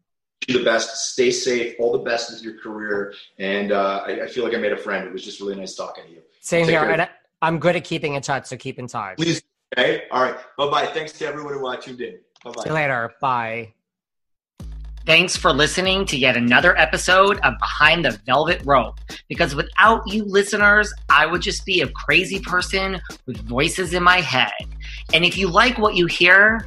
Do 0.47 0.59
the 0.59 0.65
best. 0.65 1.13
Stay 1.13 1.31
safe. 1.31 1.75
All 1.79 1.93
the 1.93 1.99
best 1.99 2.31
with 2.31 2.43
your 2.43 2.59
career. 2.59 3.13
And 3.39 3.73
uh, 3.73 4.05
I, 4.07 4.23
I, 4.23 4.27
feel 4.27 4.43
like 4.43 4.55
I 4.55 4.57
made 4.57 4.73
a 4.73 4.77
friend. 4.77 5.07
It 5.07 5.13
was 5.13 5.23
just 5.23 5.41
really 5.41 5.55
nice 5.55 5.75
talking 5.75 6.05
to 6.05 6.11
you. 6.11 6.23
Same 6.41 6.65
Take 6.65 6.71
here. 6.71 6.81
Care. 6.81 6.93
And 6.93 7.09
I'm 7.43 7.59
good 7.59 7.77
at 7.77 7.85
keeping 7.85 8.15
in 8.15 8.23
touch, 8.23 8.47
so 8.47 8.57
keep 8.57 8.79
in 8.79 8.87
touch. 8.87 9.19
Please. 9.19 9.43
Okay. 9.79 10.05
All 10.11 10.23
right. 10.23 10.37
Bye 10.57 10.71
bye. 10.71 10.87
Thanks 10.87 11.13
to 11.13 11.27
everyone 11.27 11.55
who 11.55 11.67
uh, 11.67 11.77
tuned 11.77 12.01
in. 12.01 12.19
Bye 12.45 12.51
bye. 12.51 12.63
See 12.63 12.69
you 12.71 12.75
later. 12.75 13.13
Bye. 13.21 13.75
Thanks 15.07 15.35
for 15.35 15.53
listening 15.53 16.05
to 16.07 16.17
yet 16.17 16.37
another 16.37 16.77
episode 16.77 17.39
of 17.39 17.55
Behind 17.59 18.05
the 18.05 18.21
Velvet 18.27 18.61
Rope. 18.65 19.01
Because 19.29 19.55
without 19.55 20.03
you 20.07 20.25
listeners, 20.25 20.93
I 21.09 21.25
would 21.25 21.41
just 21.41 21.65
be 21.65 21.81
a 21.81 21.89
crazy 21.89 22.39
person 22.39 23.01
with 23.27 23.39
voices 23.39 23.95
in 23.95 24.03
my 24.03 24.21
head. 24.21 24.53
And 25.15 25.25
if 25.25 25.39
you 25.39 25.49
like 25.49 25.79
what 25.79 25.95
you 25.95 26.07
hear, 26.07 26.67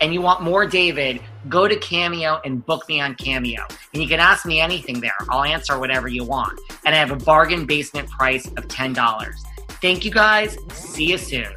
and 0.00 0.14
you 0.14 0.20
want 0.20 0.42
more 0.42 0.66
David, 0.66 1.20
go 1.48 1.68
to 1.68 1.76
Cameo 1.76 2.40
and 2.44 2.64
book 2.64 2.88
me 2.88 3.00
on 3.00 3.14
Cameo. 3.14 3.62
And 3.92 4.02
you 4.02 4.08
can 4.08 4.20
ask 4.20 4.46
me 4.46 4.60
anything 4.60 5.00
there. 5.00 5.14
I'll 5.28 5.44
answer 5.44 5.78
whatever 5.78 6.08
you 6.08 6.24
want. 6.24 6.58
And 6.84 6.94
I 6.94 6.98
have 6.98 7.10
a 7.10 7.16
bargain 7.16 7.66
basement 7.66 8.08
price 8.10 8.46
of 8.46 8.68
$10. 8.68 9.34
Thank 9.82 10.04
you 10.04 10.10
guys. 10.10 10.56
See 10.72 11.06
you 11.06 11.18
soon. 11.18 11.54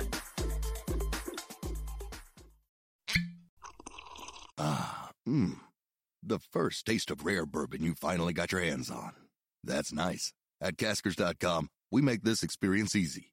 Ah, 4.57 5.09
mmm. 5.27 5.57
The 6.25 6.39
first 6.39 6.85
taste 6.85 7.11
of 7.11 7.25
rare 7.25 7.45
bourbon 7.45 7.83
you 7.83 7.95
finally 7.95 8.31
got 8.31 8.53
your 8.53 8.61
hands 8.61 8.89
on. 8.89 9.11
That's 9.63 9.91
nice. 9.91 10.31
At 10.61 10.77
caskers.com, 10.77 11.69
we 11.91 12.01
make 12.01 12.23
this 12.23 12.43
experience 12.43 12.95
easy. 12.95 13.32